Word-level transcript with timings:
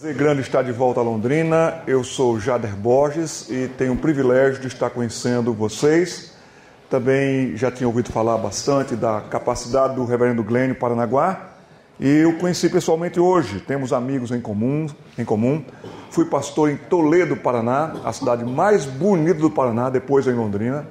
Prazer 0.00 0.16
grande 0.16 0.40
estar 0.40 0.62
de 0.62 0.72
volta 0.72 0.98
a 0.98 1.02
Londrina. 1.02 1.82
Eu 1.86 2.02
sou 2.02 2.40
Jader 2.40 2.74
Borges 2.74 3.50
e 3.50 3.68
tenho 3.68 3.92
o 3.92 3.96
privilégio 3.98 4.58
de 4.58 4.66
estar 4.66 4.88
conhecendo 4.88 5.52
vocês. 5.52 6.34
Também 6.88 7.54
já 7.54 7.70
tinha 7.70 7.86
ouvido 7.86 8.10
falar 8.10 8.38
bastante 8.38 8.96
da 8.96 9.20
capacidade 9.20 9.94
do 9.96 10.06
reverendo 10.06 10.42
Glênio 10.42 10.74
Paranaguá 10.74 11.50
e 11.98 12.08
eu 12.08 12.38
conheci 12.38 12.70
pessoalmente 12.70 13.20
hoje. 13.20 13.60
Temos 13.60 13.92
amigos 13.92 14.30
em 14.30 14.40
comum, 14.40 14.86
em 15.18 15.24
comum. 15.24 15.62
Fui 16.10 16.24
pastor 16.24 16.70
em 16.70 16.78
Toledo, 16.78 17.36
Paraná, 17.36 17.96
a 18.02 18.10
cidade 18.10 18.42
mais 18.42 18.86
bonita 18.86 19.40
do 19.40 19.50
Paraná, 19.50 19.90
depois 19.90 20.26
em 20.26 20.32
Londrina. 20.32 20.88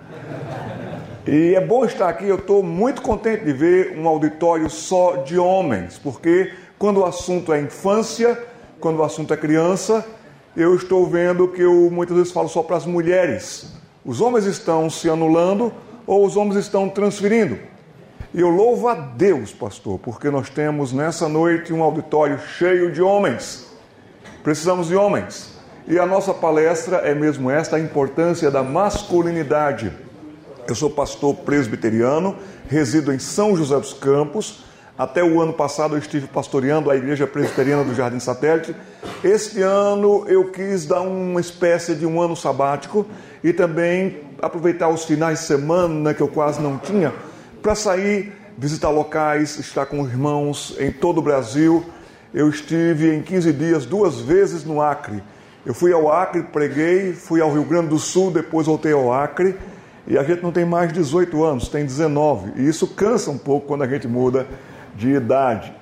E 1.25 1.55
é 1.55 1.61
bom 1.61 1.83
estar 1.83 2.09
aqui, 2.09 2.25
eu 2.25 2.35
estou 2.35 2.61
muito 2.61 3.01
contente 3.01 3.43
de 3.43 3.53
ver 3.53 3.97
um 3.97 4.07
auditório 4.07 4.69
só 4.69 5.23
de 5.23 5.39
homens, 5.39 5.97
porque 5.97 6.53
quando 6.77 6.99
o 6.99 7.05
assunto 7.05 7.51
é 7.51 7.59
infância, 7.59 8.37
quando 8.79 8.99
o 8.99 9.03
assunto 9.03 9.33
é 9.33 9.37
criança, 9.37 10.05
eu 10.55 10.75
estou 10.75 11.05
vendo 11.05 11.47
que 11.47 11.61
eu 11.61 11.89
muitas 11.91 12.15
vezes 12.15 12.31
falo 12.31 12.49
só 12.49 12.63
para 12.63 12.77
as 12.77 12.85
mulheres. 12.85 13.73
Os 14.03 14.21
homens 14.21 14.45
estão 14.45 14.89
se 14.89 15.09
anulando 15.09 15.71
ou 16.07 16.25
os 16.25 16.35
homens 16.35 16.57
estão 16.57 16.89
transferindo. 16.89 17.57
E 18.33 18.39
eu 18.41 18.49
louvo 18.49 18.87
a 18.87 18.93
Deus, 18.93 19.51
pastor, 19.51 19.99
porque 19.99 20.29
nós 20.29 20.49
temos 20.49 20.93
nessa 20.93 21.27
noite 21.27 21.73
um 21.73 21.83
auditório 21.83 22.39
cheio 22.39 22.91
de 22.91 23.01
homens. 23.01 23.67
Precisamos 24.43 24.87
de 24.87 24.95
homens. 24.95 25.57
E 25.87 25.97
a 25.97 26.05
nossa 26.05 26.33
palestra 26.33 26.97
é 26.97 27.15
mesmo 27.15 27.49
esta, 27.49 27.75
a 27.75 27.79
importância 27.79 28.51
da 28.51 28.61
masculinidade. 28.61 29.91
Eu 30.67 30.75
sou 30.75 30.89
pastor 30.89 31.35
presbiteriano, 31.37 32.35
resido 32.67 33.11
em 33.11 33.17
São 33.17 33.55
José 33.55 33.75
dos 33.75 33.93
Campos. 33.93 34.63
Até 34.99 35.23
o 35.23 35.41
ano 35.41 35.53
passado 35.53 35.95
eu 35.95 35.99
estive 35.99 36.27
pastoreando 36.27 36.91
a 36.91 36.95
Igreja 36.95 37.25
Presbiteriana 37.25 37.83
do 37.83 37.95
Jardim 37.95 38.19
Satélite. 38.19 38.75
Este 39.23 39.61
ano 39.61 40.25
eu 40.27 40.51
quis 40.51 40.85
dar 40.85 41.01
uma 41.01 41.41
espécie 41.41 41.95
de 41.95 42.05
um 42.05 42.21
ano 42.21 42.35
sabático 42.35 43.05
e 43.43 43.51
também 43.51 44.19
aproveitar 44.41 44.89
os 44.89 45.05
finais 45.05 45.39
de 45.39 45.45
semana 45.45 46.13
que 46.13 46.21
eu 46.21 46.27
quase 46.27 46.61
não 46.61 46.77
tinha 46.77 47.13
para 47.61 47.73
sair, 47.73 48.33
visitar 48.57 48.89
locais, 48.89 49.57
estar 49.57 49.87
com 49.87 50.05
irmãos 50.05 50.75
em 50.77 50.91
todo 50.91 51.17
o 51.17 51.21
Brasil 51.21 51.85
eu 52.33 52.47
estive 52.47 53.15
em 53.15 53.23
15 53.23 53.53
dias 53.53 53.85
duas 53.87 54.19
vezes 54.19 54.63
no 54.63 54.81
Acre. 54.81 55.23
Eu 55.65 55.73
fui 55.73 55.91
ao 55.91 56.11
Acre, 56.11 56.43
preguei, 56.43 57.11
fui 57.11 57.41
ao 57.41 57.51
Rio 57.51 57.63
Grande 57.63 57.87
do 57.87 57.97
Sul, 57.97 58.29
depois 58.29 58.67
voltei 58.67 58.93
ao 58.93 59.11
Acre. 59.11 59.55
E 60.07 60.15
a 60.15 60.23
gente 60.23 60.43
não 60.43 60.51
tem 60.51 60.63
mais 60.63 60.93
18 60.93 61.43
anos, 61.43 61.69
tem 61.69 61.83
19. 61.83 62.53
E 62.55 62.67
isso 62.67 62.85
cansa 62.87 63.31
um 63.31 63.37
pouco 63.37 63.67
quando 63.67 63.83
a 63.83 63.87
gente 63.87 64.07
muda 64.07 64.45
de 64.95 65.09
idade. 65.11 65.73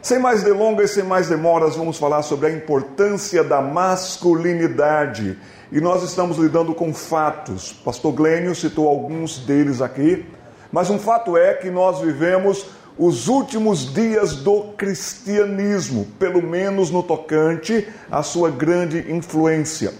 Sem 0.00 0.18
mais 0.18 0.42
delongas, 0.42 0.92
sem 0.92 1.02
mais 1.02 1.28
demoras, 1.28 1.76
vamos 1.76 1.98
falar 1.98 2.22
sobre 2.22 2.46
a 2.46 2.50
importância 2.50 3.42
da 3.42 3.60
masculinidade. 3.60 5.38
E 5.70 5.80
nós 5.80 6.02
estamos 6.02 6.38
lidando 6.38 6.74
com 6.74 6.94
fatos. 6.94 7.72
Pastor 7.72 8.12
Glênio 8.12 8.54
citou 8.54 8.88
alguns 8.88 9.38
deles 9.38 9.82
aqui. 9.82 10.24
Mas 10.70 10.88
um 10.88 10.98
fato 10.98 11.36
é 11.36 11.54
que 11.54 11.70
nós 11.70 12.00
vivemos 12.00 12.66
os 12.98 13.28
últimos 13.28 13.92
dias 13.92 14.36
do 14.36 14.72
cristianismo, 14.76 16.06
pelo 16.18 16.42
menos 16.42 16.90
no 16.90 17.02
tocante 17.02 17.86
à 18.10 18.22
sua 18.22 18.50
grande 18.50 19.12
influência. 19.12 19.92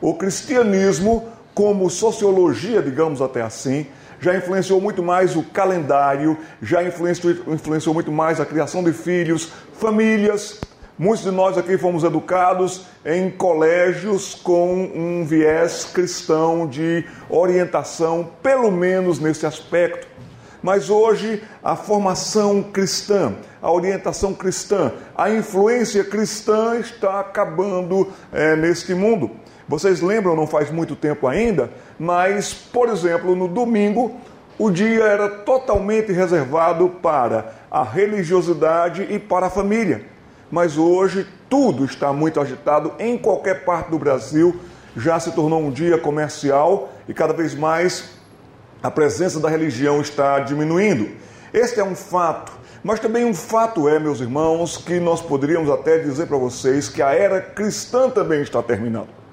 O 0.00 0.14
cristianismo, 0.14 1.24
como 1.54 1.90
sociologia, 1.90 2.82
digamos 2.82 3.20
até 3.20 3.42
assim, 3.42 3.86
já 4.24 4.34
influenciou 4.34 4.80
muito 4.80 5.02
mais 5.02 5.36
o 5.36 5.42
calendário, 5.42 6.38
já 6.62 6.82
influenciou, 6.82 7.34
influenciou 7.46 7.92
muito 7.92 8.10
mais 8.10 8.40
a 8.40 8.46
criação 8.46 8.82
de 8.82 8.90
filhos, 8.90 9.52
famílias. 9.74 10.62
Muitos 10.98 11.24
de 11.26 11.30
nós 11.30 11.58
aqui 11.58 11.76
fomos 11.76 12.04
educados 12.04 12.86
em 13.04 13.28
colégios 13.28 14.34
com 14.34 14.72
um 14.94 15.26
viés 15.26 15.84
cristão 15.92 16.66
de 16.66 17.04
orientação, 17.28 18.30
pelo 18.42 18.70
menos 18.70 19.18
nesse 19.18 19.44
aspecto. 19.44 20.06
Mas 20.62 20.88
hoje 20.88 21.42
a 21.62 21.76
formação 21.76 22.62
cristã, 22.62 23.34
a 23.60 23.70
orientação 23.70 24.32
cristã, 24.32 24.92
a 25.14 25.28
influência 25.28 26.02
cristã 26.02 26.78
está 26.78 27.20
acabando 27.20 28.10
é, 28.32 28.56
neste 28.56 28.94
mundo. 28.94 29.32
Vocês 29.68 30.00
lembram, 30.00 30.36
não 30.36 30.46
faz 30.46 30.70
muito 30.70 30.94
tempo 30.94 31.26
ainda, 31.26 31.70
mas, 31.98 32.52
por 32.52 32.88
exemplo, 32.88 33.34
no 33.36 33.48
domingo, 33.48 34.16
o 34.58 34.70
dia 34.70 35.04
era 35.04 35.28
totalmente 35.28 36.12
reservado 36.12 36.88
para 37.02 37.54
a 37.70 37.82
religiosidade 37.82 39.06
e 39.10 39.18
para 39.18 39.46
a 39.46 39.50
família. 39.50 40.04
Mas 40.50 40.78
hoje 40.78 41.26
tudo 41.48 41.84
está 41.84 42.12
muito 42.12 42.40
agitado 42.40 42.92
em 42.98 43.18
qualquer 43.18 43.64
parte 43.64 43.90
do 43.90 43.98
Brasil, 43.98 44.60
já 44.96 45.18
se 45.18 45.32
tornou 45.32 45.60
um 45.60 45.70
dia 45.70 45.98
comercial 45.98 46.92
e 47.08 47.14
cada 47.14 47.32
vez 47.32 47.54
mais 47.54 48.10
a 48.82 48.90
presença 48.90 49.40
da 49.40 49.48
religião 49.48 50.00
está 50.00 50.38
diminuindo. 50.40 51.10
Este 51.52 51.80
é 51.80 51.84
um 51.84 51.94
fato. 51.94 52.52
Mas 52.82 53.00
também 53.00 53.24
um 53.24 53.32
fato 53.32 53.88
é, 53.88 53.98
meus 53.98 54.20
irmãos, 54.20 54.76
que 54.76 55.00
nós 55.00 55.22
poderíamos 55.22 55.70
até 55.70 55.98
dizer 55.98 56.26
para 56.26 56.36
vocês 56.36 56.88
que 56.88 57.00
a 57.00 57.12
era 57.12 57.40
cristã 57.40 58.10
também 58.10 58.42
está 58.42 58.62
terminando. 58.62 59.23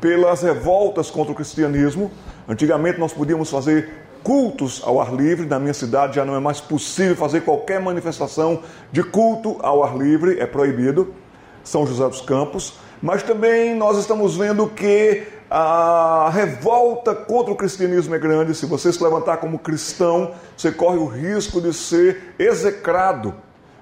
Pelas 0.00 0.42
revoltas 0.42 1.10
contra 1.10 1.32
o 1.32 1.34
cristianismo, 1.34 2.10
antigamente 2.48 2.98
nós 2.98 3.12
podíamos 3.12 3.50
fazer 3.50 3.90
cultos 4.22 4.80
ao 4.84 5.00
ar 5.00 5.14
livre, 5.14 5.46
na 5.46 5.58
minha 5.58 5.74
cidade 5.74 6.16
já 6.16 6.24
não 6.24 6.34
é 6.34 6.40
mais 6.40 6.60
possível 6.60 7.14
fazer 7.14 7.42
qualquer 7.42 7.80
manifestação 7.80 8.62
de 8.90 9.02
culto 9.02 9.58
ao 9.60 9.84
ar 9.84 9.96
livre, 9.96 10.40
é 10.40 10.46
proibido, 10.46 11.14
São 11.62 11.86
José 11.86 12.08
dos 12.08 12.22
Campos. 12.22 12.74
Mas 13.02 13.22
também 13.22 13.74
nós 13.74 13.98
estamos 13.98 14.34
vendo 14.34 14.66
que 14.66 15.26
a 15.50 16.30
revolta 16.32 17.14
contra 17.14 17.52
o 17.52 17.56
cristianismo 17.56 18.14
é 18.14 18.18
grande. 18.18 18.54
Se 18.54 18.64
você 18.64 18.90
se 18.90 19.02
levantar 19.02 19.36
como 19.36 19.58
cristão, 19.58 20.32
você 20.56 20.72
corre 20.72 20.96
o 20.96 21.06
risco 21.06 21.60
de 21.60 21.72
ser 21.74 22.34
execrado. 22.38 23.34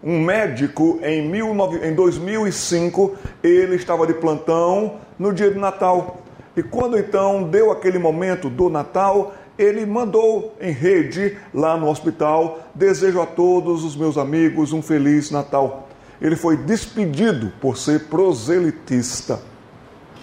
Um 0.02 0.20
médico 0.20 0.98
em, 1.02 1.94
2005, 1.94 3.14
ele 3.42 3.76
estava 3.76 4.04
de 4.06 4.14
plantão 4.14 4.98
no 5.16 5.32
dia 5.32 5.50
de 5.50 5.58
Natal. 5.58 6.22
E 6.56 6.62
quando 6.62 6.98
então 6.98 7.44
deu 7.44 7.70
aquele 7.70 7.98
momento 7.98 8.50
do 8.50 8.68
Natal, 8.68 9.32
ele 9.56 9.86
mandou 9.86 10.56
em 10.60 10.72
rede 10.72 11.38
lá 11.54 11.76
no 11.76 11.88
hospital: 11.88 12.60
Desejo 12.74 13.20
a 13.20 13.26
todos 13.26 13.84
os 13.84 13.94
meus 13.94 14.18
amigos 14.18 14.72
um 14.72 14.82
feliz 14.82 15.30
Natal. 15.30 15.88
Ele 16.20 16.34
foi 16.36 16.56
despedido 16.56 17.52
por 17.60 17.76
ser 17.76 18.06
proselitista. 18.06 19.40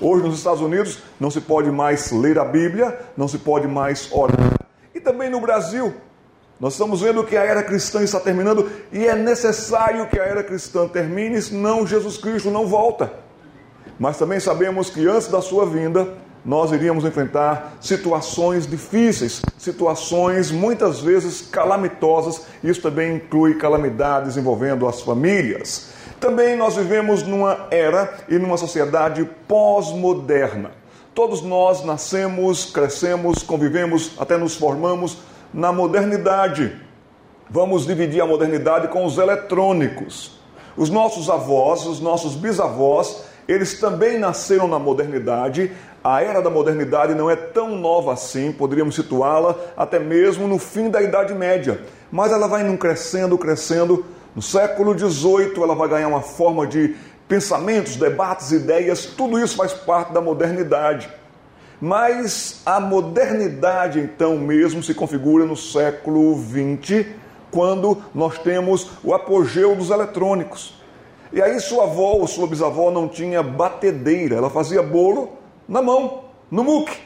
Hoje 0.02 0.26
nos 0.26 0.38
Estados 0.38 0.62
Unidos 0.62 1.00
não 1.20 1.30
se 1.30 1.42
pode 1.42 1.72
mais 1.72 2.12
ler 2.12 2.38
a 2.38 2.46
Bíblia, 2.46 3.00
não 3.18 3.28
se 3.28 3.38
pode 3.38 3.68
mais 3.68 4.10
orar. 4.12 4.56
E 4.94 5.00
também 5.00 5.30
no 5.30 5.42
Brasil, 5.42 5.94
nós 6.60 6.74
estamos 6.74 7.00
vendo 7.00 7.24
que 7.24 7.38
a 7.38 7.44
era 7.44 7.64
cristã 7.64 8.04
está 8.04 8.20
terminando 8.20 8.70
e 8.92 9.08
é 9.08 9.16
necessário 9.16 10.08
que 10.08 10.20
a 10.20 10.24
era 10.24 10.44
cristã 10.44 10.88
termine, 10.90 11.42
senão 11.42 11.88
Jesus 11.88 12.18
Cristo 12.18 12.52
não 12.52 12.68
volta. 12.68 13.14
Mas 13.98 14.18
também 14.18 14.42
sabemos 14.42 14.90
que 14.90 15.08
antes 15.08 15.30
da 15.30 15.42
sua 15.42 15.66
vinda, 15.66 16.16
nós 16.44 16.74
iríamos 16.74 17.06
enfrentar 17.06 17.78
situações 17.80 18.68
difíceis, 18.68 19.42
situações 19.58 20.52
muitas 20.52 21.00
vezes 21.00 21.42
calamitosas, 21.42 22.42
isso 22.62 22.82
também 22.82 23.16
inclui 23.16 23.56
calamidades 23.56 24.36
envolvendo 24.36 24.86
as 24.86 25.02
famílias. 25.02 25.92
Também 26.20 26.58
nós 26.58 26.76
vivemos 26.76 27.24
numa 27.24 27.68
era 27.72 28.18
e 28.28 28.38
numa 28.38 28.58
sociedade 28.58 29.30
pós-moderna. 29.48 30.72
Todos 31.16 31.42
nós 31.42 31.86
nascemos, 31.86 32.66
crescemos, 32.66 33.44
convivemos, 33.44 34.12
até 34.20 34.38
nos 34.38 34.56
formamos 34.56 35.20
na 35.54 35.72
modernidade. 35.72 36.76
Vamos 37.50 37.86
dividir 37.86 38.22
a 38.22 38.26
modernidade 38.26 38.88
com 38.90 39.06
os 39.06 39.18
eletrônicos. 39.18 40.40
Os 40.78 40.90
nossos 40.90 41.30
avós, 41.30 41.86
os 41.86 42.00
nossos 42.00 42.36
bisavós, 42.36 43.24
eles 43.48 43.80
também 43.80 44.20
nasceram 44.20 44.68
na 44.68 44.78
modernidade. 44.78 45.72
A 46.04 46.22
era 46.22 46.42
da 46.42 46.50
modernidade 46.50 47.16
não 47.16 47.30
é 47.30 47.36
tão 47.36 47.76
nova 47.76 48.14
assim, 48.14 48.52
poderíamos 48.52 48.96
situá-la 48.96 49.56
até 49.76 50.00
mesmo 50.00 50.48
no 50.48 50.60
fim 50.60 50.90
da 50.90 51.02
Idade 51.02 51.34
Média. 51.34 51.82
Mas 52.12 52.32
ela 52.32 52.48
vai 52.48 52.78
crescendo, 52.78 53.38
crescendo 53.38 54.06
no 54.36 54.42
século 54.42 54.98
XVIII, 54.98 55.62
ela 55.62 55.76
vai 55.76 55.90
ganhar 55.90 56.08
uma 56.08 56.22
forma 56.22 56.68
de 56.68 56.96
pensamentos, 57.28 57.96
debates, 57.96 58.52
ideias, 58.52 59.06
tudo 59.06 59.40
isso 59.40 59.56
faz 59.56 59.74
parte 59.74 60.14
da 60.14 60.22
modernidade. 60.22 61.10
Mas 61.82 62.62
a 62.66 62.80
modernidade, 62.80 64.00
então, 64.00 64.38
mesmo 64.38 64.84
se 64.84 64.94
configura 64.94 65.46
no 65.46 65.56
século 65.56 66.36
XX, 66.38 67.06
quando 67.50 67.98
nós 68.14 68.38
temos 68.38 68.92
o 69.04 69.14
apogeu 69.14 69.76
dos 69.76 69.90
eletrônicos. 69.90 70.78
E 71.32 71.42
aí, 71.42 71.60
sua 71.60 71.84
avó 71.84 72.14
ou 72.14 72.28
sua 72.28 72.48
bisavó 72.48 72.92
não 72.92 73.08
tinha 73.08 73.42
batedeira, 73.42 74.36
ela 74.36 74.50
fazia 74.50 74.84
bolo 74.84 75.30
na 75.68 75.82
mão, 75.82 76.26
no 76.50 76.64
muque. 76.64 76.98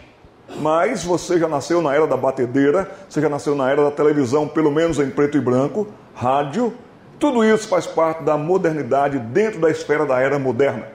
Mas 0.59 1.03
você 1.03 1.39
já 1.39 1.47
nasceu 1.47 1.81
na 1.81 1.93
era 1.93 2.07
da 2.07 2.17
batedeira, 2.17 2.89
você 3.07 3.21
já 3.21 3.29
nasceu 3.29 3.55
na 3.55 3.69
era 3.69 3.83
da 3.83 3.91
televisão, 3.91 4.47
pelo 4.47 4.71
menos 4.71 4.99
em 4.99 5.09
preto 5.09 5.37
e 5.37 5.41
branco, 5.41 5.87
rádio, 6.13 6.73
tudo 7.19 7.43
isso 7.43 7.67
faz 7.67 7.87
parte 7.87 8.23
da 8.23 8.37
modernidade 8.37 9.17
dentro 9.19 9.59
da 9.59 9.69
esfera 9.69 10.05
da 10.05 10.19
era 10.19 10.37
moderna. 10.37 10.92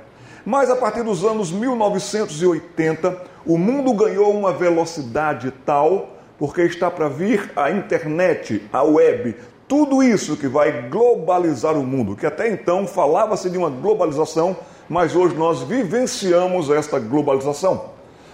Mas 0.51 0.71
a 0.71 0.77
partir 0.77 1.03
dos 1.03 1.27
anos 1.27 1.53
1980, 1.53 3.19
o 3.45 3.59
mundo 3.59 3.93
ganhou 3.93 4.33
uma 4.33 4.51
velocidade 4.51 5.53
tal, 5.67 6.17
porque 6.39 6.63
está 6.63 6.91
para 6.91 7.07
vir 7.07 7.53
a 7.55 7.71
internet, 7.71 8.67
a 8.73 8.83
web, 8.83 9.37
tudo 9.69 10.03
isso 10.03 10.39
que 10.39 10.49
vai 10.49 10.89
globalizar 10.89 11.77
o 11.77 11.83
mundo, 11.83 12.17
que 12.17 12.25
até 12.25 12.49
então 12.49 12.87
falava-se 12.87 13.51
de 13.51 13.59
uma 13.59 13.69
globalização, 13.69 14.57
mas 14.89 15.15
hoje 15.15 15.35
nós 15.35 15.61
vivenciamos 15.65 16.71
esta 16.71 16.99
globalização. 16.99 17.91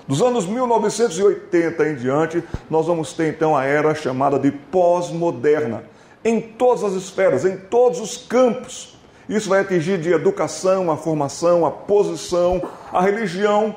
Dos 0.07 0.23
anos 0.23 0.47
1980 0.47 1.89
em 1.89 1.97
diante, 1.97 2.45
nós 2.71 2.87
vamos 2.87 3.13
ter 3.13 3.27
então 3.35 3.57
a 3.57 3.65
era 3.65 3.93
chamada 3.93 4.39
de 4.39 4.53
pós-moderna, 4.53 5.83
em 6.25 6.41
todas 6.41 6.85
as 6.85 6.93
esferas, 6.93 7.45
em 7.45 7.57
todos 7.57 7.99
os 7.99 8.17
campos. 8.17 8.94
Isso 9.29 9.49
vai 9.49 9.61
atingir 9.61 9.99
de 9.99 10.13
educação, 10.13 10.91
a 10.91 10.97
formação, 10.97 11.65
a 11.65 11.71
posição, 11.71 12.63
a 12.93 13.01
religião. 13.01 13.77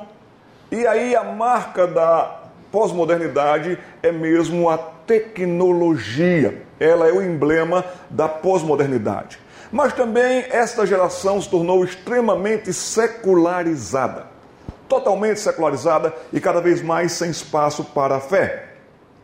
E 0.70 0.86
aí 0.86 1.16
a 1.16 1.24
marca 1.24 1.86
da 1.86 2.42
pós-modernidade 2.70 3.78
é 4.02 4.12
mesmo 4.12 4.68
a 4.68 4.76
tecnologia 4.78 6.68
ela 6.78 7.08
é 7.08 7.12
o 7.12 7.22
emblema 7.22 7.84
da 8.08 8.28
pós-modernidade. 8.28 9.38
Mas 9.70 9.92
também 9.92 10.44
esta 10.50 10.86
geração 10.86 11.40
se 11.40 11.48
tornou 11.48 11.84
extremamente 11.84 12.72
secularizada. 12.72 14.26
Totalmente 14.88 15.40
secularizada 15.40 16.14
e 16.32 16.40
cada 16.40 16.60
vez 16.60 16.80
mais 16.80 17.12
sem 17.12 17.30
espaço 17.30 17.84
para 17.84 18.16
a 18.16 18.20
fé. 18.20 18.67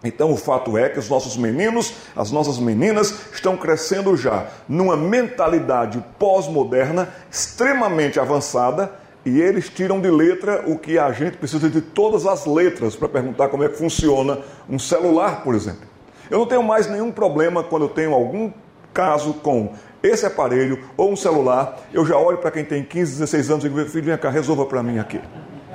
Então 0.05 0.31
o 0.31 0.37
fato 0.37 0.77
é 0.77 0.91
que 0.91 0.99
os 0.99 1.09
nossos 1.09 1.37
meninos, 1.37 1.95
as 2.15 2.31
nossas 2.31 2.59
meninas 2.59 3.15
estão 3.33 3.57
crescendo 3.57 4.15
já 4.17 4.47
numa 4.69 4.97
mentalidade 4.97 6.05
pós-moderna 6.19 7.09
extremamente 7.31 8.21
avançada 8.21 8.93
e 9.25 9.41
eles 9.41 9.71
tiram 9.71 10.01
de 10.01 10.11
letra 10.11 10.65
o 10.67 10.79
que 10.79 10.99
a 10.99 11.11
gente 11.11 11.39
precisa 11.39 11.71
de 11.71 11.81
todas 11.81 12.27
as 12.27 12.45
letras 12.45 12.95
para 12.95 13.09
perguntar 13.09 13.49
como 13.49 13.65
é 13.65 13.69
que 13.69 13.79
funciona 13.79 14.41
um 14.69 14.79
celular, 14.79 15.43
por 15.43 15.55
exemplo. 15.55 15.89
Eu 16.31 16.39
não 16.39 16.47
tenho 16.47 16.63
mais 16.63 16.87
nenhum 16.87 17.11
problema 17.11 17.65
quando 17.65 17.87
eu 17.87 17.89
tenho 17.89 18.13
algum 18.13 18.53
caso 18.93 19.33
com 19.35 19.73
esse 20.03 20.27
aparelho 20.27 20.85
ou 20.97 21.11
um 21.11 21.17
celular. 21.17 21.79
Eu 21.93 22.05
já 22.05 22.19
olho 22.19 22.37
para 22.39 22.51
quem 22.51 22.65
tem 22.65 22.85
15, 22.85 23.13
16 23.13 23.51
anos 23.51 23.65
e 23.65 23.69
digo, 23.71 23.89
filho, 23.89 24.05
vem 24.05 24.19
cá, 24.19 24.29
resolva 24.29 24.67
para 24.67 24.83
mim 24.83 24.99
aqui. 24.99 25.19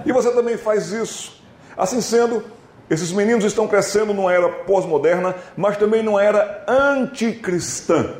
E 0.06 0.12
você 0.12 0.32
também 0.32 0.56
faz 0.56 0.92
isso. 0.92 1.44
Assim 1.76 2.02
sendo, 2.02 2.44
esses 2.90 3.12
meninos 3.12 3.46
estão 3.46 3.68
crescendo 3.68 4.14
numa 4.14 4.34
era 4.34 4.50
pós-moderna, 4.50 5.36
mas 5.56 5.78
também 5.78 6.02
numa 6.02 6.24
era 6.24 6.64
anticristã. 6.68 8.16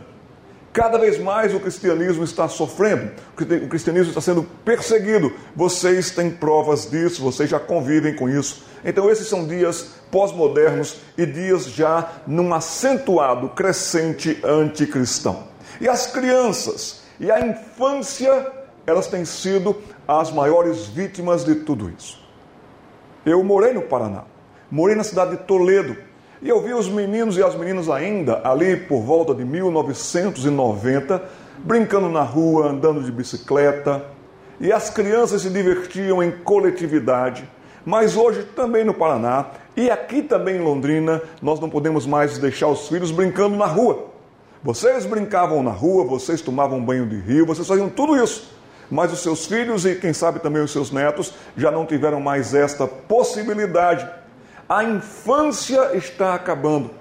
Cada 0.72 1.00
vez 1.00 1.18
mais 1.18 1.54
o 1.54 1.60
cristianismo 1.60 2.24
está 2.24 2.48
sofrendo, 2.48 3.12
o 3.34 3.68
cristianismo 3.68 4.10
está 4.10 4.22
sendo 4.22 4.44
perseguido. 4.64 5.34
Vocês 5.56 6.12
têm 6.12 6.30
provas 6.30 6.90
disso, 6.90 7.24
vocês 7.24 7.50
já 7.50 7.60
convivem 7.60 8.16
com 8.16 8.30
isso. 8.30 8.64
Então, 8.86 9.10
esses 9.10 9.28
são 9.28 9.48
dias 9.48 9.96
pós-modernos 10.12 11.02
e 11.18 11.26
dias 11.26 11.66
já 11.66 12.08
num 12.28 12.54
acentuado 12.54 13.50
crescente 13.50 14.40
anticristão. 14.44 15.48
E 15.82 15.90
as 15.90 16.06
crianças 16.06 17.02
e 17.20 17.32
a 17.32 17.40
infância, 17.42 18.52
elas 18.86 19.08
têm 19.08 19.26
sido 19.26 19.76
as 20.08 20.32
maiores 20.32 20.86
vítimas 20.86 21.44
de 21.44 21.56
tudo 21.56 21.90
isso. 21.90 22.20
Eu 23.26 23.44
morei 23.44 23.74
no 23.74 23.82
Paraná, 23.82 24.24
morei 24.72 24.96
na 24.96 25.04
cidade 25.04 25.32
de 25.32 25.38
Toledo, 25.44 25.96
e 26.42 26.50
eu 26.50 26.62
vi 26.62 26.74
os 26.74 26.88
meninos 26.88 27.38
e 27.38 27.44
as 27.44 27.56
meninas 27.56 27.90
ainda 27.90 28.42
ali 28.44 28.78
por 28.78 29.02
volta 29.02 29.34
de 29.34 29.44
1990, 29.44 31.22
brincando 31.60 32.10
na 32.10 32.24
rua, 32.24 32.68
andando 32.68 33.04
de 33.04 33.12
bicicleta, 33.12 34.06
e 34.60 34.72
as 34.72 34.90
crianças 34.90 35.42
se 35.42 35.50
divertiam 35.50 36.22
em 36.24 36.32
coletividade 36.32 37.48
mas 37.86 38.16
hoje 38.16 38.44
também 38.56 38.84
no 38.84 38.94
Paraná 38.94 39.48
e 39.76 39.90
aqui 39.90 40.22
também 40.22 40.58
em 40.58 40.62
Londrina, 40.62 41.22
nós 41.42 41.60
não 41.60 41.70
podemos 41.70 42.06
mais 42.06 42.38
deixar 42.38 42.68
os 42.68 42.88
filhos 42.88 43.12
brincando 43.12 43.56
na 43.56 43.66
rua. 43.66 44.08
Vocês 44.62 45.06
brincavam 45.06 45.64
na 45.64 45.72
rua, 45.72 46.04
vocês 46.04 46.42
tomavam 46.42 46.84
banho 46.84 47.08
de 47.08 47.18
rio, 47.18 47.46
vocês 47.46 47.68
faziam 47.68 47.90
tudo 47.90 48.22
isso. 48.22 48.52
Mas 48.92 49.14
os 49.14 49.22
seus 49.22 49.46
filhos 49.46 49.86
e 49.86 49.96
quem 49.96 50.12
sabe 50.14 50.40
também 50.40 50.62
os 50.62 50.72
seus 50.72 50.92
netos 50.92 51.34
já 51.56 51.72
não 51.72 51.86
tiveram 51.86 52.20
mais 52.20 52.54
esta 52.54 52.86
possibilidade. 52.86 54.08
A 54.70 54.84
infância 54.84 55.98
está 55.98 56.36
acabando. 56.36 56.92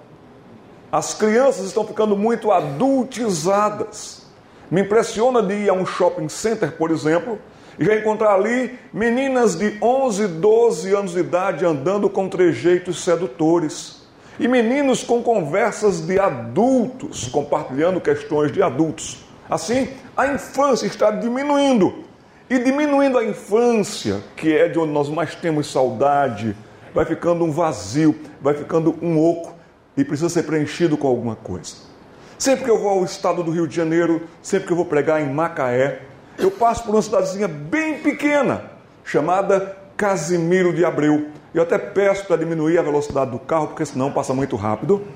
As 0.90 1.12
crianças 1.12 1.66
estão 1.66 1.86
ficando 1.86 2.16
muito 2.16 2.50
adultizadas. 2.50 4.22
Me 4.70 4.80
impressiona 4.80 5.42
de 5.42 5.52
ir 5.52 5.68
a 5.68 5.74
um 5.74 5.84
shopping 5.84 6.30
center, 6.30 6.72
por 6.78 6.90
exemplo, 6.90 7.38
e 7.78 7.84
já 7.84 7.94
encontrar 7.94 8.32
ali 8.32 8.78
meninas 8.90 9.54
de 9.54 9.76
11, 9.82 10.28
12 10.28 10.94
anos 10.94 11.12
de 11.12 11.20
idade 11.20 11.66
andando 11.66 12.08
com 12.08 12.26
trejeitos 12.26 13.04
sedutores. 13.04 14.08
E 14.40 14.48
meninos 14.48 15.02
com 15.02 15.22
conversas 15.22 16.00
de 16.00 16.18
adultos, 16.18 17.28
compartilhando 17.28 18.00
questões 18.00 18.50
de 18.50 18.62
adultos. 18.62 19.26
Assim, 19.50 19.90
a 20.16 20.26
infância 20.26 20.86
está 20.86 21.10
diminuindo. 21.10 22.02
E 22.48 22.58
diminuindo 22.58 23.18
a 23.18 23.24
infância, 23.26 24.22
que 24.34 24.56
é 24.56 24.68
de 24.68 24.78
onde 24.78 24.90
nós 24.90 25.10
mais 25.10 25.34
temos 25.34 25.70
saudade, 25.70 26.56
vai 26.98 27.04
ficando 27.04 27.44
um 27.44 27.52
vazio, 27.52 28.12
vai 28.40 28.54
ficando 28.54 28.92
um 29.00 29.24
oco 29.24 29.54
e 29.96 30.02
precisa 30.02 30.28
ser 30.28 30.42
preenchido 30.42 30.96
com 30.96 31.06
alguma 31.06 31.36
coisa. 31.36 31.76
Sempre 32.36 32.64
que 32.64 32.70
eu 32.72 32.76
vou 32.76 32.90
ao 32.90 33.04
estado 33.04 33.40
do 33.40 33.52
Rio 33.52 33.68
de 33.68 33.76
Janeiro, 33.76 34.22
sempre 34.42 34.66
que 34.66 34.72
eu 34.72 34.76
vou 34.76 34.84
pregar 34.84 35.22
em 35.22 35.32
Macaé, 35.32 36.02
eu 36.36 36.50
passo 36.50 36.82
por 36.82 36.96
uma 36.96 37.00
cidadezinha 37.00 37.46
bem 37.46 38.00
pequena, 38.00 38.64
chamada 39.04 39.76
Casimiro 39.96 40.72
de 40.72 40.84
Abreu. 40.84 41.28
Eu 41.54 41.62
até 41.62 41.78
peço 41.78 42.26
para 42.26 42.34
diminuir 42.34 42.78
a 42.78 42.82
velocidade 42.82 43.30
do 43.30 43.38
carro, 43.38 43.68
porque 43.68 43.86
senão 43.86 44.10
passa 44.10 44.34
muito 44.34 44.56
rápido. 44.56 45.06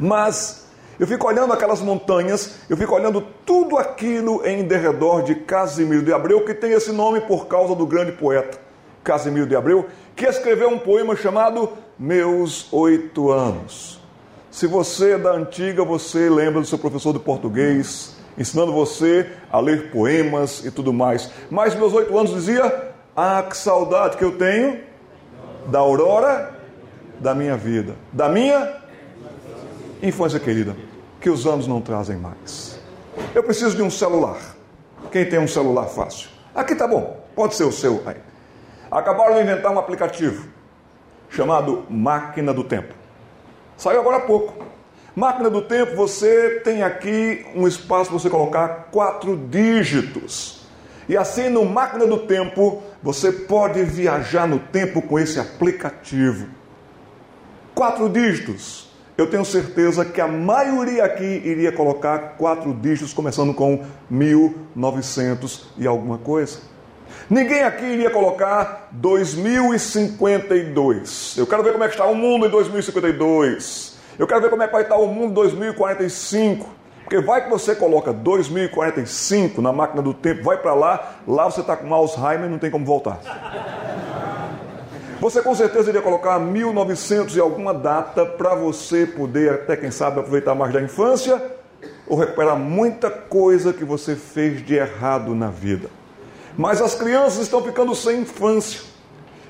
Mas 0.00 0.66
eu 0.98 1.06
fico 1.06 1.24
olhando 1.28 1.52
aquelas 1.52 1.80
montanhas, 1.80 2.56
eu 2.68 2.76
fico 2.76 2.92
olhando 2.92 3.20
tudo 3.44 3.78
aquilo 3.78 4.44
em 4.44 4.64
derredor 4.64 5.22
de 5.22 5.36
Casimiro 5.36 6.02
de 6.02 6.12
Abreu, 6.12 6.44
que 6.44 6.52
tem 6.52 6.72
esse 6.72 6.90
nome 6.90 7.20
por 7.20 7.46
causa 7.46 7.76
do 7.76 7.86
grande 7.86 8.10
poeta 8.10 8.65
Casimiro 9.06 9.46
de 9.46 9.54
Abreu, 9.54 9.86
que 10.16 10.26
escreveu 10.26 10.68
um 10.68 10.80
poema 10.80 11.14
chamado 11.14 11.70
Meus 11.96 12.72
Oito 12.72 13.30
Anos. 13.30 14.00
Se 14.50 14.66
você 14.66 15.12
é 15.12 15.18
da 15.18 15.30
antiga, 15.30 15.84
você 15.84 16.28
lembra 16.28 16.60
do 16.60 16.66
seu 16.66 16.76
professor 16.76 17.12
de 17.12 17.20
português, 17.20 18.16
ensinando 18.36 18.72
você 18.72 19.30
a 19.48 19.60
ler 19.60 19.92
poemas 19.92 20.64
e 20.64 20.72
tudo 20.72 20.92
mais. 20.92 21.30
Mas 21.48 21.76
meus 21.76 21.92
oito 21.92 22.18
anos 22.18 22.32
dizia: 22.32 22.94
Ah, 23.14 23.44
que 23.48 23.56
saudade 23.56 24.16
que 24.16 24.24
eu 24.24 24.36
tenho 24.36 24.80
da 25.68 25.78
aurora 25.78 26.58
da 27.20 27.32
minha 27.32 27.56
vida, 27.56 27.94
da 28.12 28.28
minha 28.28 28.74
infância 30.02 30.40
querida, 30.40 30.74
que 31.20 31.30
os 31.30 31.46
anos 31.46 31.68
não 31.68 31.80
trazem 31.80 32.16
mais. 32.16 32.80
Eu 33.34 33.44
preciso 33.44 33.76
de 33.76 33.82
um 33.82 33.90
celular. 33.90 34.56
Quem 35.12 35.24
tem 35.24 35.38
um 35.38 35.46
celular 35.46 35.86
fácil? 35.86 36.28
Aqui 36.52 36.74
tá 36.74 36.88
bom, 36.88 37.24
pode 37.36 37.54
ser 37.54 37.64
o 37.64 37.72
seu 37.72 38.02
aí. 38.04 38.16
Acabaram 38.90 39.34
de 39.34 39.42
inventar 39.42 39.72
um 39.72 39.78
aplicativo 39.78 40.48
chamado 41.28 41.84
Máquina 41.90 42.54
do 42.54 42.64
Tempo. 42.64 42.94
Saiu 43.76 44.00
agora 44.00 44.16
há 44.16 44.20
pouco. 44.20 44.64
Máquina 45.14 45.48
do 45.48 45.62
tempo, 45.62 45.96
você 45.96 46.60
tem 46.62 46.82
aqui 46.82 47.46
um 47.54 47.66
espaço 47.66 48.10
para 48.10 48.18
você 48.18 48.28
colocar 48.28 48.88
quatro 48.92 49.34
dígitos. 49.34 50.66
E 51.08 51.16
assim, 51.16 51.48
no 51.48 51.64
Máquina 51.64 52.06
do 52.06 52.18
Tempo, 52.26 52.82
você 53.02 53.32
pode 53.32 53.82
viajar 53.82 54.46
no 54.46 54.58
tempo 54.58 55.00
com 55.00 55.18
esse 55.18 55.40
aplicativo. 55.40 56.48
Quatro 57.74 58.10
dígitos. 58.10 58.90
Eu 59.16 59.30
tenho 59.30 59.44
certeza 59.44 60.04
que 60.04 60.20
a 60.20 60.28
maioria 60.28 61.04
aqui 61.04 61.24
iria 61.24 61.72
colocar 61.72 62.36
quatro 62.36 62.74
dígitos, 62.74 63.14
começando 63.14 63.54
com 63.54 63.86
1900 64.10 65.68
e 65.78 65.86
alguma 65.86 66.18
coisa. 66.18 66.58
Ninguém 67.28 67.64
aqui 67.64 67.84
iria 67.84 68.08
colocar 68.08 68.88
2052. 68.92 71.34
Eu 71.36 71.44
quero 71.44 71.64
ver 71.64 71.72
como 71.72 71.82
é 71.82 71.88
que 71.88 71.94
está 71.94 72.06
o 72.06 72.14
mundo 72.14 72.46
em 72.46 72.50
2052. 72.50 73.98
Eu 74.16 74.28
quero 74.28 74.42
ver 74.42 74.48
como 74.48 74.62
é 74.62 74.68
que 74.68 74.72
vai 74.72 74.82
estar 74.82 74.94
o 74.96 75.08
mundo 75.08 75.34
2045. 75.34 76.68
Porque 77.02 77.20
vai 77.20 77.42
que 77.42 77.50
você 77.50 77.74
coloca 77.74 78.12
2045 78.12 79.60
na 79.60 79.72
máquina 79.72 80.02
do 80.02 80.14
tempo, 80.14 80.44
vai 80.44 80.56
para 80.56 80.72
lá, 80.74 81.16
lá 81.26 81.44
você 81.44 81.62
está 81.62 81.76
com 81.76 81.92
Alzheimer 81.92 82.46
e 82.46 82.48
não 82.48 82.58
tem 82.58 82.70
como 82.70 82.84
voltar. 82.84 83.18
Você 85.20 85.42
com 85.42 85.54
certeza 85.54 85.90
iria 85.90 86.02
colocar 86.02 86.38
1900 86.38 87.36
e 87.36 87.40
alguma 87.40 87.74
data 87.74 88.24
para 88.24 88.54
você 88.54 89.04
poder, 89.04 89.52
até 89.52 89.76
quem 89.76 89.90
sabe, 89.90 90.20
aproveitar 90.20 90.54
mais 90.54 90.72
da 90.72 90.80
infância 90.80 91.42
ou 92.06 92.16
recuperar 92.18 92.56
muita 92.56 93.10
coisa 93.10 93.72
que 93.72 93.84
você 93.84 94.14
fez 94.14 94.64
de 94.64 94.74
errado 94.74 95.34
na 95.34 95.48
vida. 95.48 95.88
Mas 96.56 96.80
as 96.80 96.94
crianças 96.94 97.42
estão 97.42 97.62
ficando 97.62 97.94
sem 97.94 98.20
infância. 98.22 98.80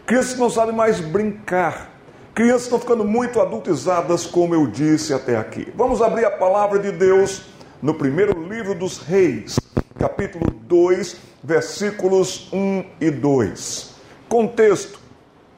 Crianças 0.05 0.39
não 0.39 0.51
sabem 0.51 0.75
mais 0.75 1.01
brincar. 1.01 1.93
Crianças 2.35 2.65
estão 2.65 2.81
ficando 2.81 3.05
muito 3.05 3.41
adultizadas, 3.41 4.27
como 4.27 4.55
eu 4.55 4.67
disse 4.67 5.15
até 5.15 5.37
aqui. 5.37 5.73
Vamos 5.75 6.03
abrir 6.03 6.25
a 6.25 6.31
palavra 6.31 6.79
de 6.79 6.91
Deus 6.91 7.43
no 7.81 7.95
primeiro 7.95 8.47
livro 8.47 8.75
dos 8.75 8.99
Reis, 8.99 9.57
capítulo 9.99 10.51
2, 10.51 11.17
versículos 11.43 12.53
1 12.53 12.85
e 13.01 13.11
2. 13.11 13.95
Contexto: 14.29 14.99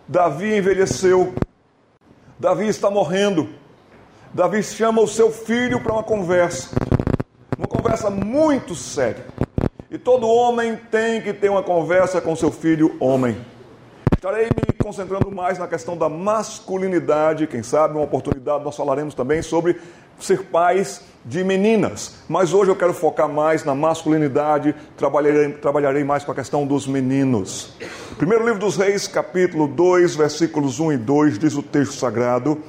Davi 0.07 0.55
envelheceu, 0.55 1.35
Davi 2.39 2.69
está 2.69 2.91
morrendo. 2.91 3.49
Davi 4.33 4.63
chama 4.63 5.01
o 5.01 5.09
seu 5.09 5.33
filho 5.33 5.81
para 5.81 5.93
uma 5.95 6.03
conversa, 6.03 6.69
uma 7.57 7.67
conversa 7.67 8.11
muito 8.11 8.75
séria. 8.75 9.25
E 9.91 9.97
todo 9.97 10.29
homem 10.29 10.79
tem 10.91 11.23
que 11.23 11.33
ter 11.33 11.49
uma 11.49 11.63
conversa 11.63 12.21
com 12.21 12.37
seu 12.37 12.51
filho 12.51 12.95
homem. 13.01 13.39
Estarei 14.15 14.45
me 14.45 14.75
concentrando 14.75 15.31
mais 15.31 15.59
na 15.59 15.67
questão 15.67 15.97
da 15.97 16.11
masculinidade, 16.11 17.47
quem 17.47 17.63
sabe, 17.63 17.95
uma 17.95 18.05
oportunidade, 18.05 18.63
nós 18.63 18.77
falaremos 18.77 19.15
também 19.15 19.41
sobre 19.41 19.81
ser 20.21 20.45
pais 20.45 21.01
de 21.25 21.43
meninas. 21.43 22.17
Mas 22.29 22.53
hoje 22.53 22.71
eu 22.71 22.77
quero 22.77 22.93
focar 22.93 23.31
mais 23.31 23.65
na 23.65 23.75
masculinidade, 23.75 24.75
trabalharei, 24.95 25.53
trabalharei 25.53 26.05
mais 26.05 26.23
com 26.23 26.33
a 26.33 26.35
questão 26.35 26.67
dos 26.67 26.87
meninos. 26.87 27.73
Primeiro 28.19 28.45
livro 28.45 28.61
dos 28.61 28.77
Reis, 28.77 29.09
capítulo 29.09 29.67
2, 29.67 30.17
versículos 30.17 30.81
1 30.81 30.93
e 30.93 30.97
2, 30.99 31.39
diz 31.39 31.55
o 31.55 31.63
texto 31.63 31.95
sagrado: 31.95 32.61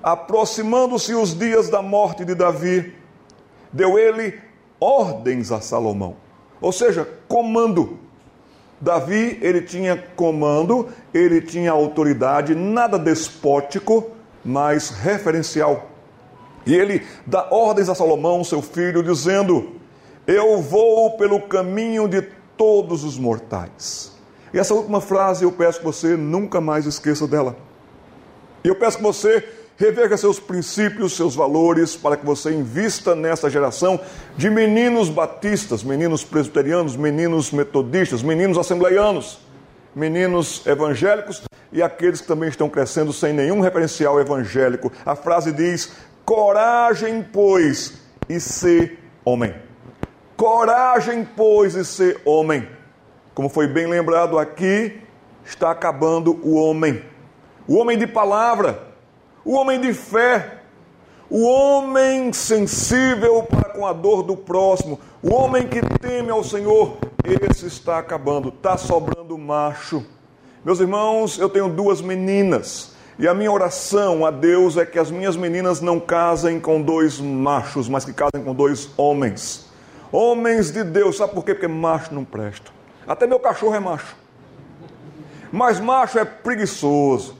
Aproximando-se 0.00 1.16
os 1.16 1.36
dias 1.36 1.68
da 1.68 1.82
morte 1.82 2.24
de 2.24 2.36
Davi, 2.36 2.94
deu 3.72 3.98
ele 3.98 4.38
ordens 4.78 5.50
a 5.50 5.60
Salomão 5.60 6.29
ou 6.60 6.72
seja, 6.72 7.08
comando. 7.28 7.98
Davi, 8.80 9.38
ele 9.42 9.60
tinha 9.60 10.02
comando, 10.16 10.88
ele 11.12 11.40
tinha 11.42 11.70
autoridade, 11.70 12.54
nada 12.54 12.98
despótico, 12.98 14.10
mas 14.44 14.88
referencial. 14.88 15.90
E 16.64 16.74
ele 16.74 17.06
dá 17.26 17.48
ordens 17.50 17.88
a 17.88 17.94
Salomão, 17.94 18.42
seu 18.42 18.62
filho, 18.62 19.02
dizendo: 19.02 19.72
Eu 20.26 20.60
vou 20.62 21.16
pelo 21.16 21.42
caminho 21.42 22.08
de 22.08 22.22
todos 22.56 23.04
os 23.04 23.18
mortais. 23.18 24.12
E 24.52 24.58
essa 24.58 24.74
última 24.74 25.00
frase 25.00 25.44
eu 25.44 25.52
peço 25.52 25.78
que 25.78 25.84
você 25.84 26.16
nunca 26.16 26.60
mais 26.60 26.86
esqueça 26.86 27.26
dela. 27.26 27.56
E 28.64 28.68
eu 28.68 28.74
peço 28.74 28.98
que 28.98 29.02
você 29.02 29.46
Reveja 29.80 30.14
seus 30.18 30.38
princípios, 30.38 31.16
seus 31.16 31.34
valores, 31.34 31.96
para 31.96 32.14
que 32.14 32.26
você 32.26 32.52
invista 32.52 33.14
nessa 33.14 33.48
geração 33.48 33.98
de 34.36 34.50
meninos 34.50 35.08
batistas, 35.08 35.82
meninos 35.82 36.22
presbiterianos, 36.22 36.96
meninos 36.96 37.50
metodistas, 37.50 38.22
meninos 38.22 38.58
assembleianos, 38.58 39.40
meninos 39.94 40.66
evangélicos 40.66 41.40
e 41.72 41.82
aqueles 41.82 42.20
que 42.20 42.26
também 42.26 42.50
estão 42.50 42.68
crescendo 42.68 43.10
sem 43.10 43.32
nenhum 43.32 43.60
referencial 43.60 44.20
evangélico. 44.20 44.92
A 45.06 45.16
frase 45.16 45.50
diz: 45.50 45.94
coragem, 46.26 47.22
pois, 47.32 48.02
e 48.28 48.38
ser 48.38 48.98
homem. 49.24 49.54
Coragem, 50.36 51.26
pois, 51.34 51.74
e 51.74 51.86
ser 51.86 52.20
homem. 52.26 52.68
Como 53.34 53.48
foi 53.48 53.66
bem 53.66 53.86
lembrado 53.86 54.38
aqui, 54.38 55.00
está 55.42 55.70
acabando 55.70 56.38
o 56.46 56.56
homem. 56.56 57.02
O 57.66 57.78
homem 57.78 57.96
de 57.96 58.06
palavra 58.06 58.89
o 59.44 59.54
homem 59.54 59.80
de 59.80 59.92
fé, 59.92 60.60
o 61.28 61.44
homem 61.44 62.32
sensível 62.32 63.42
para 63.42 63.70
com 63.70 63.86
a 63.86 63.92
dor 63.92 64.22
do 64.22 64.36
próximo, 64.36 65.00
o 65.22 65.32
homem 65.32 65.66
que 65.66 65.80
teme 65.98 66.30
ao 66.30 66.42
Senhor, 66.42 66.98
esse 67.24 67.66
está 67.66 67.98
acabando, 67.98 68.48
está 68.48 68.76
sobrando 68.76 69.36
macho. 69.38 70.04
Meus 70.64 70.80
irmãos, 70.80 71.38
eu 71.38 71.48
tenho 71.48 71.68
duas 71.68 72.00
meninas. 72.00 72.94
E 73.18 73.28
a 73.28 73.34
minha 73.34 73.52
oração 73.52 74.24
a 74.24 74.30
Deus 74.30 74.76
é 74.76 74.84
que 74.86 74.98
as 74.98 75.10
minhas 75.10 75.36
meninas 75.36 75.80
não 75.80 76.00
casem 76.00 76.58
com 76.58 76.80
dois 76.80 77.20
machos, 77.20 77.88
mas 77.88 78.04
que 78.04 78.12
casem 78.12 78.42
com 78.42 78.54
dois 78.54 78.90
homens. 78.96 79.66
Homens 80.10 80.70
de 80.70 80.82
Deus, 80.82 81.18
sabe 81.18 81.34
por 81.34 81.44
quê? 81.44 81.54
Porque 81.54 81.68
macho 81.68 82.14
não 82.14 82.24
presta. 82.24 82.70
Até 83.06 83.26
meu 83.26 83.38
cachorro 83.38 83.74
é 83.74 83.80
macho. 83.80 84.16
Mas 85.52 85.78
macho 85.78 86.18
é 86.18 86.24
preguiçoso. 86.24 87.36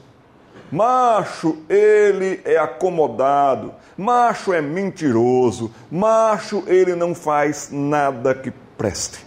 Macho, 0.71 1.57
ele 1.67 2.39
é 2.45 2.57
acomodado. 2.57 3.73
Macho 3.97 4.53
é 4.53 4.61
mentiroso. 4.61 5.71
Macho, 5.91 6.63
ele 6.65 6.95
não 6.95 7.13
faz 7.13 7.69
nada 7.71 8.33
que 8.33 8.51
preste. 8.77 9.25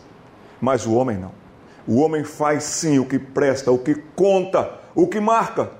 Mas 0.60 0.86
o 0.86 0.94
homem 0.94 1.18
não. 1.18 1.32
O 1.86 2.00
homem 2.00 2.24
faz 2.24 2.64
sim 2.64 2.98
o 2.98 3.04
que 3.04 3.18
presta, 3.18 3.70
o 3.70 3.78
que 3.78 3.94
conta, 3.94 4.70
o 4.94 5.06
que 5.06 5.20
marca. 5.20 5.70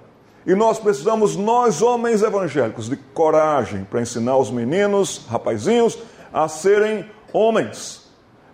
E 0.46 0.54
nós 0.54 0.78
precisamos, 0.78 1.36
nós 1.36 1.80
homens 1.80 2.22
evangélicos, 2.22 2.88
de 2.88 2.96
coragem 2.96 3.84
para 3.84 4.02
ensinar 4.02 4.36
os 4.36 4.50
meninos, 4.50 5.24
rapazinhos, 5.26 5.98
a 6.30 6.46
serem 6.48 7.06
homens. 7.32 8.04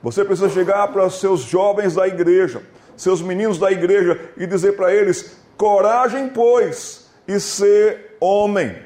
Você 0.00 0.24
precisa 0.24 0.48
chegar 0.48 0.86
para 0.88 1.06
os 1.06 1.18
seus 1.18 1.40
jovens 1.40 1.94
da 1.96 2.06
igreja, 2.06 2.62
seus 2.96 3.20
meninos 3.20 3.58
da 3.58 3.72
igreja 3.72 4.30
e 4.36 4.46
dizer 4.46 4.76
para 4.76 4.94
eles: 4.94 5.36
coragem, 5.56 6.28
pois, 6.28 6.99
e 7.30 7.38
ser 7.38 8.16
homem. 8.20 8.76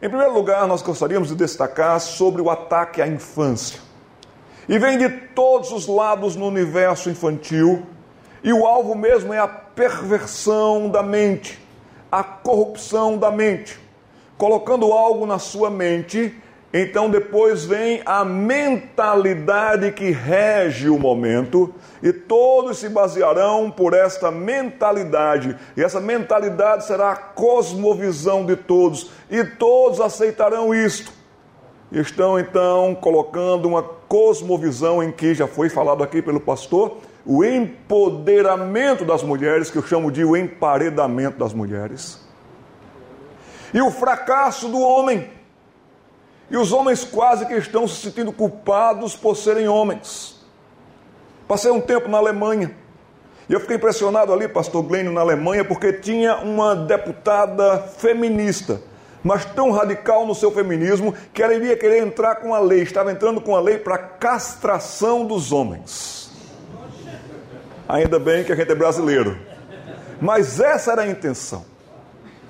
Em 0.00 0.08
primeiro 0.08 0.32
lugar, 0.32 0.68
nós 0.68 0.82
gostaríamos 0.82 1.28
de 1.28 1.34
destacar 1.34 1.98
sobre 2.00 2.40
o 2.40 2.48
ataque 2.48 3.02
à 3.02 3.08
infância. 3.08 3.80
E 4.68 4.78
vem 4.78 4.96
de 4.96 5.08
todos 5.08 5.72
os 5.72 5.88
lados 5.88 6.36
no 6.36 6.46
universo 6.46 7.10
infantil, 7.10 7.84
e 8.44 8.52
o 8.52 8.66
alvo 8.66 8.94
mesmo 8.94 9.34
é 9.34 9.38
a 9.38 9.48
perversão 9.48 10.88
da 10.88 11.02
mente, 11.02 11.60
a 12.10 12.22
corrupção 12.22 13.18
da 13.18 13.32
mente, 13.32 13.80
colocando 14.38 14.92
algo 14.92 15.26
na 15.26 15.40
sua 15.40 15.68
mente 15.68 16.40
então 16.72 17.10
depois 17.10 17.66
vem 17.66 18.00
a 18.06 18.24
mentalidade 18.24 19.92
que 19.92 20.10
rege 20.10 20.88
o 20.88 20.98
momento, 20.98 21.72
e 22.02 22.12
todos 22.12 22.78
se 22.78 22.88
basearão 22.88 23.70
por 23.70 23.92
esta 23.92 24.30
mentalidade, 24.30 25.54
e 25.76 25.82
essa 25.82 26.00
mentalidade 26.00 26.86
será 26.86 27.10
a 27.10 27.16
cosmovisão 27.16 28.46
de 28.46 28.56
todos, 28.56 29.10
e 29.30 29.44
todos 29.44 30.00
aceitarão 30.00 30.74
isto. 30.74 31.12
Estão 31.92 32.38
então 32.38 32.94
colocando 32.94 33.68
uma 33.68 33.82
cosmovisão 33.82 35.02
em 35.02 35.12
que 35.12 35.34
já 35.34 35.46
foi 35.46 35.68
falado 35.68 36.02
aqui 36.02 36.22
pelo 36.22 36.40
pastor, 36.40 36.96
o 37.26 37.44
empoderamento 37.44 39.04
das 39.04 39.22
mulheres, 39.22 39.70
que 39.70 39.76
eu 39.76 39.82
chamo 39.82 40.10
de 40.10 40.24
o 40.24 40.34
emparedamento 40.34 41.38
das 41.38 41.52
mulheres, 41.52 42.18
e 43.74 43.80
o 43.82 43.90
fracasso 43.90 44.68
do 44.68 44.80
homem 44.80 45.28
e 46.52 46.56
os 46.58 46.70
homens 46.70 47.02
quase 47.02 47.46
que 47.46 47.54
estão 47.54 47.88
se 47.88 47.96
sentindo 47.96 48.30
culpados 48.30 49.16
por 49.16 49.34
serem 49.34 49.66
homens. 49.68 50.38
Passei 51.48 51.70
um 51.70 51.80
tempo 51.80 52.10
na 52.10 52.18
Alemanha. 52.18 52.76
E 53.48 53.54
eu 53.54 53.58
fiquei 53.58 53.76
impressionado 53.76 54.34
ali, 54.34 54.46
pastor 54.46 54.82
Glênio, 54.82 55.10
na 55.12 55.22
Alemanha, 55.22 55.64
porque 55.64 55.94
tinha 55.94 56.36
uma 56.36 56.76
deputada 56.76 57.78
feminista, 57.78 58.82
mas 59.24 59.46
tão 59.46 59.70
radical 59.70 60.26
no 60.26 60.34
seu 60.34 60.52
feminismo 60.52 61.14
que 61.32 61.42
ela 61.42 61.54
iria 61.54 61.74
querer 61.74 62.02
entrar 62.02 62.36
com 62.36 62.54
a 62.54 62.58
lei, 62.58 62.82
estava 62.82 63.10
entrando 63.10 63.40
com 63.40 63.56
a 63.56 63.60
lei 63.60 63.78
para 63.78 63.96
castração 63.96 65.24
dos 65.24 65.52
homens. 65.52 66.30
Ainda 67.88 68.18
bem 68.18 68.44
que 68.44 68.52
a 68.52 68.56
gente 68.56 68.70
é 68.70 68.74
brasileiro. 68.74 69.38
Mas 70.20 70.60
essa 70.60 70.92
era 70.92 71.02
a 71.02 71.08
intenção. 71.08 71.64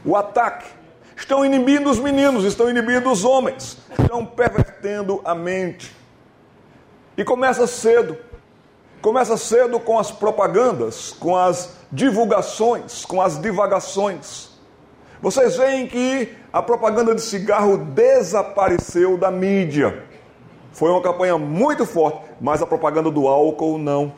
O 0.04 0.16
ataque 0.16 0.81
Estão 1.22 1.44
inibindo 1.44 1.88
os 1.88 2.00
meninos, 2.00 2.44
estão 2.44 2.68
inibindo 2.68 3.08
os 3.08 3.24
homens, 3.24 3.78
estão 3.96 4.26
pervertendo 4.26 5.20
a 5.24 5.36
mente. 5.36 5.94
E 7.16 7.22
começa 7.24 7.64
cedo. 7.64 8.18
Começa 9.00 9.36
cedo 9.36 9.78
com 9.78 10.00
as 10.00 10.10
propagandas, 10.10 11.12
com 11.12 11.36
as 11.36 11.76
divulgações, 11.92 13.04
com 13.04 13.22
as 13.22 13.40
divagações. 13.40 14.50
Vocês 15.22 15.56
veem 15.56 15.86
que 15.86 16.36
a 16.52 16.60
propaganda 16.60 17.14
de 17.14 17.22
cigarro 17.22 17.78
desapareceu 17.78 19.16
da 19.16 19.30
mídia. 19.30 20.02
Foi 20.72 20.90
uma 20.90 21.00
campanha 21.00 21.38
muito 21.38 21.86
forte, 21.86 22.18
mas 22.40 22.60
a 22.60 22.66
propaganda 22.66 23.12
do 23.12 23.28
álcool 23.28 23.78
não. 23.78 24.12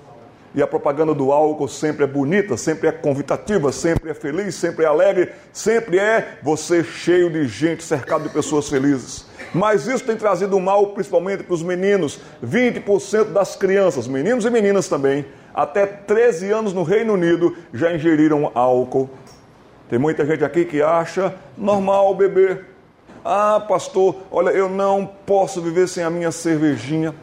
E 0.54 0.62
a 0.62 0.66
propaganda 0.66 1.12
do 1.12 1.32
álcool 1.32 1.66
sempre 1.66 2.04
é 2.04 2.06
bonita, 2.06 2.56
sempre 2.56 2.88
é 2.88 2.92
convitativa, 2.92 3.72
sempre 3.72 4.10
é 4.10 4.14
feliz, 4.14 4.54
sempre 4.54 4.84
é 4.84 4.88
alegre, 4.88 5.32
sempre 5.52 5.98
é 5.98 6.38
você 6.42 6.84
cheio 6.84 7.28
de 7.28 7.48
gente, 7.48 7.82
cercado 7.82 8.22
de 8.22 8.28
pessoas 8.28 8.68
felizes. 8.68 9.26
Mas 9.52 9.88
isso 9.88 10.04
tem 10.04 10.16
trazido 10.16 10.58
mal 10.60 10.88
principalmente 10.88 11.42
para 11.42 11.54
os 11.54 11.62
meninos. 11.62 12.20
20% 12.44 13.32
das 13.32 13.56
crianças, 13.56 14.06
meninos 14.06 14.44
e 14.44 14.50
meninas 14.50 14.88
também, 14.88 15.26
até 15.52 15.86
13 15.86 16.52
anos 16.52 16.72
no 16.72 16.84
Reino 16.84 17.14
Unido 17.14 17.56
já 17.72 17.92
ingeriram 17.92 18.52
álcool. 18.54 19.10
Tem 19.88 19.98
muita 19.98 20.24
gente 20.24 20.44
aqui 20.44 20.64
que 20.64 20.80
acha 20.80 21.34
normal 21.58 22.14
beber. 22.14 22.66
Ah, 23.24 23.58
pastor, 23.66 24.16
olha, 24.30 24.50
eu 24.50 24.68
não 24.68 25.04
posso 25.26 25.60
viver 25.60 25.88
sem 25.88 26.04
a 26.04 26.10
minha 26.10 26.30
cervejinha. 26.30 27.14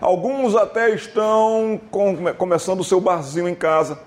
Alguns 0.00 0.56
até 0.56 0.90
estão 0.90 1.78
com, 1.90 2.16
começando 2.34 2.80
o 2.80 2.84
seu 2.84 3.00
barzinho 3.00 3.48
em 3.48 3.54
casa. 3.54 3.98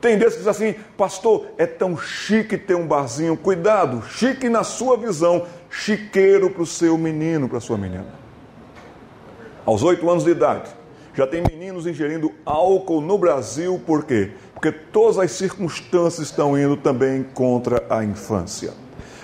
Tem 0.00 0.16
desses 0.16 0.34
que 0.34 0.44
dizem 0.44 0.68
assim, 0.70 0.80
pastor, 0.96 1.46
é 1.58 1.66
tão 1.66 1.96
chique 1.98 2.56
ter 2.56 2.76
um 2.76 2.86
barzinho. 2.86 3.36
Cuidado, 3.36 4.02
chique 4.08 4.48
na 4.48 4.62
sua 4.62 4.96
visão, 4.96 5.46
chiqueiro 5.68 6.50
para 6.50 6.62
o 6.62 6.66
seu 6.66 6.96
menino, 6.96 7.48
para 7.48 7.58
a 7.58 7.60
sua 7.60 7.76
menina. 7.76 8.06
Aos 9.64 9.82
oito 9.82 10.08
anos 10.08 10.22
de 10.22 10.30
idade, 10.30 10.70
Já 11.16 11.26
tem 11.26 11.42
meninos 11.50 11.86
ingerindo 11.86 12.30
álcool 12.44 13.00
no 13.00 13.16
Brasil, 13.16 13.80
por 13.86 14.04
quê? 14.04 14.32
Porque 14.52 14.70
todas 14.70 15.18
as 15.18 15.32
circunstâncias 15.32 16.28
estão 16.28 16.58
indo 16.58 16.76
também 16.76 17.22
contra 17.22 17.82
a 17.88 18.04
infância. 18.04 18.74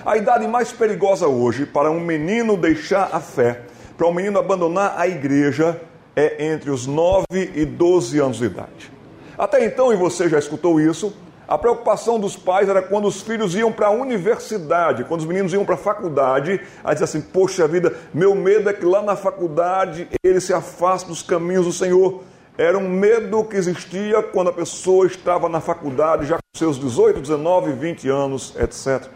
A 0.03 0.17
idade 0.17 0.47
mais 0.47 0.71
perigosa 0.71 1.27
hoje 1.27 1.67
para 1.67 1.91
um 1.91 1.99
menino 1.99 2.57
deixar 2.57 3.09
a 3.13 3.19
fé, 3.19 3.61
para 3.95 4.07
um 4.07 4.11
menino 4.11 4.39
abandonar 4.39 4.95
a 4.97 5.07
igreja, 5.07 5.79
é 6.15 6.45
entre 6.51 6.69
os 6.69 6.85
9 6.85 7.25
e 7.31 7.65
12 7.65 8.19
anos 8.19 8.37
de 8.37 8.45
idade. 8.45 8.91
Até 9.37 9.65
então, 9.65 9.91
e 9.91 9.95
você 9.95 10.29
já 10.29 10.37
escutou 10.37 10.79
isso, 10.79 11.13
a 11.47 11.57
preocupação 11.57 12.19
dos 12.19 12.37
pais 12.37 12.69
era 12.69 12.81
quando 12.81 13.05
os 13.07 13.21
filhos 13.21 13.53
iam 13.55 13.71
para 13.71 13.87
a 13.87 13.91
universidade, 13.91 15.03
quando 15.03 15.21
os 15.21 15.25
meninos 15.25 15.53
iam 15.53 15.65
para 15.65 15.75
a 15.75 15.77
faculdade, 15.77 16.61
aí 16.83 16.93
dizer 16.93 17.03
assim: 17.03 17.21
Poxa 17.21 17.67
vida, 17.67 17.93
meu 18.13 18.33
medo 18.33 18.69
é 18.69 18.73
que 18.73 18.85
lá 18.85 19.01
na 19.01 19.15
faculdade 19.15 20.07
ele 20.23 20.39
se 20.39 20.53
afaste 20.53 21.09
dos 21.09 21.21
caminhos 21.21 21.65
do 21.65 21.73
Senhor. 21.73 22.21
Era 22.57 22.77
um 22.77 22.87
medo 22.87 23.43
que 23.43 23.57
existia 23.57 24.21
quando 24.21 24.49
a 24.49 24.53
pessoa 24.53 25.07
estava 25.07 25.49
na 25.49 25.59
faculdade, 25.59 26.27
já 26.27 26.35
com 26.35 26.57
seus 26.57 26.79
18, 26.79 27.19
19, 27.19 27.73
20 27.73 28.07
anos, 28.09 28.55
etc. 28.57 29.09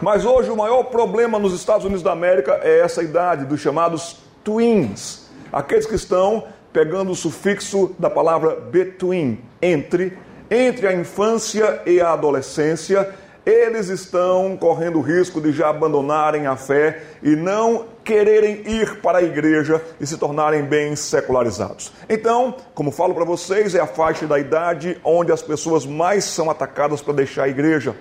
Mas 0.00 0.24
hoje 0.24 0.50
o 0.50 0.56
maior 0.56 0.84
problema 0.84 1.38
nos 1.38 1.54
Estados 1.54 1.84
Unidos 1.84 2.02
da 2.02 2.12
América 2.12 2.58
é 2.62 2.80
essa 2.80 3.02
idade 3.02 3.44
dos 3.44 3.60
chamados 3.60 4.18
twins, 4.42 5.23
aqueles 5.54 5.86
que 5.86 5.94
estão 5.94 6.44
pegando 6.72 7.12
o 7.12 7.14
sufixo 7.14 7.94
da 7.96 8.10
palavra 8.10 8.56
between, 8.56 9.38
entre, 9.62 10.18
entre 10.50 10.88
a 10.88 10.92
infância 10.92 11.80
e 11.86 12.00
a 12.00 12.12
adolescência, 12.12 13.14
eles 13.46 13.88
estão 13.88 14.56
correndo 14.56 14.98
o 14.98 15.02
risco 15.02 15.40
de 15.40 15.52
já 15.52 15.68
abandonarem 15.68 16.48
a 16.48 16.56
fé 16.56 17.02
e 17.22 17.36
não 17.36 17.86
quererem 18.02 18.62
ir 18.66 19.00
para 19.00 19.18
a 19.18 19.22
igreja 19.22 19.80
e 20.00 20.06
se 20.06 20.16
tornarem 20.16 20.64
bem 20.64 20.96
secularizados. 20.96 21.92
Então, 22.08 22.56
como 22.74 22.90
falo 22.90 23.14
para 23.14 23.24
vocês, 23.24 23.76
é 23.76 23.80
a 23.80 23.86
faixa 23.86 24.26
da 24.26 24.38
idade 24.38 24.98
onde 25.04 25.30
as 25.30 25.42
pessoas 25.42 25.86
mais 25.86 26.24
são 26.24 26.50
atacadas 26.50 27.00
para 27.00 27.12
deixar 27.12 27.44
a 27.44 27.48
igreja, 27.48 27.94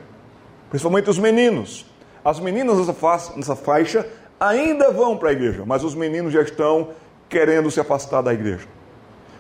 principalmente 0.70 1.10
os 1.10 1.20
meninos. 1.20 1.86
As 2.26 2.40
meninas 2.40 2.78
nessa 3.36 3.56
faixa 3.56 4.08
ainda 4.40 4.92
vão 4.92 5.18
para 5.18 5.30
a 5.30 5.34
igreja, 5.34 5.64
mas 5.66 5.84
os 5.84 5.94
meninos 5.94 6.34
já 6.34 6.42
estão 6.42 6.90
querendo 7.34 7.72
se 7.72 7.80
afastar 7.80 8.22
da 8.22 8.32
igreja. 8.32 8.68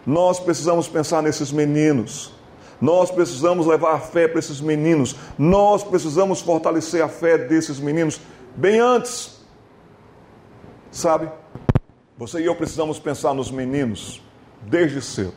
Nós 0.03 0.39
precisamos 0.39 0.87
pensar 0.87 1.21
nesses 1.21 1.51
meninos. 1.51 2.33
Nós 2.81 3.11
precisamos 3.11 3.67
levar 3.67 3.93
a 3.93 3.99
fé 3.99 4.27
para 4.27 4.39
esses 4.39 4.59
meninos. 4.59 5.15
Nós 5.37 5.83
precisamos 5.83 6.41
fortalecer 6.41 7.03
a 7.03 7.07
fé 7.07 7.37
desses 7.37 7.79
meninos 7.79 8.19
bem 8.55 8.79
antes. 8.79 9.39
Sabe? 10.91 11.29
Você 12.17 12.39
e 12.41 12.45
eu 12.45 12.55
precisamos 12.55 12.97
pensar 12.97 13.35
nos 13.35 13.51
meninos 13.51 14.23
desde 14.63 14.99
cedo. 14.99 15.35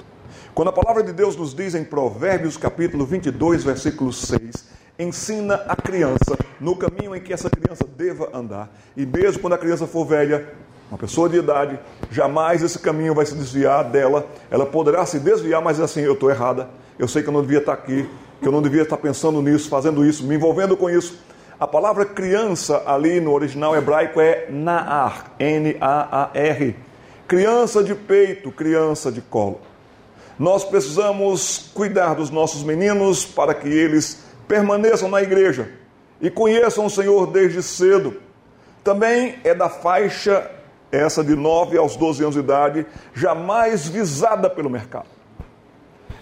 Quando 0.54 0.68
a 0.68 0.72
palavra 0.72 1.02
de 1.02 1.12
Deus 1.12 1.36
nos 1.36 1.54
diz 1.54 1.74
em 1.74 1.84
Provérbios 1.84 2.56
capítulo 2.56 3.04
22, 3.04 3.64
versículo 3.64 4.12
6, 4.14 4.70
ensina 4.98 5.56
a 5.68 5.76
criança 5.76 6.38
no 6.58 6.74
caminho 6.74 7.14
em 7.14 7.20
que 7.20 7.34
essa 7.34 7.50
criança 7.50 7.84
deva 7.84 8.30
andar. 8.34 8.74
E 8.96 9.04
mesmo 9.04 9.42
quando 9.42 9.52
a 9.52 9.58
criança 9.58 9.86
for 9.86 10.06
velha, 10.06 10.54
uma 10.90 10.98
pessoa 10.98 11.28
de 11.28 11.36
idade, 11.36 11.78
jamais 12.10 12.62
esse 12.62 12.78
caminho 12.78 13.14
vai 13.14 13.26
se 13.26 13.34
desviar 13.34 13.84
dela. 13.84 14.26
Ela 14.50 14.64
poderá 14.64 15.04
se 15.04 15.18
desviar, 15.18 15.60
mas 15.60 15.80
assim, 15.80 16.00
eu 16.00 16.12
estou 16.12 16.30
errada. 16.30 16.68
Eu 16.98 17.08
sei 17.08 17.22
que 17.22 17.28
eu 17.28 17.32
não 17.32 17.42
devia 17.42 17.58
estar 17.58 17.72
aqui, 17.72 18.08
que 18.40 18.46
eu 18.46 18.52
não 18.52 18.62
devia 18.62 18.82
estar 18.82 18.96
pensando 18.96 19.42
nisso, 19.42 19.68
fazendo 19.68 20.04
isso, 20.04 20.24
me 20.24 20.36
envolvendo 20.36 20.76
com 20.76 20.88
isso. 20.88 21.18
A 21.58 21.66
palavra 21.66 22.04
criança 22.04 22.82
ali 22.86 23.20
no 23.20 23.32
original 23.32 23.74
hebraico 23.74 24.20
é 24.20 24.46
Naar, 24.50 25.32
N-A-A-R. 25.38 26.76
Criança 27.26 27.82
de 27.82 27.94
peito, 27.94 28.52
criança 28.52 29.10
de 29.10 29.20
colo. 29.20 29.60
Nós 30.38 30.64
precisamos 30.64 31.70
cuidar 31.72 32.14
dos 32.14 32.30
nossos 32.30 32.62
meninos 32.62 33.24
para 33.24 33.54
que 33.54 33.68
eles 33.68 34.22
permaneçam 34.46 35.08
na 35.08 35.22
igreja 35.22 35.70
e 36.20 36.30
conheçam 36.30 36.86
o 36.86 36.90
Senhor 36.90 37.26
desde 37.26 37.62
cedo. 37.62 38.16
Também 38.84 39.36
é 39.42 39.54
da 39.54 39.68
faixa, 39.68 40.50
essa 40.90 41.22
de 41.22 41.34
9 41.34 41.76
aos 41.76 41.96
12 41.96 42.22
anos 42.22 42.34
de 42.34 42.40
idade, 42.40 42.86
jamais 43.14 43.88
visada 43.88 44.48
pelo 44.48 44.70
mercado. 44.70 45.08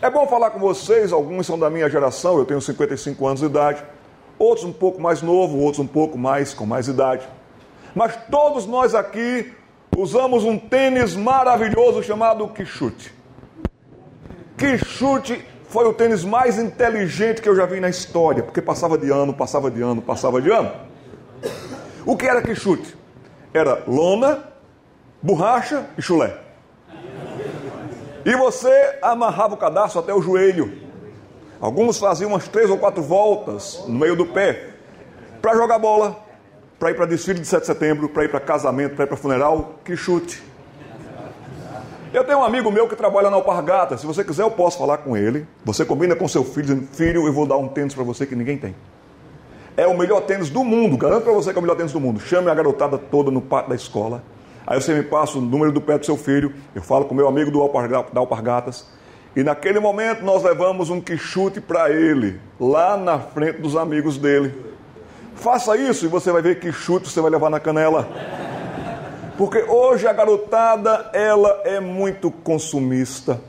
É 0.00 0.10
bom 0.10 0.26
falar 0.26 0.50
com 0.50 0.58
vocês, 0.58 1.12
alguns 1.12 1.46
são 1.46 1.58
da 1.58 1.70
minha 1.70 1.88
geração, 1.88 2.38
eu 2.38 2.44
tenho 2.44 2.60
55 2.60 3.26
anos 3.26 3.40
de 3.40 3.46
idade, 3.46 3.82
outros 4.38 4.66
um 4.66 4.72
pouco 4.72 5.00
mais 5.00 5.22
novo, 5.22 5.58
outros 5.58 5.78
um 5.80 5.86
pouco 5.86 6.18
mais 6.18 6.52
com 6.52 6.66
mais 6.66 6.88
idade. 6.88 7.26
Mas 7.94 8.16
todos 8.30 8.66
nós 8.66 8.94
aqui 8.94 9.52
usamos 9.96 10.44
um 10.44 10.58
tênis 10.58 11.14
maravilhoso 11.14 12.02
chamado 12.02 12.48
Quixute. 12.48 13.14
Quixute 14.58 15.44
foi 15.68 15.86
o 15.86 15.92
tênis 15.92 16.22
mais 16.22 16.58
inteligente 16.58 17.40
que 17.42 17.48
eu 17.48 17.56
já 17.56 17.66
vi 17.66 17.80
na 17.80 17.88
história, 17.88 18.42
porque 18.42 18.60
passava 18.60 18.98
de 18.98 19.10
ano, 19.10 19.32
passava 19.32 19.70
de 19.70 19.82
ano, 19.82 20.02
passava 20.02 20.40
de 20.40 20.50
ano. 20.50 20.70
O 22.06 22.16
que 22.16 22.26
era 22.26 22.42
que 22.42 22.54
chute? 22.54 22.96
Era 23.52 23.82
lona, 23.86 24.44
borracha 25.24 25.86
e 25.96 26.02
chulé. 26.02 26.36
E 28.26 28.36
você 28.36 28.98
amarrava 29.00 29.54
o 29.54 29.56
cadastro 29.56 30.00
até 30.00 30.12
o 30.12 30.20
joelho. 30.20 30.84
Alguns 31.60 31.98
faziam 31.98 32.30
umas 32.30 32.46
três 32.46 32.68
ou 32.68 32.76
quatro 32.76 33.02
voltas 33.02 33.82
no 33.88 33.98
meio 33.98 34.14
do 34.14 34.26
pé 34.26 34.68
para 35.40 35.54
jogar 35.54 35.78
bola, 35.78 36.16
para 36.78 36.90
ir 36.90 36.94
para 36.94 37.06
desfile 37.06 37.40
de 37.40 37.46
7 37.46 37.62
de 37.62 37.66
setembro, 37.66 38.08
para 38.08 38.24
ir 38.24 38.28
para 38.28 38.38
casamento, 38.38 38.94
para 38.94 39.04
ir 39.04 39.06
para 39.06 39.16
funeral. 39.16 39.76
Que 39.82 39.96
chute! 39.96 40.42
Eu 42.12 42.22
tenho 42.22 42.40
um 42.40 42.44
amigo 42.44 42.70
meu 42.70 42.86
que 42.86 42.94
trabalha 42.94 43.30
na 43.30 43.36
Alpargata. 43.36 43.96
Se 43.96 44.06
você 44.06 44.22
quiser, 44.22 44.42
eu 44.42 44.50
posso 44.50 44.78
falar 44.78 44.98
com 44.98 45.16
ele. 45.16 45.46
Você 45.64 45.84
combina 45.86 46.14
com 46.14 46.28
seu 46.28 46.44
filho, 46.44 46.66
dizendo: 46.66 46.86
Filho, 46.92 47.26
eu 47.26 47.32
vou 47.32 47.46
dar 47.46 47.56
um 47.56 47.66
tênis 47.66 47.94
para 47.94 48.04
você 48.04 48.26
que 48.26 48.36
ninguém 48.36 48.58
tem. 48.58 48.76
É 49.76 49.86
o 49.86 49.96
melhor 49.96 50.20
tênis 50.20 50.50
do 50.50 50.62
mundo. 50.62 50.96
Garanto 50.98 51.24
para 51.24 51.32
você 51.32 51.50
que 51.50 51.58
é 51.58 51.60
o 51.60 51.62
melhor 51.62 51.76
tênis 51.76 51.92
do 51.92 51.98
mundo. 51.98 52.20
Chame 52.20 52.50
a 52.50 52.54
garotada 52.54 52.98
toda 52.98 53.30
no 53.30 53.40
pátio 53.40 53.70
da 53.70 53.74
escola. 53.74 54.22
Aí 54.66 54.80
você 54.80 54.94
me 54.94 55.02
passa 55.02 55.38
o 55.38 55.40
número 55.40 55.72
do 55.72 55.80
pé 55.80 55.98
do 55.98 56.06
seu 56.06 56.16
filho. 56.16 56.54
Eu 56.74 56.82
falo 56.82 57.04
com 57.04 57.14
meu 57.14 57.28
amigo 57.28 57.50
do 57.50 57.58
da 58.12 58.20
Alpargatas. 58.20 58.86
E 59.36 59.42
naquele 59.42 59.80
momento 59.80 60.24
nós 60.24 60.42
levamos 60.42 60.90
um 60.90 61.00
quichute 61.00 61.60
para 61.60 61.90
ele, 61.90 62.40
lá 62.58 62.96
na 62.96 63.18
frente 63.18 63.60
dos 63.60 63.76
amigos 63.76 64.16
dele. 64.16 64.54
Faça 65.34 65.76
isso 65.76 66.04
e 66.04 66.08
você 66.08 66.30
vai 66.30 66.40
ver 66.40 66.60
que 66.60 66.70
chute 66.70 67.10
você 67.10 67.20
vai 67.20 67.30
levar 67.30 67.50
na 67.50 67.58
canela. 67.58 68.08
Porque 69.36 69.58
hoje 69.62 70.06
a 70.06 70.12
garotada, 70.12 71.10
ela 71.12 71.62
é 71.64 71.80
muito 71.80 72.30
consumista. 72.30 73.40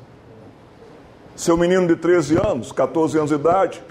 Seu 1.35 1.55
menino 1.55 1.85
de 1.85 1.95
13 1.95 2.37
anos, 2.37 2.71
14 2.71 3.17
anos 3.17 3.29
de 3.29 3.35
idade, 3.35 3.83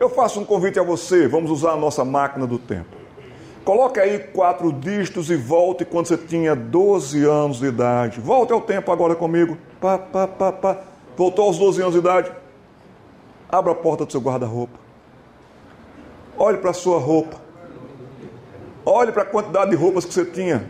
eu 0.00 0.08
faço 0.08 0.40
um 0.40 0.44
convite 0.44 0.78
a 0.78 0.82
você, 0.82 1.28
vamos 1.28 1.50
usar 1.50 1.72
a 1.72 1.76
nossa 1.76 2.04
máquina 2.04 2.46
do 2.46 2.58
tempo. 2.58 2.97
Coloque 3.68 4.00
aí 4.00 4.18
quatro 4.18 4.72
dígitos 4.72 5.28
e 5.28 5.36
volte 5.36 5.84
quando 5.84 6.06
você 6.06 6.16
tinha 6.16 6.56
12 6.56 7.22
anos 7.26 7.58
de 7.58 7.66
idade. 7.66 8.18
Volte 8.18 8.50
ao 8.50 8.62
tempo 8.62 8.90
agora 8.90 9.14
comigo. 9.14 9.58
Pá, 9.78 9.98
pá, 9.98 10.26
pá, 10.26 10.50
pá. 10.50 10.78
Voltou 11.14 11.44
aos 11.44 11.58
12 11.58 11.82
anos 11.82 11.92
de 11.92 11.98
idade. 11.98 12.32
Abra 13.46 13.72
a 13.72 13.74
porta 13.74 14.06
do 14.06 14.10
seu 14.10 14.22
guarda-roupa. 14.22 14.78
Olhe 16.38 16.56
para 16.56 16.70
a 16.70 16.72
sua 16.72 16.98
roupa. 16.98 17.36
Olhe 18.86 19.12
para 19.12 19.24
a 19.24 19.26
quantidade 19.26 19.68
de 19.68 19.76
roupas 19.76 20.06
que 20.06 20.14
você 20.14 20.24
tinha. 20.24 20.64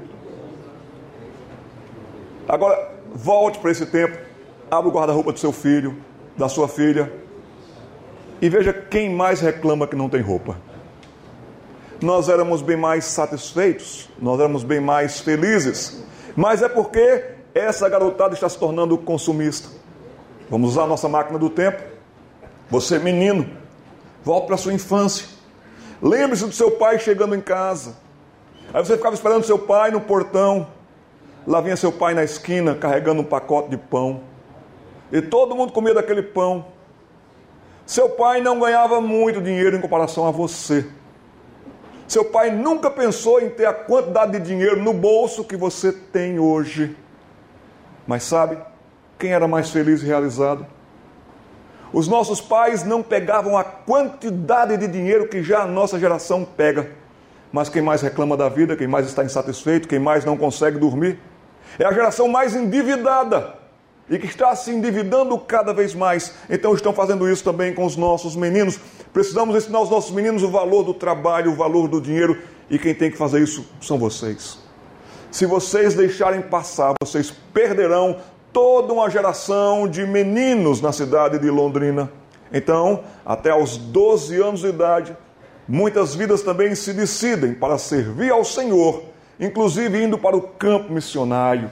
Agora, 2.49 2.97
volte 3.15 3.61
para 3.61 3.71
esse 3.71 3.87
tempo, 3.87 4.19
abra 4.69 4.89
o 4.89 4.93
guarda-roupa 4.93 5.31
do 5.31 5.39
seu 5.39 5.53
filho, 5.53 5.97
da 6.37 6.49
sua 6.49 6.67
filha, 6.67 7.13
e 8.43 8.49
veja 8.49 8.73
quem 8.73 9.09
mais 9.15 9.41
reclama 9.41 9.87
que 9.87 9.95
não 9.95 10.09
tem 10.09 10.21
roupa. 10.21 10.67
Nós 12.01 12.29
éramos 12.29 12.63
bem 12.63 12.77
mais 12.77 13.05
satisfeitos, 13.05 14.09
nós 14.21 14.39
éramos 14.39 14.63
bem 14.63 14.79
mais 14.79 15.19
felizes, 15.19 16.05
mas 16.37 16.63
é 16.63 16.69
porque 16.69 17.25
essa 17.53 17.89
garotada 17.89 18.35
está 18.35 18.49
se 18.49 18.57
tornando 18.57 18.97
consumista. 18.97 19.69
Vamos 20.49 20.71
usar 20.71 20.85
a 20.85 20.87
nossa 20.87 21.09
máquina 21.09 21.39
do 21.39 21.51
tempo. 21.51 21.83
Você, 22.71 23.01
menino, 23.01 23.49
volte 24.23 24.47
para 24.47 24.55
a 24.55 24.59
sua 24.59 24.73
infância. 24.73 25.27
Lembre-se 26.01 26.47
do 26.47 26.53
seu 26.53 26.71
pai 26.71 27.01
chegando 27.01 27.35
em 27.35 27.41
casa. 27.41 27.97
Aí 28.73 28.85
você 28.85 28.97
ficava 28.97 29.15
esperando 29.15 29.45
seu 29.45 29.59
pai 29.59 29.91
no 29.91 30.01
portão. 30.01 30.69
Lá 31.45 31.61
vinha 31.61 31.77
seu 31.77 31.91
pai 31.91 32.15
na 32.15 32.23
esquina 32.23 32.77
carregando 32.77 33.23
um 33.23 33.25
pacote 33.25 33.71
de 33.71 33.77
pão. 33.77 34.21
E 35.11 35.21
todo 35.21 35.57
mundo 35.57 35.73
comia 35.73 35.95
daquele 35.95 36.23
pão. 36.23 36.67
Seu 37.85 38.11
pai 38.11 38.41
não 38.41 38.61
ganhava 38.61 39.01
muito 39.01 39.41
dinheiro 39.41 39.77
em 39.77 39.81
comparação 39.81 40.29
a 40.29 40.31
você. 40.31 40.87
Seu 42.09 42.25
pai 42.25 42.51
nunca 42.51 42.91
pensou 42.91 43.39
em 43.39 43.51
ter 43.51 43.67
a 43.67 43.73
quantidade 43.75 44.33
de 44.33 44.41
dinheiro 44.41 44.83
no 44.83 44.95
bolso 44.95 45.45
que 45.45 45.57
você 45.57 45.93
tem 45.93 46.39
hoje. 46.39 46.97
Mas 48.07 48.23
sabe 48.23 48.57
quem 49.19 49.33
era 49.33 49.47
mais 49.47 49.69
feliz 49.69 50.03
e 50.03 50.07
realizado? 50.07 50.67
Os 51.93 52.09
nossos 52.09 52.41
pais 52.41 52.83
não 52.83 53.03
pegavam 53.03 53.59
a 53.59 53.63
quantidade 53.63 54.79
de 54.79 54.89
dinheiro 54.89 55.29
que 55.29 55.43
já 55.43 55.61
a 55.61 55.67
nossa 55.67 55.99
geração 55.99 56.47
pega. 56.47 56.91
Mas 57.53 57.69
quem 57.69 57.83
mais 57.83 58.01
reclama 58.01 58.39
da 58.39 58.49
vida, 58.49 58.75
quem 58.75 58.87
mais 58.87 59.07
está 59.07 59.23
insatisfeito, 59.23 59.87
quem 59.87 59.99
mais 59.99 60.25
não 60.25 60.37
consegue 60.37 60.79
dormir, 60.79 61.19
é 61.79 61.85
a 61.85 61.93
geração 61.93 62.27
mais 62.27 62.55
endividada. 62.55 63.55
e 64.11 64.19
que 64.19 64.25
está 64.25 64.57
se 64.57 64.71
endividando 64.71 65.39
cada 65.39 65.75
vez 65.75 65.95
mais. 65.95 66.33
Então 66.49 66.73
estão 66.73 66.95
fazendo 66.95 67.31
isso 67.31 67.45
também 67.45 67.75
com 67.75 67.85
os 67.85 67.95
nossos 67.95 68.35
meninos. 68.35 68.81
Precisamos 69.13 69.57
ensinar 69.57 69.79
aos 69.79 69.91
nossos 69.91 70.11
meninos 70.11 70.43
o 70.43 70.51
valor 70.51 70.83
do 70.83 70.95
trabalho, 70.95 71.53
o 71.53 71.55
valor 71.55 71.89
do 71.89 72.01
dinheiro, 72.01 72.39
e 72.71 72.79
quem 72.79 72.95
tem 72.95 73.11
que 73.11 73.17
fazer 73.17 73.41
isso 73.43 73.67
são 73.81 73.99
vocês. 73.99 74.59
Se 75.31 75.47
vocês 75.47 75.95
deixarem 75.95 76.43
passar, 76.43 76.95
vocês 77.03 77.33
perderão 77.53 78.19
toda 78.53 78.93
uma 78.93 79.11
geração 79.11 79.89
de 79.89 80.07
meninos 80.07 80.81
na 80.81 80.93
cidade 80.93 81.39
de 81.39 81.51
Londrina. 81.51 82.11
Então, 82.53 83.05
até 83.25 83.51
aos 83.51 83.77
12 83.77 84.41
anos 84.41 84.61
de 84.61 84.69
idade, 84.69 85.17
muitas 85.67 86.15
vidas 86.15 86.43
também 86.43 86.75
se 86.75 86.93
decidem 86.93 87.55
para 87.55 87.77
servir 87.77 88.31
ao 88.31 88.45
Senhor, 88.45 89.03
inclusive 89.39 90.03
indo 90.03 90.19
para 90.19 90.37
o 90.37 90.43
campo 90.43 90.93
missionário. 90.93 91.71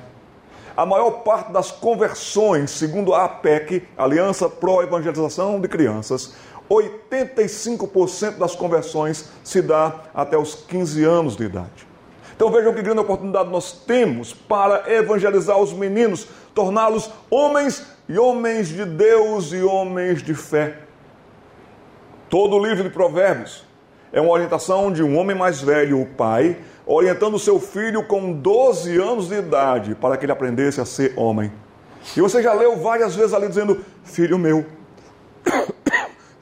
A 0.76 0.84
maior 0.84 1.22
parte 1.22 1.50
das 1.52 1.70
conversões, 1.70 2.70
segundo 2.70 3.14
a 3.14 3.24
APEC, 3.24 3.88
Aliança 3.96 4.46
Pro 4.46 4.82
Evangelização 4.82 5.58
de 5.58 5.68
Crianças, 5.68 6.34
85% 6.70 8.38
das 8.38 8.54
conversões 8.54 9.28
se 9.44 9.62
dá 9.62 10.02
até 10.14 10.36
os 10.36 10.54
15 10.54 11.04
anos 11.04 11.36
de 11.36 11.44
idade. 11.44 11.86
Então 12.34 12.50
vejam 12.50 12.74
que 12.74 12.82
grande 12.82 13.00
oportunidade 13.00 13.48
nós 13.48 13.72
temos 13.72 14.34
para 14.34 14.92
evangelizar 14.92 15.58
os 15.58 15.72
meninos, 15.72 16.28
torná-los 16.54 17.10
homens 17.30 17.86
e 18.08 18.18
homens 18.18 18.68
de 18.68 18.84
Deus 18.84 19.52
e 19.52 19.62
homens 19.62 20.22
de 20.22 20.34
fé. 20.34 20.78
Todo 22.28 22.56
o 22.56 22.66
livro 22.66 22.84
de 22.84 22.90
Provérbios 22.90 23.64
é 24.12 24.20
uma 24.20 24.32
orientação 24.32 24.92
de 24.92 25.02
um 25.02 25.16
homem 25.16 25.36
mais 25.36 25.62
velho, 25.62 26.00
o 26.00 26.06
pai, 26.06 26.58
orientando 26.84 27.38
seu 27.38 27.58
filho 27.58 28.04
com 28.04 28.32
12 28.32 28.96
anos 28.98 29.28
de 29.28 29.36
idade 29.36 29.94
para 29.94 30.16
que 30.16 30.24
ele 30.24 30.32
aprendesse 30.32 30.80
a 30.80 30.84
ser 30.84 31.14
homem. 31.16 31.50
E 32.16 32.20
você 32.20 32.42
já 32.42 32.52
leu 32.52 32.76
várias 32.76 33.16
vezes 33.16 33.32
ali 33.32 33.48
dizendo: 33.48 33.80
Filho 34.04 34.38
meu, 34.38 34.64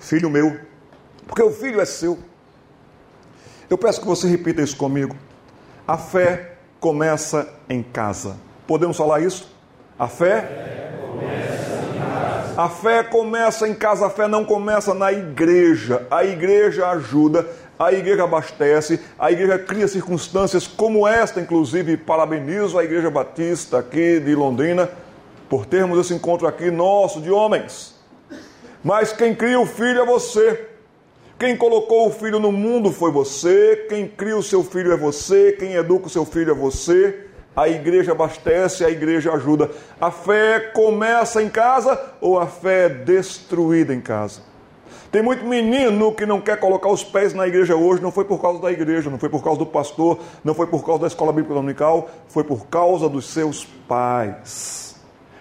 filho 0.04 0.28
meu, 0.28 0.60
porque 1.26 1.42
o 1.42 1.50
filho 1.50 1.80
é 1.80 1.84
seu. 1.84 2.18
Eu 3.68 3.78
peço 3.78 4.00
que 4.00 4.06
você 4.06 4.28
repita 4.28 4.60
isso 4.60 4.76
comigo. 4.76 5.16
A 5.88 5.96
fé 5.96 6.52
começa 6.78 7.48
em 7.68 7.82
casa. 7.82 8.36
Podemos 8.66 8.96
falar 8.96 9.20
isso? 9.20 9.50
A 9.98 10.06
fé? 10.06 10.92
A 12.56 12.68
fé 12.68 13.02
começa 13.02 13.66
em 13.66 13.74
casa, 13.74 14.06
a 14.06 14.10
fé 14.10 14.28
não 14.28 14.44
começa 14.44 14.92
na 14.92 15.10
igreja. 15.10 16.06
A 16.10 16.22
igreja 16.22 16.88
ajuda, 16.90 17.48
a 17.78 17.90
igreja 17.92 18.24
abastece, 18.24 19.00
a 19.18 19.32
igreja 19.32 19.58
cria 19.58 19.88
circunstâncias 19.88 20.66
como 20.66 21.08
esta, 21.08 21.40
inclusive 21.40 21.96
parabenizo 21.96 22.78
a 22.78 22.84
Igreja 22.84 23.10
Batista 23.10 23.78
aqui 23.78 24.20
de 24.20 24.34
Londrina 24.34 24.88
por 25.48 25.66
termos 25.66 25.98
esse 25.98 26.14
encontro 26.14 26.46
aqui 26.46 26.70
nosso 26.70 27.20
de 27.20 27.30
homens. 27.30 27.93
Mas 28.84 29.14
quem 29.14 29.34
cria 29.34 29.58
o 29.58 29.64
filho 29.64 30.02
é 30.02 30.04
você. 30.04 30.68
Quem 31.38 31.56
colocou 31.56 32.06
o 32.06 32.12
filho 32.12 32.38
no 32.38 32.52
mundo 32.52 32.92
foi 32.92 33.10
você, 33.10 33.86
quem 33.88 34.06
cria 34.06 34.36
o 34.36 34.42
seu 34.42 34.62
filho 34.62 34.92
é 34.92 34.96
você, 34.96 35.52
quem 35.52 35.74
educa 35.74 36.06
o 36.06 36.10
seu 36.10 36.24
filho 36.24 36.52
é 36.52 36.54
você. 36.54 37.26
A 37.56 37.68
igreja 37.68 38.12
abastece, 38.12 38.84
a 38.84 38.90
igreja 38.90 39.32
ajuda. 39.32 39.70
A 40.00 40.10
fé 40.10 40.60
começa 40.60 41.42
em 41.42 41.48
casa 41.48 42.00
ou 42.20 42.38
a 42.38 42.46
fé 42.46 42.84
é 42.84 42.88
destruída 42.88 43.94
em 43.94 44.00
casa? 44.00 44.42
Tem 45.10 45.22
muito 45.22 45.44
menino 45.44 46.12
que 46.12 46.26
não 46.26 46.40
quer 46.40 46.58
colocar 46.58 46.88
os 46.88 47.02
pés 47.02 47.32
na 47.32 47.46
igreja 47.46 47.76
hoje, 47.76 48.02
não 48.02 48.12
foi 48.12 48.24
por 48.24 48.40
causa 48.40 48.60
da 48.60 48.70
igreja, 48.70 49.08
não 49.08 49.18
foi 49.18 49.28
por 49.28 49.42
causa 49.42 49.60
do 49.60 49.66
pastor, 49.66 50.18
não 50.42 50.54
foi 50.54 50.66
por 50.66 50.84
causa 50.84 51.02
da 51.02 51.06
escola 51.06 51.32
bíblica 51.32 51.54
dominical, 51.54 52.10
foi 52.28 52.44
por 52.44 52.66
causa 52.66 53.08
dos 53.08 53.26
seus 53.26 53.64
pais. 53.64 54.83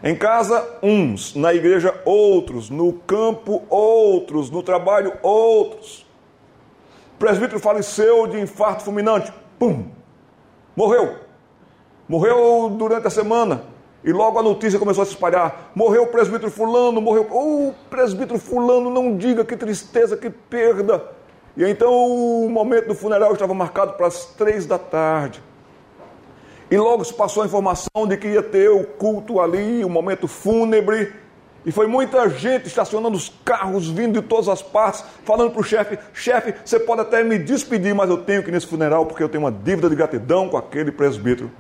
Em 0.04 0.14
casa, 0.14 0.80
uns, 0.84 1.34
na 1.34 1.54
igreja, 1.54 1.96
outros, 2.04 2.70
no 2.70 2.92
campo, 2.92 3.64
outros, 3.70 4.50
no 4.50 4.62
trabalho, 4.62 5.14
outros. 5.24 6.06
O 7.16 7.20
presbítero 7.20 7.58
faleceu 7.58 8.28
de 8.28 8.38
infarto 8.38 8.84
fulminante, 8.84 9.32
pum, 9.58 9.86
morreu. 10.76 11.20
Morreu 12.06 12.70
durante 12.78 13.08
a 13.08 13.10
semana. 13.10 13.64
E 14.04 14.12
logo 14.12 14.38
a 14.38 14.44
notícia 14.44 14.78
começou 14.78 15.04
a 15.04 15.06
se 15.06 15.14
espalhar: 15.14 15.72
morreu 15.74 16.04
o 16.04 16.08
presbítero 16.08 16.52
Fulano, 16.52 17.00
morreu. 17.00 17.26
Oh, 17.32 17.72
presbítero 17.90 18.38
Fulano, 18.38 18.90
não 18.90 19.16
diga 19.16 19.46
que 19.46 19.56
tristeza, 19.56 20.18
que 20.18 20.30
perda. 20.30 21.02
E 21.56 21.64
então 21.64 21.94
o 21.94 22.50
momento 22.50 22.90
do 22.90 22.96
funeral 22.96 23.32
estava 23.32 23.54
marcado 23.54 23.94
para 23.94 24.08
as 24.08 24.26
três 24.26 24.66
da 24.66 24.78
tarde. 24.78 25.42
E 26.74 26.78
logo 26.80 27.06
se 27.06 27.14
passou 27.14 27.44
a 27.44 27.46
informação 27.46 28.08
de 28.08 28.18
que 28.18 28.28
ia 28.28 28.42
ter 28.42 28.68
o 28.68 28.84
culto 28.84 29.40
ali, 29.40 29.86
o 29.86 29.90
momento 29.90 30.28
fúnebre. 30.28 31.14
E 31.64 31.72
foi 31.72 31.86
muita 31.86 32.28
gente 32.28 32.66
estacionando 32.66 33.16
os 33.16 33.32
carros, 33.46 33.88
vindo 33.88 34.20
de 34.20 34.28
todas 34.28 34.50
as 34.50 34.64
partes, 34.64 35.06
falando 35.24 35.52
para 35.52 35.62
o 35.62 35.64
chefe: 35.64 36.00
chefe, 36.12 36.56
você 36.66 36.80
pode 36.80 37.02
até 37.02 37.24
me 37.24 37.38
despedir, 37.38 37.94
mas 37.94 38.10
eu 38.10 38.18
tenho 38.18 38.42
que 38.42 38.50
ir 38.50 38.52
nesse 38.52 38.66
funeral 38.66 39.06
porque 39.06 39.22
eu 39.22 39.30
tenho 39.30 39.44
uma 39.44 39.52
dívida 39.52 39.88
de 39.88 39.96
gratidão 39.96 40.50
com 40.50 40.58
aquele 40.58 40.92
presbítero. 40.92 41.52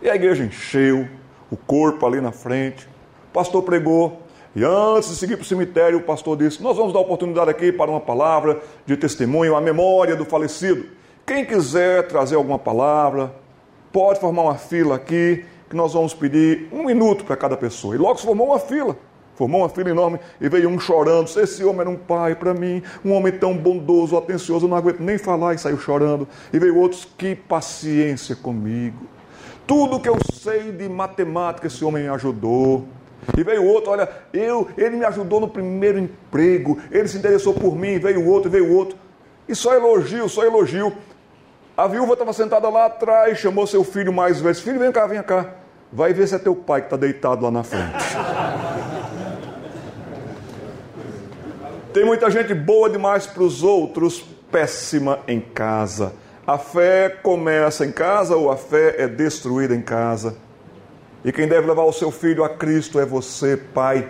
E 0.00 0.08
a 0.08 0.14
igreja 0.14 0.42
encheu, 0.42 1.06
o 1.50 1.58
corpo 1.58 2.06
ali 2.06 2.22
na 2.22 2.32
frente. 2.32 2.88
O 3.28 3.34
pastor 3.34 3.62
pregou. 3.64 4.22
E 4.56 4.64
antes 4.64 5.10
de 5.10 5.16
seguir 5.16 5.36
para 5.36 5.42
o 5.42 5.46
cemitério, 5.46 5.98
o 5.98 6.02
pastor 6.02 6.38
disse: 6.38 6.62
Nós 6.62 6.74
vamos 6.74 6.94
dar 6.94 7.00
oportunidade 7.00 7.50
aqui 7.50 7.70
para 7.70 7.90
uma 7.90 8.00
palavra 8.00 8.62
de 8.86 8.96
testemunho, 8.96 9.56
a 9.56 9.60
memória 9.60 10.16
do 10.16 10.24
falecido. 10.24 10.86
Quem 11.26 11.44
quiser 11.44 12.08
trazer 12.08 12.36
alguma 12.36 12.58
palavra, 12.58 13.43
pode 13.94 14.18
formar 14.18 14.42
uma 14.42 14.56
fila 14.56 14.96
aqui, 14.96 15.44
que 15.70 15.76
nós 15.76 15.92
vamos 15.92 16.12
pedir 16.12 16.68
um 16.72 16.84
minuto 16.84 17.24
para 17.24 17.36
cada 17.36 17.56
pessoa. 17.56 17.94
E 17.94 17.98
logo 17.98 18.18
se 18.18 18.26
formou 18.26 18.48
uma 18.48 18.58
fila. 18.58 18.96
Formou 19.36 19.60
uma 19.60 19.68
fila 19.68 19.90
enorme 19.90 20.18
e 20.40 20.48
veio 20.48 20.68
um 20.68 20.80
chorando. 20.80 21.28
Esse 21.38 21.64
homem 21.64 21.82
era 21.82 21.90
um 21.90 21.96
pai 21.96 22.34
para 22.34 22.52
mim, 22.52 22.82
um 23.04 23.12
homem 23.12 23.32
tão 23.32 23.56
bondoso, 23.56 24.16
atencioso, 24.16 24.66
eu 24.66 24.68
não 24.68 24.76
aguento 24.76 24.98
nem 24.98 25.16
falar 25.16 25.54
e 25.54 25.58
saiu 25.58 25.78
chorando. 25.78 26.26
E 26.52 26.58
veio 26.58 26.76
outros, 26.76 27.06
que 27.16 27.36
paciência 27.36 28.34
comigo. 28.34 28.98
Tudo 29.64 30.00
que 30.00 30.08
eu 30.08 30.16
sei 30.32 30.72
de 30.72 30.88
matemática, 30.88 31.68
esse 31.68 31.84
homem 31.84 32.02
me 32.02 32.08
ajudou. 32.08 32.84
E 33.38 33.44
veio 33.44 33.64
outro, 33.64 33.92
olha, 33.92 34.08
eu, 34.32 34.68
ele 34.76 34.96
me 34.96 35.04
ajudou 35.04 35.38
no 35.40 35.48
primeiro 35.48 36.00
emprego, 36.00 36.78
ele 36.90 37.06
se 37.06 37.16
interessou 37.16 37.54
por 37.54 37.76
mim, 37.76 37.98
veio 37.98 38.26
outro, 38.28 38.50
veio 38.50 38.72
outro. 38.72 38.98
E 39.48 39.54
só 39.54 39.72
elogio, 39.72 40.28
só 40.28 40.44
elogio. 40.44 40.92
A 41.76 41.88
viúva 41.88 42.12
estava 42.12 42.32
sentada 42.32 42.68
lá 42.68 42.86
atrás, 42.86 43.38
chamou 43.38 43.66
seu 43.66 43.82
filho 43.82 44.12
mais 44.12 44.40
velho. 44.40 44.54
Filho, 44.54 44.78
vem 44.78 44.92
cá, 44.92 45.06
vem 45.08 45.20
cá. 45.22 45.54
Vai 45.92 46.12
ver 46.12 46.28
se 46.28 46.34
é 46.36 46.38
teu 46.38 46.54
pai 46.54 46.82
que 46.82 46.86
está 46.86 46.96
deitado 46.96 47.42
lá 47.42 47.50
na 47.50 47.64
frente. 47.64 47.92
Tem 51.92 52.04
muita 52.04 52.30
gente 52.30 52.54
boa 52.54 52.88
demais 52.88 53.26
para 53.26 53.42
os 53.42 53.64
outros, 53.64 54.24
péssima 54.52 55.18
em 55.26 55.40
casa. 55.40 56.12
A 56.46 56.58
fé 56.58 57.08
começa 57.08 57.84
em 57.84 57.90
casa 57.90 58.36
ou 58.36 58.52
a 58.52 58.56
fé 58.56 58.94
é 58.98 59.08
destruída 59.08 59.74
em 59.74 59.82
casa? 59.82 60.36
E 61.24 61.32
quem 61.32 61.48
deve 61.48 61.66
levar 61.66 61.84
o 61.84 61.92
seu 61.92 62.10
filho 62.10 62.44
a 62.44 62.48
Cristo 62.50 63.00
é 63.00 63.06
você, 63.06 63.56
pai. 63.56 64.08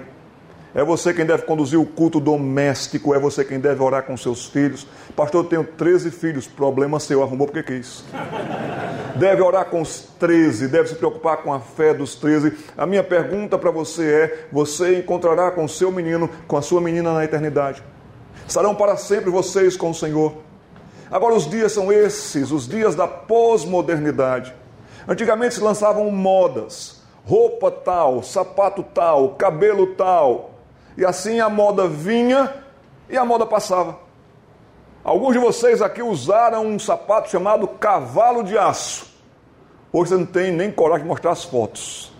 É 0.75 0.83
você 0.83 1.15
quem 1.15 1.25
deve 1.25 1.45
conduzir 1.45 1.79
o 1.79 1.87
culto 1.87 2.19
doméstico, 2.19 3.15
é 3.15 3.19
você 3.19 3.45
quem 3.45 3.61
deve 3.61 3.81
orar 3.81 4.03
com 4.03 4.17
seus 4.17 4.47
filhos. 4.47 4.87
Pastor, 5.17 5.45
eu 5.45 5.49
tenho 5.49 5.65
13 5.65 6.11
filhos, 6.11 6.47
problema 6.49 6.99
seu, 6.99 7.23
arrumou 7.23 7.47
porque 7.47 7.63
quis. 7.63 8.05
Deve 9.15 9.43
orar 9.43 9.67
com 9.67 9.81
os 9.81 10.09
13, 10.19 10.67
deve 10.67 10.89
se 10.89 10.97
preocupar 10.97 11.37
com 11.37 11.53
a 11.53 11.61
fé 11.61 11.95
dos 11.95 12.17
13. 12.17 12.53
A 12.77 12.85
minha 12.85 13.05
pergunta 13.05 13.57
para 13.57 13.71
você 13.71 14.13
é: 14.13 14.47
você 14.51 14.99
encontrará 14.99 15.53
com 15.53 15.65
o 15.65 15.69
seu 15.69 15.93
menino, 15.93 16.29
com 16.49 16.57
a 16.57 16.63
sua 16.63 16.81
menina 16.81 17.15
na 17.15 17.25
eternidade? 17.25 17.81
Estarão 18.47 18.75
para 18.75 18.97
sempre 18.97 19.31
vocês 19.31 19.77
com 19.77 19.91
o 19.91 19.95
Senhor? 19.95 20.35
Agora, 21.09 21.35
os 21.35 21.49
dias 21.49 21.71
são 21.71 21.93
esses, 21.93 22.51
os 22.51 22.67
dias 22.67 22.97
da 22.97 23.07
pós-modernidade. 23.07 24.53
Antigamente 25.07 25.55
se 25.55 25.61
lançavam 25.61 26.11
modas, 26.11 27.03
roupa 27.25 27.71
tal, 27.71 28.21
sapato 28.25 28.83
tal, 28.83 29.37
cabelo 29.37 29.95
tal. 29.95 30.55
E 30.97 31.05
assim 31.05 31.39
a 31.39 31.49
moda 31.49 31.87
vinha 31.87 32.53
e 33.09 33.17
a 33.17 33.25
moda 33.25 33.47
passava. 33.47 34.04
Alguns 35.05 35.35
de 35.35 35.39
vocês 35.39 35.83
aqui 35.83 36.03
usaram 36.03 36.67
um 36.67 36.79
sapato 36.79 37.31
chamado 37.31 37.69
cavalo 37.69 38.43
de 38.43 38.57
aço. 38.57 39.07
Hoje 39.93 40.09
você 40.09 40.17
não 40.17 40.25
tem 40.25 40.51
nem 40.51 40.71
coragem 40.71 41.03
de 41.03 41.09
mostrar 41.09 41.33
as 41.33 41.45
fotos. 41.45 42.11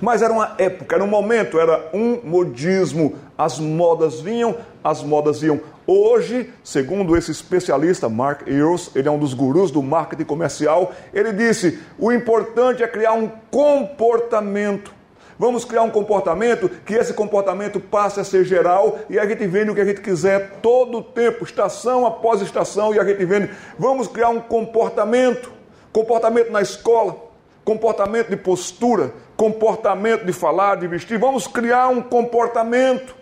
Mas 0.00 0.22
era 0.22 0.32
uma 0.32 0.54
época, 0.56 0.96
era 0.96 1.04
um 1.04 1.06
momento, 1.06 1.60
era 1.60 1.90
um 1.92 2.18
modismo. 2.24 3.16
As 3.36 3.58
modas 3.58 4.22
vinham, 4.22 4.56
as 4.82 5.02
modas 5.02 5.42
iam. 5.42 5.60
Hoje, 5.86 6.50
segundo 6.64 7.14
esse 7.14 7.30
especialista, 7.30 8.08
Mark 8.08 8.48
Earls, 8.48 8.90
ele 8.94 9.06
é 9.06 9.10
um 9.10 9.18
dos 9.18 9.34
gurus 9.34 9.70
do 9.70 9.82
marketing 9.82 10.24
comercial, 10.24 10.92
ele 11.12 11.30
disse: 11.30 11.78
o 11.98 12.10
importante 12.10 12.82
é 12.82 12.88
criar 12.88 13.12
um 13.12 13.30
comportamento. 13.50 14.94
Vamos 15.38 15.64
criar 15.64 15.82
um 15.82 15.90
comportamento 15.90 16.68
que 16.68 16.94
esse 16.94 17.12
comportamento 17.12 17.80
passe 17.80 18.20
a 18.20 18.24
ser 18.24 18.44
geral 18.44 18.98
e 19.10 19.18
a 19.18 19.26
gente 19.26 19.46
vende 19.46 19.70
o 19.70 19.74
que 19.74 19.80
a 19.80 19.84
gente 19.84 20.00
quiser 20.00 20.58
todo 20.62 20.98
o 20.98 21.02
tempo, 21.02 21.44
estação 21.44 22.06
após 22.06 22.40
estação, 22.40 22.94
e 22.94 23.00
a 23.00 23.04
gente 23.04 23.24
vende. 23.24 23.50
Vamos 23.78 24.06
criar 24.06 24.28
um 24.28 24.40
comportamento, 24.40 25.50
comportamento 25.92 26.50
na 26.50 26.62
escola, 26.62 27.16
comportamento 27.64 28.28
de 28.28 28.36
postura, 28.36 29.12
comportamento 29.36 30.24
de 30.24 30.32
falar, 30.32 30.76
de 30.76 30.86
vestir, 30.86 31.18
vamos 31.18 31.46
criar 31.46 31.88
um 31.88 32.00
comportamento. 32.00 33.14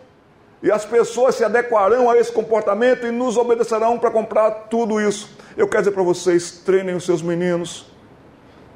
E 0.62 0.70
as 0.70 0.84
pessoas 0.84 1.34
se 1.34 1.44
adequarão 1.44 2.08
a 2.08 2.16
esse 2.16 2.30
comportamento 2.30 3.06
e 3.06 3.10
nos 3.10 3.36
obedecerão 3.36 3.98
para 3.98 4.10
comprar 4.10 4.50
tudo 4.70 5.00
isso. 5.00 5.36
Eu 5.56 5.66
quero 5.66 5.82
dizer 5.82 5.92
para 5.92 6.04
vocês: 6.04 6.52
treinem 6.64 6.94
os 6.94 7.04
seus 7.04 7.20
meninos, 7.20 7.86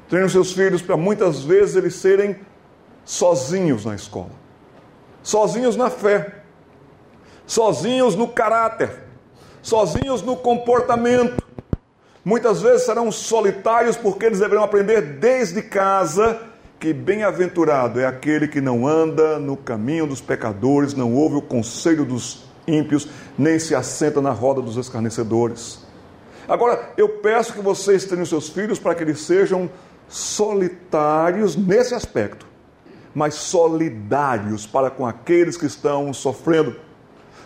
treinem 0.09 0.25
os 0.25 0.33
seus 0.33 0.51
filhos 0.51 0.81
para 0.81 0.97
muitas 0.97 1.43
vezes 1.43 1.75
eles 1.75 1.95
serem 1.95 2.35
sozinhos 3.07 3.85
na 3.85 3.95
escola, 3.95 4.31
sozinhos 5.23 5.77
na 5.77 5.89
fé, 5.89 6.41
sozinhos 7.45 8.15
no 8.15 8.27
caráter, 8.27 8.91
sozinhos 9.61 10.21
no 10.21 10.35
comportamento. 10.35 11.41
Muitas 12.23 12.61
vezes 12.61 12.85
serão 12.85 13.09
solitários 13.09 13.95
porque 13.95 14.25
eles 14.25 14.39
deverão 14.39 14.61
aprender 14.61 15.01
desde 15.01 15.61
casa 15.61 16.37
que 16.77 16.91
bem-aventurado 16.91 17.97
é 17.99 18.05
aquele 18.05 18.45
que 18.45 18.59
não 18.59 18.85
anda 18.85 19.39
no 19.39 19.55
caminho 19.55 20.05
dos 20.05 20.19
pecadores, 20.19 20.93
não 20.93 21.15
ouve 21.15 21.37
o 21.37 21.41
conselho 21.41 22.03
dos 22.03 22.45
ímpios, 22.67 23.07
nem 23.37 23.57
se 23.57 23.73
assenta 23.73 24.21
na 24.21 24.31
roda 24.31 24.61
dos 24.61 24.75
escarnecedores. 24.75 25.79
Agora, 26.45 26.91
eu 26.97 27.07
peço 27.07 27.53
que 27.53 27.61
vocês 27.61 28.03
tenham 28.03 28.25
seus 28.25 28.49
filhos 28.49 28.77
para 28.77 28.93
que 28.93 29.01
eles 29.01 29.21
sejam 29.21 29.69
solitários 30.09 31.55
nesse 31.55 31.95
aspecto, 31.95 32.46
mas 33.17 33.33
solidários 33.33 34.67
para 34.67 34.91
com 34.91 35.03
aqueles 35.03 35.57
que 35.57 35.65
estão 35.65 36.13
sofrendo. 36.13 36.75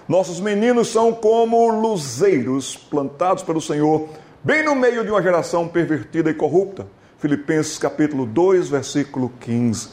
Nossos 0.05 0.41
meninos 0.41 0.89
são 0.89 1.13
como 1.13 1.69
luzeiros 1.69 2.75
plantados 2.75 3.41
pelo 3.41 3.61
Senhor, 3.61 4.09
bem 4.43 4.65
no 4.65 4.75
meio 4.75 5.05
de 5.05 5.11
uma 5.11 5.21
geração 5.21 5.69
pervertida 5.69 6.29
e 6.29 6.33
corrupta 6.33 6.85
Filipenses 7.19 7.77
capítulo 7.77 8.25
2, 8.25 8.67
versículo 8.67 9.31
15. 9.39 9.91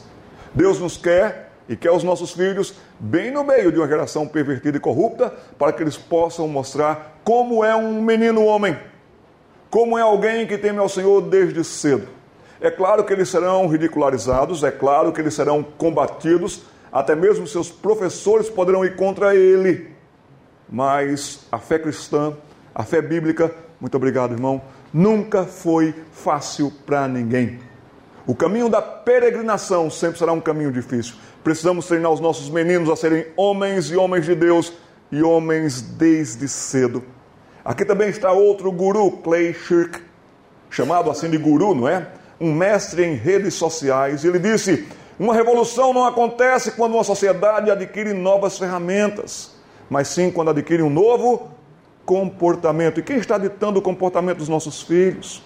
Deus 0.53 0.81
nos 0.81 0.97
quer 0.97 1.53
e 1.69 1.77
quer 1.77 1.91
os 1.91 2.03
nossos 2.03 2.33
filhos 2.33 2.73
bem 2.99 3.31
no 3.31 3.45
meio 3.45 3.71
de 3.71 3.77
uma 3.77 3.87
geração 3.87 4.27
pervertida 4.27 4.75
e 4.75 4.81
corrupta, 4.81 5.33
para 5.57 5.71
que 5.71 5.81
eles 5.81 5.95
possam 5.95 6.45
mostrar 6.49 7.21
como 7.23 7.63
é 7.63 7.73
um 7.73 8.01
menino 8.01 8.43
homem, 8.43 8.77
como 9.69 9.97
é 9.97 10.01
alguém 10.01 10.45
que 10.45 10.57
teme 10.57 10.79
ao 10.79 10.89
Senhor 10.89 11.21
desde 11.21 11.63
cedo. 11.63 12.18
É 12.61 12.69
claro 12.69 13.03
que 13.03 13.13
eles 13.13 13.29
serão 13.29 13.67
ridicularizados, 13.67 14.63
é 14.63 14.71
claro 14.71 15.11
que 15.11 15.21
eles 15.21 15.33
serão 15.33 15.63
combatidos, 15.63 16.63
até 16.91 17.15
mesmo 17.15 17.47
seus 17.47 17.71
professores 17.71 18.49
poderão 18.49 18.83
ir 18.83 18.95
contra 18.95 19.35
ele. 19.35 19.89
Mas 20.69 21.45
a 21.51 21.57
fé 21.57 21.79
cristã, 21.79 22.33
a 22.75 22.83
fé 22.83 23.01
bíblica, 23.01 23.53
muito 23.79 23.95
obrigado, 23.95 24.33
irmão 24.33 24.61
nunca 24.93 25.45
foi 25.45 25.93
fácil 26.11 26.71
para 26.85 27.07
ninguém. 27.07 27.59
O 28.25 28.35
caminho 28.35 28.69
da 28.69 28.81
peregrinação 28.81 29.89
sempre 29.89 30.19
será 30.19 30.31
um 30.31 30.41
caminho 30.41 30.71
difícil. 30.71 31.15
Precisamos 31.43 31.87
treinar 31.87 32.11
os 32.11 32.19
nossos 32.19 32.49
meninos 32.49 32.89
a 32.89 32.95
serem 32.95 33.25
homens 33.35 33.89
e 33.89 33.95
homens 33.95 34.25
de 34.25 34.35
Deus 34.35 34.73
e 35.11 35.23
homens 35.23 35.81
desde 35.81 36.47
cedo. 36.47 37.03
Aqui 37.63 37.83
também 37.83 38.09
está 38.09 38.31
outro 38.31 38.71
guru, 38.71 39.11
Clay 39.17 39.53
Shirk, 39.53 39.99
chamado 40.69 41.09
assim 41.09 41.29
de 41.29 41.37
guru, 41.37 41.73
não 41.73 41.87
é? 41.87 42.07
Um 42.39 42.53
mestre 42.53 43.03
em 43.03 43.15
redes 43.15 43.53
sociais. 43.55 44.23
Ele 44.23 44.39
disse: 44.39 44.87
Uma 45.19 45.33
revolução 45.33 45.93
não 45.93 46.05
acontece 46.05 46.71
quando 46.71 46.93
uma 46.93 47.03
sociedade 47.03 47.69
adquire 47.69 48.13
novas 48.13 48.57
ferramentas, 48.57 49.51
mas 49.89 50.07
sim 50.07 50.31
quando 50.31 50.51
adquire 50.51 50.81
um 50.81 50.89
novo 50.89 51.49
comportamento. 52.05 52.99
E 52.99 53.03
quem 53.03 53.17
está 53.17 53.37
ditando 53.37 53.79
o 53.79 53.81
comportamento 53.81 54.37
dos 54.37 54.49
nossos 54.49 54.81
filhos? 54.81 55.43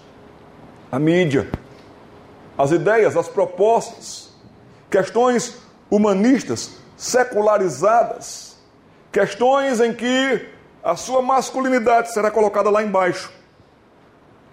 A 0.90 0.98
mídia, 0.98 1.50
as 2.56 2.70
ideias, 2.70 3.16
as 3.16 3.28
propostas, 3.28 4.30
questões 4.88 5.58
humanistas, 5.90 6.76
secularizadas, 6.96 8.56
questões 9.10 9.80
em 9.80 9.92
que 9.92 10.46
a 10.82 10.96
sua 10.96 11.20
masculinidade 11.22 12.12
será 12.12 12.30
colocada 12.30 12.70
lá 12.70 12.82
embaixo. 12.82 13.32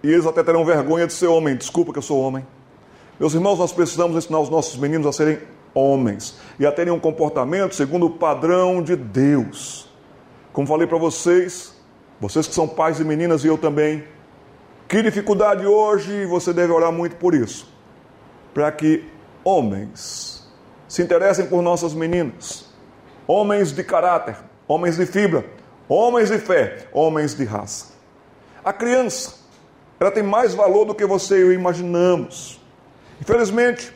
E 0.04 0.12
eles 0.12 0.26
até 0.26 0.44
terão 0.44 0.66
vergonha 0.66 1.08
de 1.08 1.14
ser 1.14 1.28
homem. 1.28 1.56
Desculpa 1.56 1.92
que 1.92 2.00
eu 2.00 2.04
sou 2.04 2.20
homem. 2.20 2.46
Meus 3.20 3.34
irmãos, 3.34 3.60
nós 3.60 3.72
precisamos 3.72 4.18
ensinar 4.18 4.40
os 4.40 4.50
nossos 4.50 4.78
meninos 4.78 5.06
a 5.06 5.14
serem 5.14 5.40
homens 5.74 6.38
e 6.60 6.66
a 6.66 6.72
terem 6.72 6.92
um 6.92 7.00
comportamento 7.00 7.76
segundo 7.76 8.08
o 8.08 8.10
padrão 8.10 8.82
de 8.82 8.96
Deus. 8.96 9.90
Como 10.52 10.68
falei 10.68 10.88
para 10.88 10.98
vocês, 10.98 11.74
vocês 12.20 12.48
que 12.48 12.54
são 12.54 12.68
pais 12.68 13.00
e 13.00 13.04
meninas 13.04 13.44
e 13.44 13.48
eu 13.48 13.58
também, 13.58 14.04
que 14.88 15.02
dificuldade 15.02 15.66
hoje 15.66 16.26
você 16.26 16.52
deve 16.52 16.74
orar 16.74 16.92
muito 16.92 17.16
por 17.16 17.34
isso, 17.34 17.72
para 18.54 18.72
que 18.72 19.06
homens 19.44 20.52
se 20.88 21.02
interessem 21.02 21.46
por 21.46 21.62
nossas 21.62 21.94
meninas, 21.94 22.66
homens 23.26 23.72
de 23.72 23.84
caráter, 23.84 24.36
homens 24.68 24.98
de 24.98 25.06
fibra, 25.06 25.46
homens 25.88 26.30
de 26.30 26.38
fé, 26.38 26.88
homens 26.92 27.34
de 27.34 27.46
raça. 27.46 27.94
A 28.64 28.74
criança, 28.74 29.36
ela 30.02 30.10
tem 30.10 30.24
mais 30.24 30.56
valor 30.56 30.84
do 30.84 30.96
que 30.96 31.06
você 31.06 31.38
e 31.38 31.42
eu 31.42 31.54
imaginamos. 31.54 32.60
Infelizmente, 33.22 33.94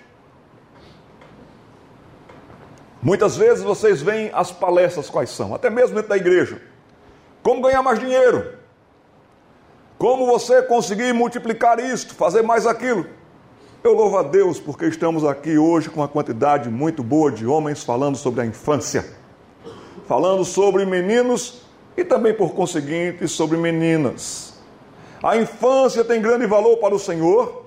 muitas 3.01 3.35
vezes 3.35 3.63
vocês 3.63 4.03
veem 4.03 4.29
as 4.31 4.51
palestras 4.51 5.09
quais 5.09 5.31
são, 5.31 5.55
até 5.55 5.67
mesmo 5.67 5.95
dentro 5.95 6.09
da 6.09 6.15
igreja. 6.15 6.61
Como 7.41 7.59
ganhar 7.63 7.81
mais 7.81 7.97
dinheiro? 7.97 8.53
Como 9.97 10.27
você 10.27 10.61
conseguir 10.61 11.11
multiplicar 11.11 11.79
isto, 11.79 12.13
fazer 12.13 12.43
mais 12.43 12.67
aquilo? 12.67 13.07
Eu 13.83 13.95
louvo 13.95 14.19
a 14.19 14.23
Deus 14.23 14.59
porque 14.59 14.85
estamos 14.85 15.25
aqui 15.25 15.57
hoje 15.57 15.89
com 15.89 16.01
uma 16.01 16.07
quantidade 16.07 16.69
muito 16.69 17.01
boa 17.01 17.31
de 17.31 17.47
homens 17.47 17.83
falando 17.83 18.15
sobre 18.15 18.41
a 18.41 18.45
infância, 18.45 19.03
falando 20.07 20.45
sobre 20.45 20.85
meninos 20.85 21.63
e 21.97 22.03
também, 22.03 22.31
por 22.31 22.53
conseguinte, 22.53 23.27
sobre 23.27 23.57
meninas. 23.57 24.54
A 25.23 25.37
infância 25.37 26.03
tem 26.03 26.21
grande 26.21 26.45
valor 26.45 26.77
para 26.77 26.93
o 26.93 26.99
Senhor 26.99 27.65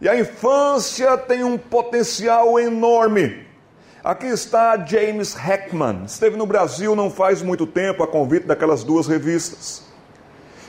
e 0.00 0.08
a 0.08 0.18
infância 0.18 1.16
tem 1.16 1.44
um 1.44 1.56
potencial 1.56 2.58
enorme. 2.58 3.46
Aqui 4.02 4.26
está 4.26 4.76
James 4.84 5.34
Heckman. 5.34 6.04
Esteve 6.04 6.36
no 6.36 6.44
Brasil 6.44 6.94
não 6.94 7.10
faz 7.10 7.40
muito 7.40 7.66
tempo 7.66 8.02
a 8.02 8.06
convite 8.06 8.46
daquelas 8.46 8.84
duas 8.84 9.06
revistas. 9.06 9.82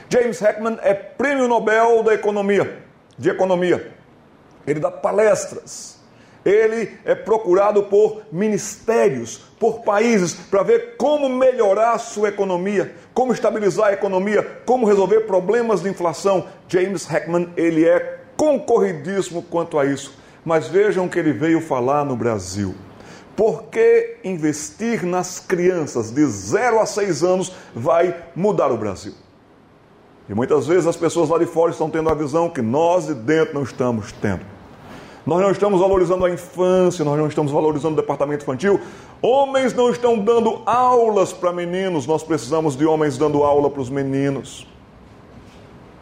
James 0.08 0.40
Heckman 0.40 0.78
é 0.80 0.94
prêmio 0.94 1.48
Nobel 1.48 2.02
da 2.02 2.14
Economia, 2.14 2.82
de 3.18 3.28
Economia. 3.28 3.92
Ele 4.66 4.80
dá 4.80 4.90
palestras. 4.90 5.96
Ele 6.46 6.96
é 7.04 7.14
procurado 7.14 7.82
por 7.82 8.22
ministérios, 8.30 9.38
por 9.58 9.80
países, 9.80 10.32
para 10.32 10.62
ver 10.62 10.96
como 10.96 11.28
melhorar 11.28 11.98
sua 11.98 12.28
economia, 12.28 12.94
como 13.16 13.32
estabilizar 13.32 13.86
a 13.86 13.92
economia, 13.94 14.42
como 14.66 14.84
resolver 14.84 15.20
problemas 15.20 15.80
de 15.80 15.88
inflação. 15.88 16.48
James 16.68 17.10
Heckman, 17.10 17.48
ele 17.56 17.88
é 17.88 18.20
concorridíssimo 18.36 19.42
quanto 19.42 19.78
a 19.78 19.86
isso. 19.86 20.12
Mas 20.44 20.68
vejam 20.68 21.06
o 21.06 21.08
que 21.08 21.18
ele 21.18 21.32
veio 21.32 21.62
falar 21.62 22.04
no 22.04 22.14
Brasil. 22.14 22.74
Por 23.34 23.64
que 23.64 24.18
investir 24.22 25.02
nas 25.02 25.40
crianças 25.40 26.10
de 26.10 26.26
0 26.26 26.78
a 26.78 26.84
6 26.84 27.24
anos 27.24 27.52
vai 27.74 28.14
mudar 28.36 28.70
o 28.70 28.76
Brasil? 28.76 29.14
E 30.28 30.34
muitas 30.34 30.66
vezes 30.66 30.86
as 30.86 30.96
pessoas 30.96 31.30
lá 31.30 31.38
de 31.38 31.46
fora 31.46 31.72
estão 31.72 31.88
tendo 31.88 32.10
a 32.10 32.14
visão 32.14 32.50
que 32.50 32.60
nós 32.60 33.06
de 33.06 33.14
dentro 33.14 33.54
não 33.54 33.62
estamos 33.62 34.12
tendo. 34.12 34.55
Nós 35.26 35.42
não 35.42 35.50
estamos 35.50 35.80
valorizando 35.80 36.24
a 36.24 36.30
infância, 36.30 37.04
nós 37.04 37.18
não 37.18 37.26
estamos 37.26 37.50
valorizando 37.50 37.94
o 37.94 38.00
departamento 38.00 38.44
infantil. 38.44 38.80
Homens 39.20 39.74
não 39.74 39.90
estão 39.90 40.16
dando 40.16 40.62
aulas 40.64 41.32
para 41.32 41.52
meninos, 41.52 42.06
nós 42.06 42.22
precisamos 42.22 42.76
de 42.76 42.86
homens 42.86 43.18
dando 43.18 43.42
aula 43.42 43.68
para 43.68 43.80
os 43.80 43.90
meninos. 43.90 44.68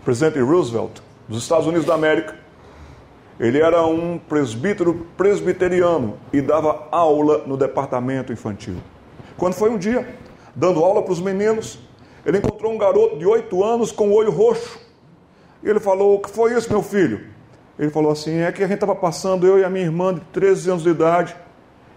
O 0.02 0.04
presidente 0.04 0.38
Roosevelt, 0.40 1.00
dos 1.26 1.42
Estados 1.42 1.66
Unidos 1.66 1.86
da 1.86 1.94
América, 1.94 2.36
ele 3.40 3.62
era 3.62 3.86
um 3.86 4.18
presbítero 4.18 5.06
presbiteriano 5.16 6.18
e 6.30 6.42
dava 6.42 6.86
aula 6.92 7.44
no 7.46 7.56
departamento 7.56 8.30
infantil. 8.30 8.76
Quando 9.38 9.54
foi 9.54 9.70
um 9.70 9.78
dia, 9.78 10.06
dando 10.54 10.84
aula 10.84 11.00
para 11.00 11.12
os 11.12 11.20
meninos, 11.20 11.78
ele 12.26 12.36
encontrou 12.36 12.70
um 12.70 12.76
garoto 12.76 13.16
de 13.16 13.24
oito 13.24 13.64
anos 13.64 13.90
com 13.90 14.10
o 14.10 14.12
olho 14.12 14.30
roxo. 14.30 14.78
E 15.62 15.68
ele 15.70 15.80
falou: 15.80 16.16
O 16.16 16.20
que 16.20 16.28
foi 16.28 16.54
isso, 16.54 16.70
meu 16.70 16.82
filho? 16.82 17.32
Ele 17.78 17.90
falou 17.90 18.12
assim: 18.12 18.38
É 18.38 18.52
que 18.52 18.62
a 18.62 18.66
gente 18.66 18.76
estava 18.76 18.94
passando, 18.94 19.46
eu 19.46 19.58
e 19.58 19.64
a 19.64 19.70
minha 19.70 19.84
irmã 19.84 20.14
de 20.14 20.20
13 20.32 20.70
anos 20.70 20.82
de 20.82 20.90
idade, 20.90 21.36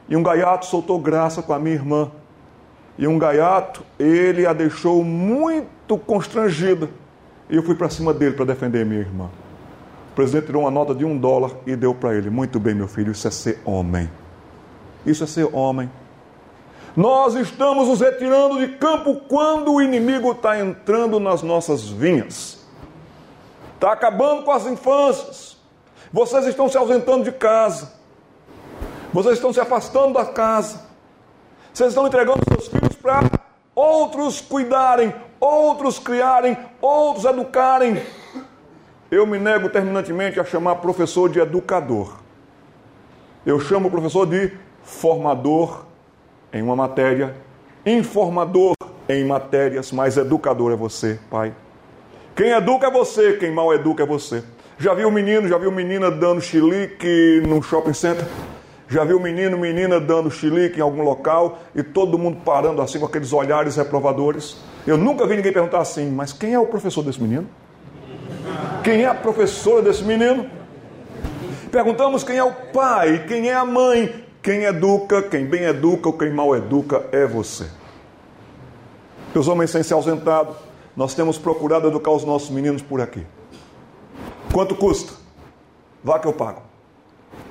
e 0.10 0.16
um 0.16 0.24
gaiato 0.24 0.66
soltou 0.66 1.00
graça 1.00 1.42
com 1.42 1.54
a 1.54 1.60
minha 1.60 1.76
irmã. 1.76 2.12
E 2.98 3.08
um 3.08 3.20
gaiato, 3.20 3.84
ele 4.00 4.46
a 4.46 4.54
deixou 4.54 5.04
muito 5.04 5.98
constrangida. 5.98 6.90
E 7.50 7.56
eu 7.56 7.64
fui 7.64 7.76
para 7.76 7.90
cima 7.90 8.14
dele 8.14 8.34
para 8.36 8.46
defender 8.46 8.86
minha 8.86 9.02
irmã 9.02 9.30
presidente 10.18 10.48
tirou 10.48 10.64
uma 10.64 10.72
nota 10.72 10.96
de 10.96 11.06
um 11.06 11.16
dólar 11.16 11.52
e 11.68 11.76
deu 11.76 11.94
para 11.94 12.16
ele. 12.16 12.32
Muito 12.32 12.60
bem, 12.60 12.74
meu 12.74 12.88
filho, 12.88 13.12
isso 13.12 13.28
é 13.28 13.32
ser 13.32 13.62
homem. 13.64 14.10
Isso 15.06 15.24
é 15.24 15.28
ser 15.28 15.48
homem. 15.54 15.92
Nós 16.96 17.36
estamos 17.36 17.88
nos 17.88 18.00
retirando 18.00 18.58
de 18.58 18.70
campo 18.78 19.22
quando 19.28 19.72
o 19.72 19.80
inimigo 19.80 20.32
está 20.32 20.60
entrando 20.60 21.20
nas 21.20 21.44
nossas 21.44 21.88
vinhas. 21.88 22.66
Está 23.76 23.92
acabando 23.92 24.42
com 24.42 24.52
as 24.52 24.66
infâncias. 24.66 25.57
Vocês 26.18 26.48
estão 26.48 26.68
se 26.68 26.76
ausentando 26.76 27.24
de 27.24 27.32
casa. 27.32 27.94
Vocês 29.14 29.36
estão 29.36 29.54
se 29.54 29.60
afastando 29.60 30.16
da 30.16 30.26
casa. 30.26 30.82
Vocês 31.72 31.90
estão 31.90 32.08
entregando 32.08 32.40
seus 32.50 32.68
filhos 32.68 32.96
para 32.96 33.20
outros 33.76 34.42
cuidarem, 34.42 35.14
outros 35.40 36.00
criarem, 36.00 36.58
outros 36.82 37.24
educarem. 37.24 38.02
Eu 39.12 39.28
me 39.28 39.38
nego 39.38 39.70
terminantemente 39.70 40.40
a 40.40 40.44
chamar 40.44 40.78
professor 40.78 41.30
de 41.30 41.40
educador. 41.40 42.18
Eu 43.46 43.60
chamo 43.60 43.88
o 43.88 43.92
professor 43.92 44.26
de 44.26 44.58
formador 44.82 45.86
em 46.52 46.64
uma 46.64 46.76
matéria, 46.76 47.36
informador 47.86 48.74
em 49.08 49.24
matérias, 49.24 49.92
mas 49.92 50.18
educador 50.18 50.74
é 50.74 50.76
você, 50.76 51.20
pai. 51.30 51.54
Quem 52.36 52.50
educa 52.50 52.88
é 52.88 52.92
você, 52.92 53.34
quem 53.34 53.52
mal 53.52 53.72
educa 53.72 54.02
é 54.02 54.06
você. 54.08 54.44
Já 54.80 54.94
viu 54.94 55.10
menino, 55.10 55.48
já 55.48 55.58
viu 55.58 55.72
menina 55.72 56.12
dando 56.12 56.40
chilique 56.40 57.42
no 57.48 57.64
shopping 57.64 57.94
center? 57.94 58.24
Já 58.88 59.04
viu 59.04 59.20
menino, 59.20 59.58
menina 59.58 60.00
dando 60.00 60.30
chilique 60.30 60.78
em 60.78 60.82
algum 60.84 61.02
local 61.02 61.58
e 61.74 61.82
todo 61.82 62.16
mundo 62.16 62.38
parando 62.46 62.80
assim 62.84 63.00
com 63.00 63.08
aqueles 63.08 63.34
olhares 63.34 63.76
reprovadores? 63.76 64.58
Eu 64.86 64.96
nunca 64.96 65.26
vi 65.26 65.36
ninguém 65.36 65.52
perguntar 65.52 65.80
assim, 65.80 66.12
mas 66.12 66.32
quem 66.32 66.54
é 66.54 66.60
o 66.60 66.68
professor 66.68 67.02
desse 67.02 67.20
menino? 67.20 67.50
Quem 68.84 69.02
é 69.02 69.08
a 69.08 69.16
professora 69.16 69.82
desse 69.82 70.04
menino? 70.04 70.48
Perguntamos 71.72 72.24
quem 72.24 72.38
é 72.38 72.44
o 72.44 72.54
pai, 72.72 73.26
quem 73.28 73.50
é 73.50 73.56
a 73.56 73.66
mãe, 73.66 74.26
quem 74.44 74.64
educa, 74.64 75.24
quem 75.24 75.44
bem 75.48 75.64
educa 75.64 76.08
ou 76.08 76.14
quem 76.14 76.32
mal 76.32 76.56
educa 76.56 77.04
é 77.12 77.26
você. 77.26 77.66
Meus 79.34 79.48
homens 79.48 79.72
sem 79.72 79.82
se 79.82 79.92
ausentado, 79.92 80.56
nós 80.96 81.16
temos 81.16 81.40
procurado 81.40 81.88
educar 81.88 82.12
os 82.12 82.24
nossos 82.24 82.52
meninos 82.52 82.84
por 82.84 83.02
aqui. 83.02 83.26
Quanto 84.54 84.76
custa? 84.76 85.14
Vá 86.04 86.20
que 86.20 86.28
eu 86.28 86.34
pago. 86.34 86.62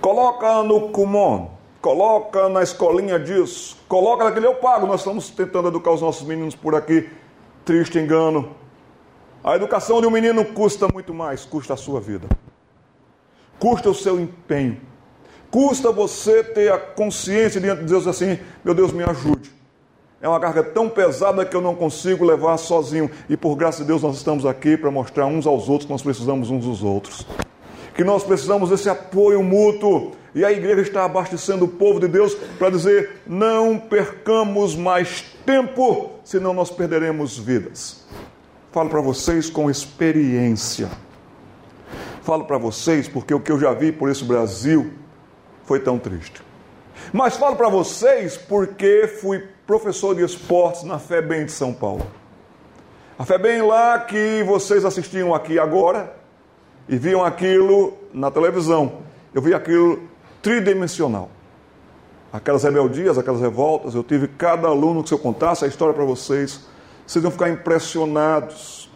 Coloca 0.00 0.62
no 0.62 0.88
Kumon, 0.88 1.50
coloca 1.80 2.48
na 2.48 2.62
escolinha 2.62 3.18
disso, 3.18 3.76
coloca 3.88 4.24
naquele 4.24 4.46
eu 4.46 4.54
pago. 4.56 4.86
Nós 4.86 5.00
estamos 5.00 5.30
tentando 5.30 5.68
educar 5.68 5.92
os 5.92 6.00
nossos 6.00 6.26
meninos 6.26 6.54
por 6.54 6.74
aqui. 6.74 7.08
Triste 7.64 7.98
engano. 7.98 8.54
A 9.42 9.54
educação 9.56 10.00
de 10.00 10.06
um 10.06 10.10
menino 10.10 10.44
custa 10.44 10.88
muito 10.92 11.14
mais, 11.14 11.44
custa 11.44 11.74
a 11.74 11.76
sua 11.76 12.00
vida. 12.00 12.28
Custa 13.58 13.90
o 13.90 13.94
seu 13.94 14.20
empenho. 14.20 14.80
Custa 15.50 15.92
você 15.92 16.42
ter 16.42 16.72
a 16.72 16.78
consciência 16.78 17.60
diante 17.60 17.80
de 17.80 17.86
Deus 17.86 18.06
assim, 18.06 18.38
meu 18.64 18.74
Deus, 18.74 18.92
me 18.92 19.02
ajude. 19.04 19.55
É 20.20 20.28
uma 20.28 20.40
carga 20.40 20.62
tão 20.62 20.88
pesada 20.88 21.44
que 21.44 21.54
eu 21.54 21.60
não 21.60 21.74
consigo 21.74 22.24
levar 22.24 22.56
sozinho. 22.56 23.10
E 23.28 23.36
por 23.36 23.54
graça 23.54 23.82
de 23.82 23.88
Deus 23.88 24.02
nós 24.02 24.16
estamos 24.16 24.46
aqui 24.46 24.76
para 24.76 24.90
mostrar 24.90 25.26
uns 25.26 25.46
aos 25.46 25.68
outros 25.68 25.84
que 25.86 25.92
nós 25.92 26.02
precisamos 26.02 26.50
uns 26.50 26.64
dos 26.64 26.82
outros. 26.82 27.26
Que 27.94 28.02
nós 28.02 28.24
precisamos 28.24 28.70
desse 28.70 28.88
apoio 28.88 29.42
mútuo. 29.42 30.12
E 30.34 30.44
a 30.44 30.52
igreja 30.52 30.82
está 30.82 31.04
abastecendo 31.04 31.64
o 31.64 31.68
povo 31.68 32.00
de 32.00 32.08
Deus 32.08 32.34
para 32.58 32.70
dizer: 32.70 33.22
não 33.26 33.78
percamos 33.78 34.74
mais 34.74 35.22
tempo, 35.44 36.10
senão 36.24 36.52
nós 36.52 36.70
perderemos 36.70 37.38
vidas. 37.38 38.04
Falo 38.72 38.90
para 38.90 39.00
vocês 39.00 39.48
com 39.48 39.70
experiência. 39.70 40.90
Falo 42.22 42.44
para 42.44 42.58
vocês 42.58 43.06
porque 43.06 43.32
o 43.32 43.40
que 43.40 43.52
eu 43.52 43.58
já 43.58 43.72
vi 43.72 43.92
por 43.92 44.10
esse 44.10 44.24
Brasil 44.24 44.92
foi 45.64 45.80
tão 45.80 45.98
triste. 45.98 46.45
Mas 47.12 47.36
falo 47.36 47.56
para 47.56 47.68
vocês 47.68 48.36
porque 48.36 49.06
fui 49.20 49.46
professor 49.66 50.14
de 50.14 50.22
esportes 50.22 50.84
na 50.84 50.98
FEBEM 50.98 51.46
de 51.46 51.52
São 51.52 51.72
Paulo. 51.72 52.06
A 53.18 53.24
FEBEM 53.24 53.62
lá 53.62 53.98
que 53.98 54.42
vocês 54.44 54.84
assistiam 54.84 55.34
aqui 55.34 55.58
agora 55.58 56.14
e 56.88 56.96
viam 56.96 57.24
aquilo 57.24 57.94
na 58.12 58.30
televisão. 58.30 58.98
Eu 59.34 59.42
vi 59.42 59.54
aquilo 59.54 60.02
tridimensional. 60.42 61.30
Aquelas 62.32 62.62
rebeldias, 62.62 63.16
aquelas 63.16 63.40
revoltas, 63.40 63.94
eu 63.94 64.04
tive 64.04 64.28
cada 64.28 64.68
aluno 64.68 65.02
que 65.02 65.08
se 65.08 65.14
eu 65.14 65.18
contasse 65.18 65.64
a 65.64 65.68
história 65.68 65.94
para 65.94 66.04
vocês, 66.04 66.60
vocês 67.06 67.24
iam 67.24 67.30
ficar 67.30 67.48
impressionados. 67.48 68.90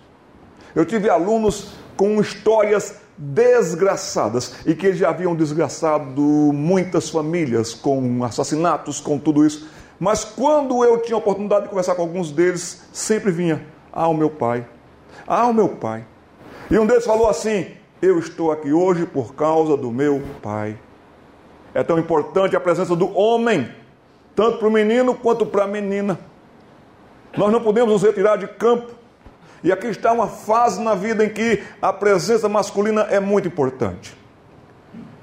Eu 0.74 0.84
tive 0.84 1.08
alunos 1.08 1.72
com 1.96 2.20
histórias 2.20 2.96
desgraçadas 3.20 4.54
e 4.64 4.74
que 4.74 4.94
já 4.94 5.10
haviam 5.10 5.36
desgraçado 5.36 6.22
muitas 6.22 7.10
famílias 7.10 7.74
com 7.74 8.24
assassinatos, 8.24 8.98
com 8.98 9.18
tudo 9.18 9.44
isso. 9.44 9.68
Mas 9.98 10.24
quando 10.24 10.82
eu 10.82 11.02
tinha 11.02 11.14
a 11.14 11.18
oportunidade 11.18 11.64
de 11.64 11.68
conversar 11.68 11.94
com 11.94 12.00
alguns 12.00 12.32
deles, 12.32 12.82
sempre 12.90 13.30
vinha: 13.30 13.66
Ah, 13.92 14.08
o 14.08 14.14
meu 14.14 14.30
pai, 14.30 14.66
ah, 15.26 15.46
o 15.46 15.52
meu 15.52 15.68
pai. 15.68 16.06
E 16.70 16.78
um 16.78 16.86
deles 16.86 17.04
falou 17.04 17.28
assim: 17.28 17.66
Eu 18.00 18.18
estou 18.18 18.50
aqui 18.50 18.72
hoje 18.72 19.04
por 19.04 19.34
causa 19.34 19.76
do 19.76 19.90
meu 19.90 20.22
pai. 20.40 20.78
É 21.74 21.82
tão 21.82 21.98
importante 21.98 22.56
a 22.56 22.60
presença 22.60 22.96
do 22.96 23.14
homem, 23.16 23.70
tanto 24.34 24.58
para 24.58 24.68
o 24.68 24.72
menino 24.72 25.14
quanto 25.14 25.44
para 25.44 25.64
a 25.64 25.68
menina. 25.68 26.18
Nós 27.36 27.52
não 27.52 27.60
podemos 27.60 27.92
nos 27.92 28.02
retirar 28.02 28.36
de 28.36 28.48
campo 28.48 28.99
e 29.62 29.70
aqui 29.70 29.88
está 29.88 30.12
uma 30.12 30.26
fase 30.26 30.80
na 30.82 30.94
vida 30.94 31.24
em 31.24 31.28
que 31.28 31.62
a 31.82 31.92
presença 31.92 32.48
masculina 32.48 33.02
é 33.10 33.20
muito 33.20 33.46
importante. 33.48 34.16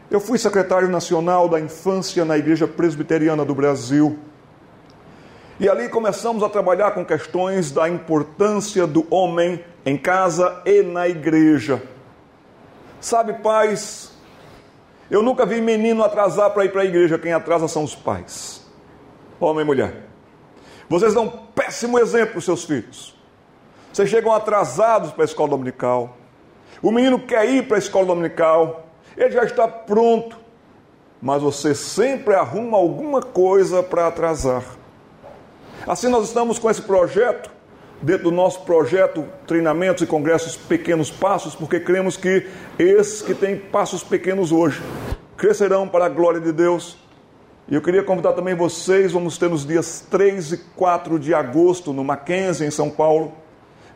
Eu 0.09 0.19
fui 0.19 0.37
secretário 0.37 0.87
nacional 0.87 1.49
da 1.49 1.59
infância 1.59 2.23
na 2.23 2.37
Igreja 2.37 2.67
Presbiteriana 2.67 3.43
do 3.43 3.53
Brasil. 3.53 4.17
E 5.59 5.67
ali 5.67 5.89
começamos 5.89 6.43
a 6.43 6.49
trabalhar 6.49 6.91
com 6.91 7.03
questões 7.03 7.71
da 7.71 7.89
importância 7.89 8.85
do 8.85 9.07
homem 9.09 9.63
em 9.83 9.97
casa 9.97 10.61
e 10.65 10.83
na 10.83 11.09
igreja. 11.09 11.81
Sabe, 13.01 13.33
pais, 13.41 14.11
eu 15.09 15.23
nunca 15.23 15.47
vi 15.47 15.59
menino 15.59 16.03
atrasar 16.03 16.51
para 16.51 16.63
ir 16.63 16.71
para 16.71 16.83
a 16.83 16.85
igreja, 16.85 17.17
quem 17.17 17.33
atrasa 17.33 17.67
são 17.67 17.83
os 17.83 17.95
pais, 17.95 18.65
homem 19.39 19.63
e 19.63 19.65
mulher. 19.65 20.03
Vocês 20.87 21.13
dão 21.13 21.25
um 21.25 21.29
péssimo 21.29 21.97
exemplo 21.97 22.33
para 22.33 22.39
os 22.39 22.45
seus 22.45 22.63
filhos. 22.63 23.16
Vocês 23.97 24.11
chegam 24.11 24.31
atrasados 24.31 25.11
para 25.11 25.23
a 25.23 25.25
escola 25.25 25.49
dominical. 25.49 26.17
O 26.83 26.91
menino 26.91 27.17
quer 27.17 27.49
ir 27.49 27.67
para 27.67 27.77
a 27.77 27.79
escola 27.79 28.05
dominical, 28.05 28.85
ele 29.17 29.31
já 29.31 29.43
está 29.43 29.67
pronto, 29.67 30.37
mas 31.19 31.41
você 31.41 31.73
sempre 31.73 32.35
arruma 32.35 32.77
alguma 32.77 33.23
coisa 33.23 33.81
para 33.81 34.05
atrasar. 34.05 34.63
Assim, 35.87 36.09
nós 36.09 36.27
estamos 36.27 36.59
com 36.59 36.69
esse 36.69 36.83
projeto, 36.83 37.49
dentro 37.99 38.25
do 38.25 38.31
nosso 38.31 38.61
projeto 38.65 39.25
Treinamentos 39.47 40.03
e 40.03 40.05
Congressos 40.05 40.55
Pequenos 40.55 41.09
Passos, 41.09 41.55
porque 41.55 41.79
cremos 41.79 42.15
que 42.15 42.45
esses 42.77 43.23
que 43.23 43.33
têm 43.33 43.57
passos 43.57 44.03
pequenos 44.03 44.51
hoje 44.51 44.79
crescerão 45.35 45.87
para 45.87 46.05
a 46.05 46.09
glória 46.09 46.39
de 46.39 46.51
Deus. 46.51 46.99
E 47.67 47.73
eu 47.73 47.81
queria 47.81 48.03
convidar 48.03 48.33
também 48.33 48.53
vocês, 48.53 49.11
vamos 49.11 49.39
ter 49.39 49.49
nos 49.49 49.65
dias 49.65 50.05
3 50.07 50.51
e 50.51 50.57
4 50.75 51.17
de 51.17 51.33
agosto, 51.33 51.91
no 51.91 52.03
Mackenzie, 52.03 52.67
em 52.67 52.69
São 52.69 52.91
Paulo 52.91 53.33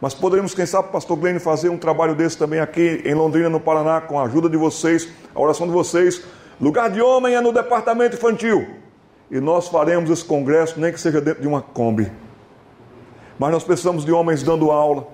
mas 0.01 0.15
poderíamos, 0.15 0.55
quem 0.55 0.65
sabe, 0.65 0.91
pastor 0.91 1.15
Glenn, 1.15 1.37
fazer 1.37 1.69
um 1.69 1.77
trabalho 1.77 2.15
desse 2.15 2.35
também 2.35 2.59
aqui 2.59 3.03
em 3.05 3.13
Londrina, 3.13 3.49
no 3.49 3.59
Paraná, 3.59 4.01
com 4.01 4.19
a 4.19 4.23
ajuda 4.23 4.49
de 4.49 4.57
vocês, 4.57 5.07
a 5.33 5.39
oração 5.39 5.67
de 5.67 5.73
vocês. 5.73 6.23
Lugar 6.59 6.89
de 6.89 6.99
homem 6.99 7.35
é 7.35 7.41
no 7.41 7.53
departamento 7.53 8.15
infantil. 8.15 8.67
E 9.29 9.39
nós 9.39 9.67
faremos 9.67 10.09
esse 10.09 10.25
congresso, 10.25 10.79
nem 10.79 10.91
que 10.91 10.99
seja 10.99 11.21
dentro 11.21 11.43
de 11.43 11.47
uma 11.47 11.61
Kombi. 11.61 12.11
Mas 13.37 13.51
nós 13.51 13.63
precisamos 13.63 14.03
de 14.03 14.11
homens 14.11 14.41
dando 14.41 14.71
aula. 14.71 15.07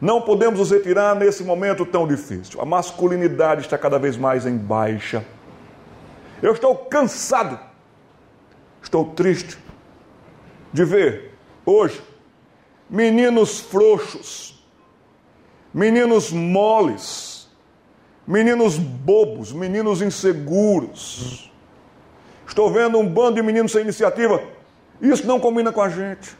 Não 0.00 0.22
podemos 0.22 0.60
nos 0.60 0.70
retirar 0.70 1.16
nesse 1.16 1.42
momento 1.42 1.84
tão 1.84 2.06
difícil. 2.06 2.60
A 2.60 2.64
masculinidade 2.64 3.62
está 3.62 3.76
cada 3.76 3.98
vez 3.98 4.16
mais 4.16 4.46
em 4.46 4.56
baixa. 4.56 5.24
Eu 6.40 6.52
estou 6.52 6.76
cansado, 6.76 7.58
estou 8.80 9.06
triste 9.06 9.58
de 10.72 10.84
ver 10.84 11.32
hoje 11.66 12.00
meninos 12.88 13.60
frouxos, 13.60 14.64
meninos 15.72 16.30
moles, 16.30 17.48
meninos 18.26 18.76
bobos, 18.76 19.52
meninos 19.52 20.02
inseguros. 20.02 21.50
Estou 22.46 22.70
vendo 22.70 22.98
um 22.98 23.08
bando 23.08 23.36
de 23.36 23.42
meninos 23.42 23.72
sem 23.72 23.82
iniciativa. 23.82 24.42
Isso 25.00 25.26
não 25.26 25.40
combina 25.40 25.72
com 25.72 25.82
a 25.82 25.88
gente. 25.88 26.36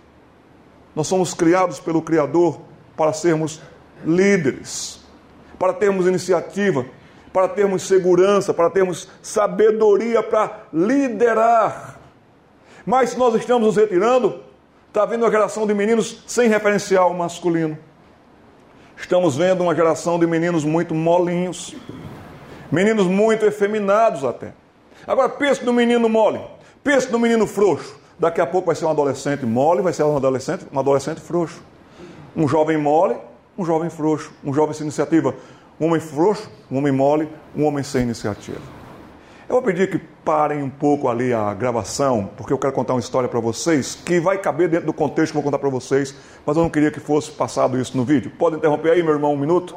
Nós 0.95 1.09
somos 1.09 1.35
criados 1.35 1.81
pelo 1.81 2.01
Criador 2.01 2.61
para 2.97 3.13
sermos 3.13 3.61
líderes, 4.05 5.01
para 5.59 5.73
termos 5.73 6.07
iniciativa, 6.07 6.87
para 7.33 7.49
termos 7.49 7.83
segurança, 7.83 8.55
para 8.55 8.71
termos 8.71 9.09
sabedoria 9.21 10.23
para 10.23 10.69
liderar. 10.73 11.99
Mas 12.87 13.11
se 13.11 13.19
nós 13.19 13.35
estamos 13.35 13.67
nos 13.67 13.77
retirando, 13.77 14.44
Está 14.95 15.05
vindo 15.05 15.25
uma 15.25 15.31
geração 15.33 15.67
de 15.67 15.75
meninos 15.75 16.23
sem 16.25 16.49
referencial 16.49 17.13
masculino. 17.13 17.77
Estamos 18.97 19.37
vendo 19.37 19.65
uma 19.65 19.75
geração 19.75 20.21
de 20.21 20.25
meninos 20.25 20.65
muito 20.65 20.95
molinhos, 20.95 21.75
meninos 22.71 23.09
muito 23.09 23.45
efeminados 23.45 24.23
até. 24.23 24.53
Agora 25.05 25.29
pense 25.31 25.65
no 25.65 25.73
menino 25.73 26.09
mole, 26.09 26.41
pense 26.85 27.11
no 27.11 27.19
menino 27.19 27.45
frouxo. 27.45 27.99
Daqui 28.21 28.41
a 28.41 28.47
pouco 28.47 28.67
vai 28.67 28.77
ser 28.77 28.85
um 28.85 28.91
adolescente 28.91 29.45
mole, 29.45 29.83
vai 29.83 29.93
ser 29.93 30.05
um 30.05 30.17
adolescente, 30.17 30.65
um 30.73 30.79
adolescente 30.79 31.21
frouxo. 31.21 31.61
Um 32.37 32.47
jovem 32.47 32.79
mole, 32.79 33.17
um 33.59 33.65
jovem 33.65 33.91
frouxo, 33.91 34.33
um 34.45 34.55
jovem 34.55 34.75
sem 34.75 34.85
iniciativa. 34.85 35.35
Um 35.81 35.87
homem 35.87 35.99
frouxo, 35.99 36.49
um 36.71 36.79
homem 36.79 36.93
mole, 36.93 37.29
um 37.57 37.67
homem 37.67 37.83
sem 37.83 38.03
iniciativa. 38.03 38.84
Eu 39.47 39.57
vou 39.57 39.63
pedir 39.63 39.91
que 39.91 39.99
parem 39.99 40.63
um 40.63 40.71
pouco 40.71 41.07
ali 41.07 41.33
a 41.35 41.53
gravação, 41.53 42.31
porque 42.35 42.51
eu 42.51 42.59
quero 42.59 42.73
contar 42.73 42.95
uma 42.95 43.01
história 43.01 43.29
para 43.29 43.41
vocês 43.41 43.95
que 43.95 44.19
vai 44.19 44.39
caber 44.39 44.69
dentro 44.69 44.87
do 44.87 44.93
contexto 44.93 45.33
que 45.33 45.39
eu 45.39 45.43
vou 45.43 45.51
contar 45.51 45.59
para 45.59 45.69
vocês, 45.69 46.15
mas 46.47 46.57
eu 46.57 46.63
não 46.63 46.71
queria 46.71 46.91
que 46.91 46.99
fosse 46.99 47.31
passado 47.31 47.79
isso 47.79 47.95
no 47.95 48.05
vídeo. 48.05 48.33
Pode 48.39 48.57
interromper 48.57 48.93
aí, 48.93 49.03
meu 49.03 49.13
irmão, 49.13 49.35
um 49.35 49.37
minuto? 49.37 49.77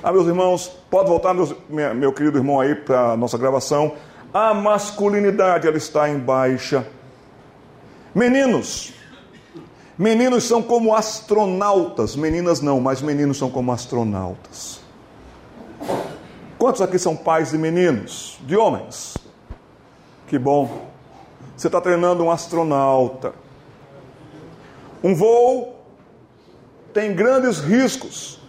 Ah, 0.00 0.12
meus 0.12 0.28
irmãos, 0.28 0.68
pode 0.88 1.08
voltar, 1.08 1.34
meus, 1.34 1.52
meu 1.68 2.12
querido 2.12 2.38
irmão, 2.38 2.60
aí 2.60 2.76
para 2.76 3.16
nossa 3.16 3.36
gravação. 3.36 3.94
A 4.32 4.54
masculinidade, 4.54 5.66
ela 5.66 5.76
está 5.76 6.08
em 6.08 6.18
baixa. 6.18 6.86
Meninos, 8.14 8.92
meninos 9.98 10.44
são 10.44 10.62
como 10.62 10.94
astronautas, 10.94 12.14
meninas 12.14 12.60
não, 12.60 12.80
mas 12.80 13.02
meninos 13.02 13.38
são 13.38 13.50
como 13.50 13.72
astronautas. 13.72 14.80
Quantos 16.58 16.82
aqui 16.82 16.98
são 16.98 17.14
pais 17.14 17.52
de 17.52 17.58
meninos, 17.58 18.36
de 18.40 18.56
homens? 18.56 19.16
Que 20.26 20.36
bom. 20.36 20.88
Você 21.56 21.68
está 21.68 21.80
treinando 21.80 22.24
um 22.24 22.30
astronauta. 22.32 23.32
Um 25.02 25.14
voo 25.14 25.76
tem 26.92 27.14
grandes 27.14 27.60
riscos 27.60 28.40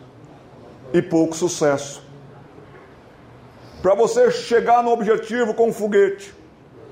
e 0.91 1.03
pouco 1.03 1.35
sucesso. 1.35 2.01
Para 3.79 3.93
você 3.93 4.31
chegar 4.31 4.81
no 4.81 4.89
objetivo 4.89 5.53
com 5.53 5.69
um 5.69 5.73
foguete, 5.73 6.33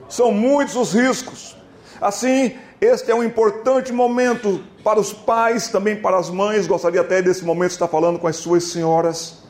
são 0.07 0.31
muitos 0.31 0.75
os 0.75 0.93
riscos. 0.93 1.57
Assim, 1.99 2.55
este 2.79 3.09
é 3.09 3.15
um 3.15 3.23
importante 3.23 3.91
momento 3.91 4.63
para 4.83 4.99
os 4.99 5.13
pais, 5.13 5.67
também 5.69 5.95
para 5.95 6.15
as 6.15 6.29
mães. 6.29 6.67
Gostaria 6.67 7.01
até 7.01 7.23
desse 7.23 7.43
momento 7.43 7.69
de 7.69 7.75
estar 7.75 7.87
falando 7.87 8.19
com 8.19 8.27
as 8.27 8.35
suas 8.35 8.65
senhoras 8.65 9.46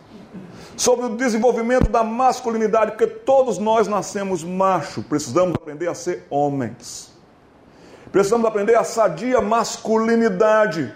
sobre 0.78 1.08
o 1.08 1.10
desenvolvimento 1.10 1.90
da 1.90 2.04
masculinidade, 2.04 2.92
porque 2.92 3.08
todos 3.08 3.58
nós 3.58 3.88
nascemos 3.88 4.44
macho, 4.44 5.04
precisamos 5.04 5.56
aprender 5.56 5.90
a 5.90 5.96
ser 5.96 6.26
homens. 6.30 7.12
Precisamos 8.12 8.46
aprender 8.46 8.76
a 8.76 8.84
sadia 8.84 9.42
masculinidade. 9.42 10.94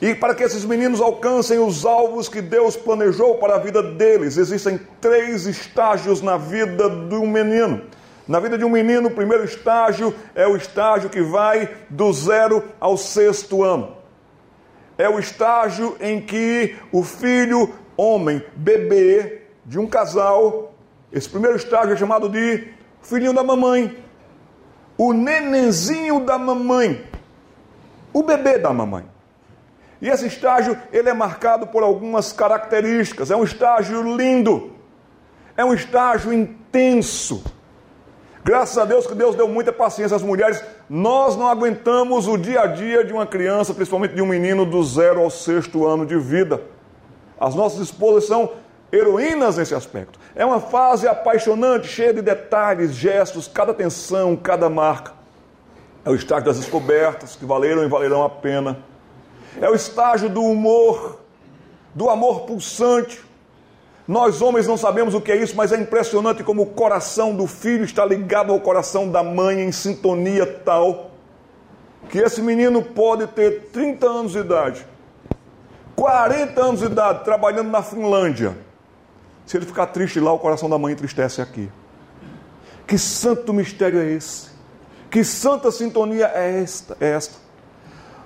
E 0.00 0.14
para 0.16 0.34
que 0.34 0.42
esses 0.42 0.64
meninos 0.64 1.00
alcancem 1.00 1.60
os 1.60 1.86
alvos 1.86 2.28
que 2.28 2.42
Deus 2.42 2.74
planejou 2.74 3.36
para 3.36 3.54
a 3.54 3.58
vida 3.58 3.80
deles, 3.80 4.36
existem 4.36 4.80
três 5.00 5.46
estágios 5.46 6.20
na 6.20 6.36
vida 6.36 6.90
de 6.90 7.14
um 7.14 7.26
menino. 7.26 7.82
Na 8.26 8.40
vida 8.40 8.56
de 8.56 8.64
um 8.64 8.70
menino, 8.70 9.08
o 9.08 9.12
primeiro 9.12 9.44
estágio 9.44 10.14
é 10.34 10.46
o 10.46 10.56
estágio 10.56 11.10
que 11.10 11.20
vai 11.20 11.70
do 11.88 12.12
zero 12.12 12.64
ao 12.80 12.96
sexto 12.96 13.62
ano. 13.62 13.96
É 14.98 15.08
o 15.08 15.18
estágio 15.18 15.96
em 16.00 16.20
que 16.20 16.76
o 16.90 17.02
filho, 17.02 17.72
homem, 17.96 18.42
bebê 18.56 19.42
de 19.64 19.78
um 19.78 19.86
casal, 19.86 20.74
esse 21.12 21.28
primeiro 21.28 21.56
estágio 21.56 21.92
é 21.92 21.96
chamado 21.96 22.28
de 22.28 22.68
filhinho 23.02 23.32
da 23.32 23.42
mamãe, 23.42 23.96
o 24.96 25.12
nenenzinho 25.12 26.20
da 26.20 26.38
mamãe, 26.38 27.04
o 28.12 28.22
bebê 28.22 28.58
da 28.58 28.72
mamãe. 28.72 29.04
E 30.00 30.08
esse 30.08 30.26
estágio, 30.26 30.76
ele 30.92 31.08
é 31.08 31.14
marcado 31.14 31.68
por 31.68 31.84
algumas 31.84 32.32
características. 32.32 33.30
É 33.30 33.36
um 33.36 33.44
estágio 33.44 34.16
lindo. 34.16 34.72
É 35.56 35.64
um 35.64 35.72
estágio 35.72 36.32
intenso. 36.32 37.44
Graças 38.44 38.76
a 38.76 38.84
Deus 38.84 39.06
que 39.06 39.14
Deus 39.14 39.36
deu 39.36 39.46
muita 39.46 39.72
paciência 39.72 40.16
às 40.16 40.22
mulheres. 40.22 40.60
Nós 40.90 41.36
não 41.36 41.46
aguentamos 41.46 42.26
o 42.26 42.36
dia 42.36 42.62
a 42.62 42.66
dia 42.66 43.04
de 43.04 43.12
uma 43.12 43.24
criança, 43.24 43.72
principalmente 43.72 44.14
de 44.14 44.20
um 44.20 44.26
menino 44.26 44.66
do 44.66 44.82
zero 44.82 45.20
ao 45.20 45.30
sexto 45.30 45.86
ano 45.86 46.04
de 46.04 46.18
vida. 46.18 46.60
As 47.42 47.54
nossas 47.54 47.80
esposas 47.80 48.26
são 48.26 48.52
heroínas 48.92 49.56
nesse 49.56 49.74
aspecto. 49.74 50.18
É 50.34 50.44
uma 50.44 50.60
fase 50.60 51.08
apaixonante, 51.08 51.88
cheia 51.88 52.14
de 52.14 52.22
detalhes, 52.22 52.94
gestos, 52.94 53.48
cada 53.48 53.74
tensão, 53.74 54.36
cada 54.36 54.70
marca. 54.70 55.12
É 56.04 56.10
o 56.10 56.14
estágio 56.14 56.44
das 56.44 56.58
descobertas 56.58 57.34
que 57.34 57.44
valeram 57.44 57.82
e 57.84 57.88
valerão 57.88 58.22
a 58.22 58.30
pena 58.30 58.78
é 59.60 59.68
o 59.68 59.74
estágio 59.74 60.28
do 60.28 60.42
humor, 60.42 61.18
do 61.94 62.08
amor 62.08 62.42
pulsante. 62.42 63.20
Nós 64.06 64.40
homens 64.40 64.66
não 64.66 64.76
sabemos 64.76 65.14
o 65.14 65.20
que 65.20 65.30
é 65.30 65.36
isso, 65.36 65.56
mas 65.56 65.72
é 65.72 65.76
impressionante 65.76 66.42
como 66.42 66.62
o 66.62 66.66
coração 66.66 67.34
do 67.34 67.46
filho 67.46 67.84
está 67.84 68.04
ligado 68.04 68.52
ao 68.52 68.60
coração 68.60 69.10
da 69.10 69.22
mãe 69.22 69.60
em 69.60 69.72
sintonia 69.72 70.46
tal 70.46 71.10
que 72.08 72.18
esse 72.18 72.42
menino 72.42 72.82
pode 72.82 73.26
ter 73.28 73.70
30 73.72 74.06
anos 74.06 74.32
de 74.32 74.38
idade, 74.38 74.86
40 75.96 76.60
anos 76.60 76.80
de 76.80 76.86
idade, 76.86 77.24
trabalhando 77.24 77.70
na 77.70 77.82
Finlândia. 77.82 78.56
Se 79.46 79.56
ele 79.56 79.66
ficar 79.66 79.86
triste 79.86 80.20
lá, 80.20 80.32
o 80.32 80.38
coração 80.38 80.68
da 80.68 80.78
mãe 80.78 80.92
entristece 80.92 81.40
aqui. 81.40 81.70
Que 82.86 82.98
santo 82.98 83.52
mistério 83.52 84.00
é 84.00 84.10
esse? 84.10 84.50
Que 85.10 85.22
santa 85.22 85.70
sintonia 85.70 86.30
é 86.34 86.62
esta? 86.62 86.96
É 87.00 87.10
esta? 87.10 87.36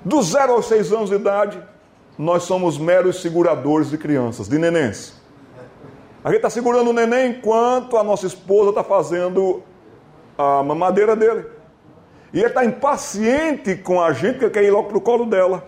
Do 0.04 0.22
zero 0.22 0.52
aos 0.52 0.66
seis 0.66 0.92
anos 0.92 1.10
de 1.10 1.16
idade, 1.16 1.60
nós 2.16 2.44
somos 2.44 2.78
meros 2.78 3.20
seguradores 3.20 3.90
de 3.90 3.98
crianças, 3.98 4.48
de 4.48 4.58
nenéns. 4.58 5.14
A 6.22 6.28
gente 6.28 6.38
está 6.38 6.50
segurando 6.50 6.90
o 6.90 6.92
neném 6.92 7.32
enquanto 7.32 7.96
a 7.96 8.04
nossa 8.04 8.26
esposa 8.26 8.70
está 8.70 8.82
fazendo 8.82 9.62
a 10.36 10.62
mamadeira 10.62 11.14
dele. 11.14 11.46
E 12.32 12.38
ele 12.38 12.48
está 12.48 12.64
impaciente 12.64 13.76
com 13.76 14.00
a 14.02 14.12
gente, 14.12 14.42
ele 14.42 14.50
quer 14.50 14.64
ir 14.64 14.70
logo 14.70 14.88
para 14.88 14.98
o 14.98 15.00
colo 15.00 15.26
dela. 15.26 15.66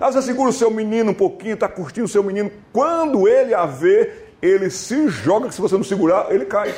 Aí 0.00 0.12
você 0.12 0.22
segura 0.22 0.50
o 0.50 0.52
seu 0.52 0.70
menino 0.70 1.10
um 1.10 1.14
pouquinho, 1.14 1.54
está 1.54 1.68
curtindo 1.68 2.06
o 2.06 2.08
seu 2.08 2.22
menino. 2.22 2.50
Quando 2.72 3.28
ele 3.28 3.54
a 3.54 3.66
vê, 3.66 4.12
ele 4.40 4.70
se 4.70 5.08
joga, 5.08 5.48
que 5.48 5.54
se 5.54 5.60
você 5.60 5.76
não 5.76 5.84
segurar, 5.84 6.26
ele 6.30 6.44
cai. 6.44 6.74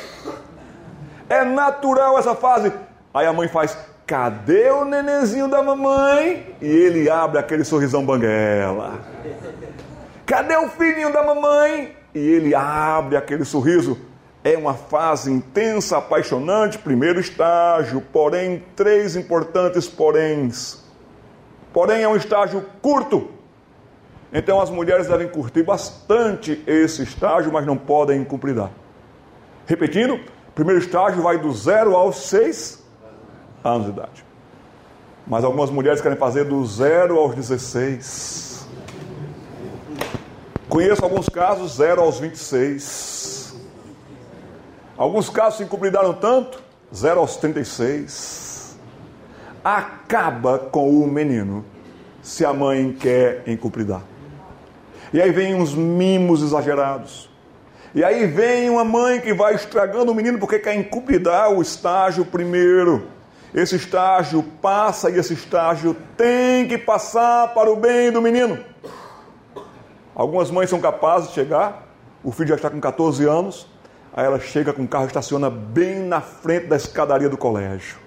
É 1.29 1.43
natural 1.43 2.17
essa 2.17 2.35
fase. 2.35 2.71
Aí 3.13 3.25
a 3.25 3.33
mãe 3.33 3.47
faz, 3.47 3.77
Cadê 4.11 4.69
o 4.69 4.83
nenenzinho 4.83 5.47
da 5.47 5.63
mamãe? 5.63 6.53
E 6.61 6.67
ele 6.67 7.09
abre 7.09 7.39
aquele 7.39 7.63
sorrisão 7.63 8.05
banguela. 8.05 8.99
Cadê 10.25 10.53
o 10.57 10.67
filhinho 10.67 11.13
da 11.13 11.23
mamãe? 11.23 11.95
E 12.13 12.19
ele 12.19 12.53
abre 12.53 13.15
aquele 13.15 13.45
sorriso. 13.45 13.97
É 14.43 14.57
uma 14.57 14.73
fase 14.73 15.31
intensa, 15.31 15.97
apaixonante, 15.97 16.77
primeiro 16.77 17.21
estágio, 17.21 18.01
porém, 18.11 18.61
três 18.75 19.15
importantes 19.15 19.87
poréns. 19.87 20.80
Porém, 21.73 22.03
é 22.03 22.07
um 22.07 22.15
estágio 22.15 22.65
curto. 22.81 23.29
Então, 24.33 24.61
as 24.61 24.69
mulheres 24.69 25.07
devem 25.07 25.27
curtir 25.27 25.63
bastante 25.63 26.63
esse 26.65 27.03
estágio, 27.03 27.51
mas 27.51 27.65
não 27.65 27.77
podem 27.77 28.23
cumprir. 28.23 28.55
Repetindo, 29.65 30.19
primeiro 30.55 30.79
estágio 30.79 31.21
vai 31.21 31.37
do 31.37 31.51
zero 31.51 31.95
aos 31.95 32.27
seis 32.27 32.83
anos 33.63 33.85
de 33.85 33.91
idade. 33.91 34.25
Mas 35.27 35.43
algumas 35.43 35.69
mulheres 35.69 36.01
querem 36.01 36.17
fazer 36.17 36.45
do 36.45 36.65
zero 36.65 37.17
aos 37.17 37.35
16. 37.35 38.67
Conheço 40.67 41.03
alguns 41.03 41.29
casos, 41.29 41.75
zero 41.75 42.01
aos 42.01 42.19
26. 42.19 43.55
Alguns 44.97 45.29
casos 45.29 45.57
se 45.57 45.63
encobridaram 45.63 46.13
tanto, 46.13 46.61
zero 46.93 47.19
aos 47.19 47.35
36. 47.37 48.50
Acaba 49.63 50.57
com 50.57 50.89
o 50.89 51.07
menino 51.07 51.63
se 52.21 52.43
a 52.45 52.53
mãe 52.53 52.95
quer 52.99 53.43
encupridar. 53.47 54.01
E 55.13 55.21
aí 55.21 55.31
vem 55.31 55.53
uns 55.55 55.75
mimos 55.75 56.41
exagerados. 56.41 57.29
E 57.93 58.03
aí 58.03 58.25
vem 58.25 58.69
uma 58.69 58.85
mãe 58.85 59.19
que 59.19 59.33
vai 59.33 59.53
estragando 59.53 60.11
o 60.11 60.15
menino 60.15 60.39
porque 60.39 60.57
quer 60.57 60.75
encupridar 60.75 61.51
o 61.51 61.61
estágio 61.61 62.25
primeiro. 62.25 63.07
Esse 63.53 63.75
estágio 63.75 64.41
passa 64.61 65.09
e 65.09 65.17
esse 65.17 65.33
estágio 65.33 65.95
tem 66.15 66.67
que 66.67 66.77
passar 66.77 67.53
para 67.53 67.69
o 67.69 67.75
bem 67.75 68.09
do 68.09 68.21
menino. 68.21 68.57
Algumas 70.15 70.49
mães 70.49 70.69
são 70.69 70.79
capazes 70.79 71.29
de 71.29 71.35
chegar, 71.35 71.87
o 72.23 72.31
filho 72.31 72.49
já 72.49 72.55
está 72.55 72.69
com 72.69 72.79
14 72.79 73.25
anos, 73.25 73.67
aí 74.13 74.25
ela 74.25 74.39
chega 74.39 74.71
com 74.71 74.83
o 74.83 74.87
carro, 74.87 75.07
estaciona 75.07 75.49
bem 75.49 75.99
na 75.99 76.21
frente 76.21 76.67
da 76.67 76.77
escadaria 76.77 77.27
do 77.27 77.37
colégio. 77.37 77.97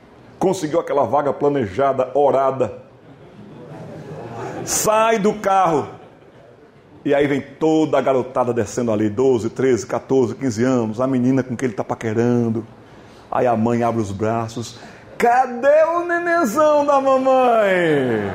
Conseguiu 0.44 0.78
aquela 0.78 1.04
vaga 1.04 1.32
planejada, 1.32 2.10
orada. 2.12 2.82
Sai 4.62 5.18
do 5.18 5.32
carro. 5.32 5.88
E 7.02 7.14
aí 7.14 7.26
vem 7.26 7.40
toda 7.40 7.96
a 7.96 8.00
garotada 8.02 8.52
descendo 8.52 8.92
ali, 8.92 9.08
12, 9.08 9.48
13, 9.48 9.86
14, 9.86 10.34
15 10.34 10.62
anos, 10.62 11.00
a 11.00 11.06
menina 11.06 11.42
com 11.42 11.56
quem 11.56 11.64
ele 11.64 11.72
está 11.72 11.82
paquerando. 11.82 12.62
Aí 13.30 13.46
a 13.46 13.56
mãe 13.56 13.82
abre 13.82 14.02
os 14.02 14.12
braços 14.12 14.78
Cadê 15.16 15.82
o 15.96 16.04
nenenzão 16.04 16.84
da 16.84 17.00
mamãe? 17.00 18.30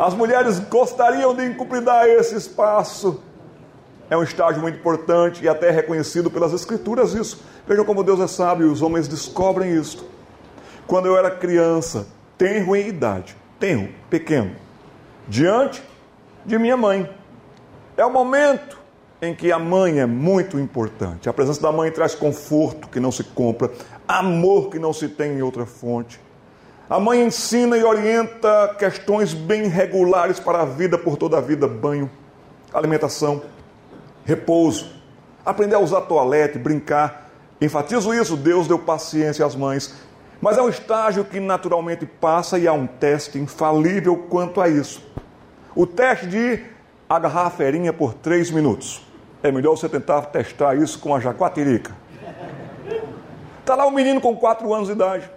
As 0.00 0.14
mulheres 0.14 0.60
gostariam 0.60 1.34
de 1.34 1.44
encupridar 1.44 2.06
esse 2.06 2.36
espaço. 2.36 3.20
É 4.08 4.16
um 4.16 4.22
estágio 4.22 4.62
muito 4.62 4.78
importante 4.78 5.44
e 5.44 5.48
até 5.48 5.70
reconhecido 5.70 6.30
pelas 6.30 6.52
escrituras 6.52 7.12
isso. 7.14 7.42
Vejam 7.66 7.84
como 7.84 8.04
Deus 8.04 8.20
é 8.20 8.26
sábio, 8.26 8.70
os 8.70 8.82
homens 8.82 9.08
descobrem 9.08 9.74
isso. 9.74 10.08
Quando 10.86 11.06
eu 11.06 11.16
era 11.16 11.30
criança, 11.30 12.06
tenro 12.38 12.76
em 12.76 12.88
idade, 12.88 13.36
tenro, 13.58 13.88
pequeno, 14.08 14.52
diante 15.26 15.82
de 16.44 16.58
minha 16.58 16.76
mãe. 16.76 17.10
É 17.96 18.04
o 18.04 18.12
momento 18.12 18.78
em 19.20 19.34
que 19.34 19.50
a 19.50 19.58
mãe 19.58 19.98
é 19.98 20.06
muito 20.06 20.58
importante. 20.58 21.28
A 21.28 21.32
presença 21.32 21.60
da 21.60 21.72
mãe 21.72 21.90
traz 21.90 22.14
conforto 22.14 22.88
que 22.88 23.00
não 23.00 23.10
se 23.10 23.24
compra, 23.24 23.72
amor 24.06 24.68
que 24.70 24.78
não 24.78 24.92
se 24.92 25.08
tem 25.08 25.32
em 25.32 25.42
outra 25.42 25.66
fonte. 25.66 26.20
A 26.88 27.00
mãe 27.00 27.24
ensina 27.24 27.76
e 27.76 27.82
orienta 27.82 28.76
questões 28.78 29.34
bem 29.34 29.66
regulares 29.66 30.38
para 30.38 30.62
a 30.62 30.64
vida 30.64 30.96
por 30.96 31.16
toda 31.16 31.38
a 31.38 31.40
vida: 31.40 31.66
banho, 31.66 32.08
alimentação, 32.72 33.42
repouso, 34.26 34.90
aprender 35.44 35.76
a 35.76 35.78
usar 35.78 36.02
toalete, 36.02 36.58
brincar. 36.58 37.30
Enfatizo 37.60 38.12
isso, 38.12 38.36
Deus 38.36 38.66
deu 38.66 38.78
paciência 38.78 39.46
às 39.46 39.54
mães. 39.54 39.94
Mas 40.40 40.58
é 40.58 40.62
um 40.62 40.68
estágio 40.68 41.24
que 41.24 41.40
naturalmente 41.40 42.04
passa 42.04 42.58
e 42.58 42.68
há 42.68 42.72
um 42.72 42.86
teste 42.86 43.38
infalível 43.38 44.26
quanto 44.28 44.60
a 44.60 44.68
isso. 44.68 45.02
O 45.74 45.86
teste 45.86 46.26
de 46.26 46.60
agarrar 47.08 47.46
a 47.46 47.50
ferinha 47.50 47.92
por 47.92 48.12
três 48.12 48.50
minutos. 48.50 49.06
É 49.42 49.50
melhor 49.50 49.76
você 49.76 49.88
tentar 49.88 50.22
testar 50.22 50.74
isso 50.74 50.98
com 50.98 51.14
a 51.14 51.20
jaguatirica. 51.20 51.94
Está 53.60 53.74
lá 53.74 53.86
um 53.86 53.90
menino 53.90 54.20
com 54.20 54.36
quatro 54.36 54.72
anos 54.74 54.88
de 54.88 54.92
idade. 54.92 55.30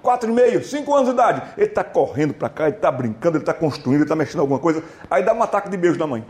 Quatro 0.00 0.30
e 0.30 0.32
meio, 0.32 0.62
cinco 0.64 0.94
anos 0.94 1.08
de 1.08 1.14
idade. 1.14 1.42
Ele 1.56 1.66
está 1.66 1.82
correndo 1.82 2.32
para 2.34 2.48
cá, 2.48 2.66
ele 2.66 2.76
está 2.76 2.90
brincando, 2.90 3.36
ele 3.36 3.42
está 3.42 3.54
construindo, 3.54 3.96
ele 3.96 4.04
está 4.04 4.16
mexendo 4.16 4.40
alguma 4.40 4.58
coisa. 4.58 4.82
Aí 5.10 5.22
dá 5.22 5.32
um 5.32 5.42
ataque 5.42 5.68
de 5.68 5.76
beijo 5.76 5.98
da 5.98 6.06
mãe. 6.06 6.24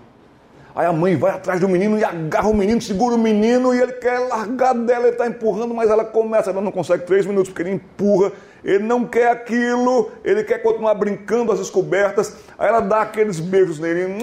Aí 0.75 0.87
a 0.87 0.93
mãe 0.93 1.17
vai 1.17 1.31
atrás 1.31 1.61
do 1.61 1.69
menino 1.69 1.97
e 1.97 2.03
agarra 2.03 2.49
o 2.49 2.55
menino, 2.55 2.83
segura 2.83 3.15
o 3.15 3.19
menino 3.19 3.73
e 3.73 3.81
ele 3.81 3.93
quer 3.93 4.19
largar 4.19 4.75
dela, 4.75 5.05
ele 5.05 5.13
está 5.13 5.25
empurrando, 5.29 5.73
mas 5.73 5.89
ela 5.89 6.05
começa, 6.05 6.51
ela 6.51 6.61
não 6.61 6.73
consegue 6.73 7.05
três 7.05 7.25
minutos, 7.25 7.51
porque 7.51 7.63
ele 7.63 7.77
empurra, 7.77 8.33
ele 8.65 8.83
não 8.83 9.05
quer 9.05 9.31
aquilo, 9.31 10.11
ele 10.25 10.43
quer 10.43 10.59
continuar 10.59 10.95
brincando 10.95 11.53
às 11.53 11.61
descobertas, 11.61 12.35
aí 12.59 12.67
ela 12.67 12.81
dá 12.81 13.03
aqueles 13.03 13.39
beijos 13.39 13.79
nele, 13.79 14.17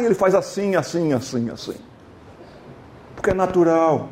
e 0.00 0.04
ele 0.04 0.14
faz 0.14 0.32
assim, 0.32 0.76
assim, 0.76 1.12
assim, 1.12 1.50
assim. 1.50 1.76
Porque 3.16 3.30
é 3.30 3.34
natural. 3.34 4.10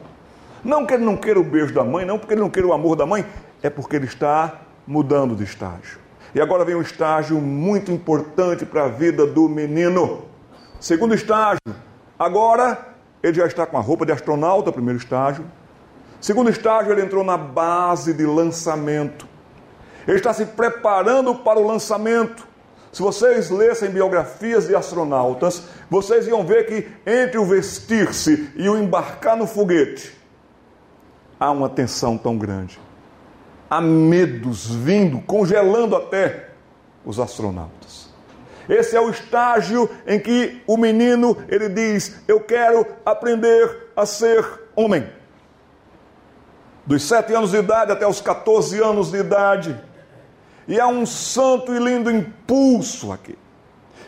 Não 0.65 0.85
que 0.85 0.95
ele 0.95 1.05
não 1.05 1.17
queira 1.17 1.39
o 1.39 1.45
beijo 1.45 1.73
da 1.73 1.85
mãe, 1.85 2.05
não 2.05 2.19
porque 2.19 2.35
ele 2.35 2.41
não 2.41 2.51
queira 2.51 2.67
o 2.67 2.73
amor 2.73 2.97
da 2.97 3.07
mãe, 3.07 3.25
é 3.63 3.71
porque 3.71 3.95
ele 3.95 4.07
está 4.07 4.63
mudando 4.85 5.37
de 5.37 5.45
estágio. 5.45 6.01
E 6.35 6.41
agora 6.41 6.65
vem 6.65 6.75
um 6.75 6.83
estágio 6.83 7.41
muito 7.41 7.93
importante 7.93 8.67
para 8.67 8.87
a 8.87 8.89
vida 8.89 9.25
do 9.25 9.49
menino 9.49 10.34
Segundo 10.85 11.15
estágio, 11.15 11.63
agora 12.19 12.89
ele 13.23 13.39
já 13.39 13.47
está 13.47 13.65
com 13.65 13.79
a 13.79 13.81
roupa 13.81 14.05
de 14.05 14.13
astronauta, 14.13 14.71
primeiro 14.71 14.99
estágio. 14.99 15.43
Segundo 16.21 16.51
estágio, 16.51 16.93
ele 16.93 17.01
entrou 17.01 17.25
na 17.25 17.39
base 17.39 18.13
de 18.13 18.27
lançamento. 18.27 19.27
Ele 20.07 20.19
está 20.19 20.35
se 20.35 20.45
preparando 20.45 21.37
para 21.37 21.59
o 21.59 21.67
lançamento. 21.67 22.47
Se 22.93 23.01
vocês 23.01 23.49
lessem 23.49 23.89
biografias 23.89 24.67
de 24.67 24.77
astronautas, 24.77 25.63
vocês 25.89 26.27
iam 26.27 26.45
ver 26.45 26.67
que 26.67 26.87
entre 27.11 27.39
o 27.39 27.47
vestir-se 27.47 28.53
e 28.55 28.69
o 28.69 28.77
embarcar 28.77 29.39
no 29.39 29.47
foguete, 29.47 30.15
há 31.41 31.51
uma 31.51 31.71
tensão 31.71 32.19
tão 32.19 32.37
grande. 32.37 32.79
Há 33.71 33.81
medos 33.81 34.67
vindo, 34.67 35.19
congelando 35.23 35.97
até 35.97 36.51
os 37.07 37.19
astronautas. 37.19 38.13
Esse 38.69 38.97
é 38.97 39.01
o 39.01 39.11
estágio 39.11 39.91
em 40.07 40.19
que 40.19 40.63
o 40.67 40.77
menino 40.77 41.37
ele 41.49 41.69
diz: 41.69 42.21
Eu 42.27 42.41
quero 42.41 42.87
aprender 43.05 43.91
a 43.95 44.07
ser 44.07 44.45
homem. 44.75 45.07
Dos 46.87 47.03
sete 47.03 47.35
anos 47.35 47.51
de 47.51 47.59
idade 47.59 47.93
até 47.93 48.07
os 48.07 48.21
14 48.21 48.81
anos 48.83 49.11
de 49.11 49.19
idade. 49.19 49.79
E 50.67 50.81
há 50.81 50.87
um 50.87 51.05
santo 51.05 51.75
e 51.75 51.79
lindo 51.79 52.11
impulso 52.11 53.13
aqui. 53.13 53.39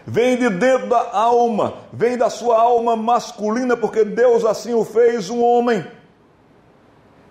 Vem 0.07 0.36
de 0.36 0.48
dentro 0.48 0.88
da 0.88 1.11
alma, 1.12 1.78
vem 1.92 2.16
da 2.16 2.30
sua 2.30 2.61
alma 2.61 2.94
masculina, 2.96 3.76
porque 3.76 4.04
Deus 4.04 4.44
assim 4.44 4.72
o 4.72 4.84
fez 4.84 5.28
um 5.28 5.42
homem. 5.42 5.84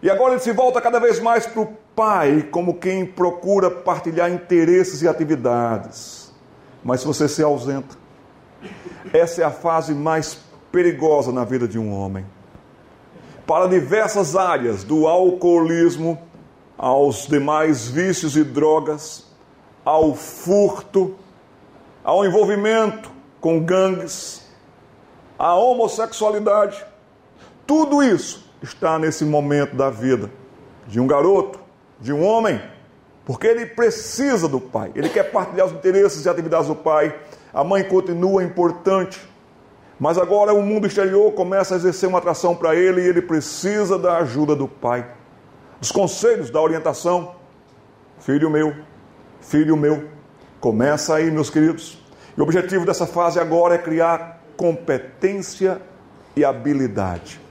E 0.02 0.10
agora 0.10 0.34
ele 0.34 0.42
se 0.42 0.52
volta 0.52 0.82
cada 0.82 1.00
vez 1.00 1.20
mais 1.20 1.48
para 1.48 1.62
o 1.62 1.74
pai, 1.96 2.48
como 2.52 2.76
quem 2.76 3.06
procura 3.06 3.72
partilhar 3.72 4.30
interesses 4.30 5.02
e 5.02 5.08
atividades 5.08 6.25
mas 6.86 7.02
se 7.02 7.08
você 7.08 7.28
se 7.28 7.42
ausenta, 7.42 7.98
essa 9.12 9.42
é 9.42 9.44
a 9.44 9.50
fase 9.50 9.92
mais 9.96 10.40
perigosa 10.72 11.32
na 11.32 11.44
vida 11.44 11.68
de 11.68 11.80
um 11.80 11.92
homem. 11.92 12.24
Para 13.48 13.68
diversas 13.68 14.36
áreas, 14.36 14.84
do 14.84 15.08
alcoolismo 15.08 16.22
aos 16.78 17.26
demais 17.26 17.88
vícios 17.88 18.38
e 18.38 18.44
drogas, 18.44 19.26
ao 19.84 20.14
furto, 20.14 21.16
ao 22.04 22.24
envolvimento 22.24 23.10
com 23.42 23.60
gangues, 23.60 24.48
à 25.40 25.56
homossexualidade, 25.56 26.86
tudo 27.66 28.04
isso 28.04 28.48
está 28.62 29.00
nesse 29.00 29.26
momento 29.26 29.76
da 29.76 29.90
vida 29.90 30.30
de 30.88 31.00
um 31.00 31.08
garoto, 31.08 31.60
de 32.00 32.14
um 32.14 32.24
homem 32.24 32.62
porque 33.26 33.48
ele 33.48 33.66
precisa 33.66 34.48
do 34.48 34.62
pai, 34.62 34.92
ele 34.94 35.10
quer 35.10 35.24
partilhar 35.24 35.66
os 35.66 35.74
interesses 35.74 36.26
e 36.26 36.30
atividades 36.30 36.68
do 36.68 36.76
pai. 36.76 37.14
A 37.52 37.64
mãe 37.64 37.84
continua 37.84 38.44
importante, 38.44 39.20
mas 40.00 40.18
agora 40.18 40.54
o 40.54 40.62
mundo 40.62 40.86
exterior 40.86 41.32
começa 41.34 41.74
a 41.74 41.78
exercer 41.78 42.08
uma 42.08 42.20
atração 42.20 42.56
para 42.56 42.76
ele 42.76 43.02
e 43.02 43.08
ele 43.08 43.22
precisa 43.22 43.98
da 43.98 44.18
ajuda 44.18 44.56
do 44.56 44.68
pai, 44.68 45.08
dos 45.80 45.92
conselhos, 45.92 46.52
da 46.52 46.62
orientação. 46.62 47.36
Filho 48.20 48.50
meu, 48.50 48.76
filho 49.42 49.76
meu, 49.76 50.08
começa 50.60 51.16
aí, 51.16 51.32
meus 51.32 51.50
queridos. 51.50 51.98
E 52.38 52.40
o 52.40 52.44
objetivo 52.44 52.86
dessa 52.86 53.08
fase 53.08 53.40
agora 53.40 53.76
é 53.76 53.78
criar 53.80 54.44
competência 54.56 55.82
e 56.36 56.44
habilidade. 56.46 57.45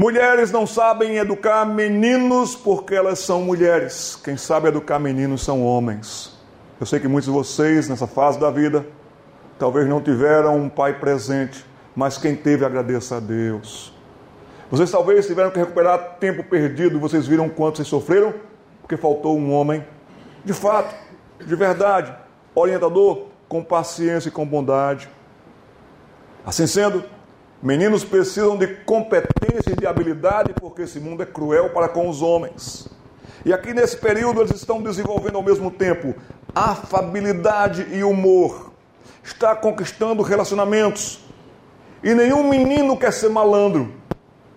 Mulheres 0.00 0.50
não 0.50 0.66
sabem 0.66 1.18
educar 1.18 1.66
meninos 1.66 2.56
porque 2.56 2.94
elas 2.94 3.18
são 3.18 3.42
mulheres. 3.42 4.18
Quem 4.24 4.34
sabe 4.34 4.68
educar 4.68 4.98
meninos 4.98 5.44
são 5.44 5.62
homens. 5.62 6.40
Eu 6.80 6.86
sei 6.86 6.98
que 6.98 7.06
muitos 7.06 7.26
de 7.26 7.30
vocês, 7.30 7.86
nessa 7.86 8.06
fase 8.06 8.40
da 8.40 8.50
vida, 8.50 8.86
talvez 9.58 9.86
não 9.86 10.00
tiveram 10.00 10.56
um 10.56 10.70
pai 10.70 10.98
presente, 10.98 11.66
mas 11.94 12.16
quem 12.16 12.34
teve, 12.34 12.64
agradeça 12.64 13.18
a 13.18 13.20
Deus. 13.20 13.94
Vocês 14.70 14.90
talvez 14.90 15.26
tiveram 15.26 15.50
que 15.50 15.58
recuperar 15.58 16.16
tempo 16.18 16.42
perdido, 16.44 16.98
vocês 16.98 17.26
viram 17.26 17.50
quanto 17.50 17.76
vocês 17.76 17.88
sofreram, 17.88 18.32
porque 18.80 18.96
faltou 18.96 19.36
um 19.36 19.52
homem, 19.52 19.84
de 20.42 20.54
fato, 20.54 20.94
de 21.46 21.54
verdade, 21.54 22.10
orientador, 22.54 23.26
com 23.50 23.62
paciência 23.62 24.30
e 24.30 24.32
com 24.32 24.46
bondade. 24.46 25.10
Assim 26.46 26.66
sendo, 26.66 27.04
Meninos 27.62 28.04
precisam 28.04 28.56
de 28.56 28.66
competência 28.66 29.72
e 29.72 29.76
de 29.76 29.86
habilidade 29.86 30.54
porque 30.58 30.82
esse 30.82 30.98
mundo 30.98 31.22
é 31.22 31.26
cruel 31.26 31.68
para 31.70 31.88
com 31.88 32.08
os 32.08 32.22
homens. 32.22 32.88
E 33.44 33.52
aqui 33.52 33.74
nesse 33.74 33.98
período 33.98 34.40
eles 34.40 34.54
estão 34.54 34.82
desenvolvendo 34.82 35.36
ao 35.36 35.42
mesmo 35.42 35.70
tempo 35.70 36.14
afabilidade 36.54 37.86
e 37.92 38.02
humor. 38.02 38.72
Está 39.22 39.54
conquistando 39.54 40.22
relacionamentos. 40.22 41.20
E 42.02 42.14
nenhum 42.14 42.48
menino 42.48 42.96
quer 42.96 43.12
ser 43.12 43.28
malandro. 43.28 43.92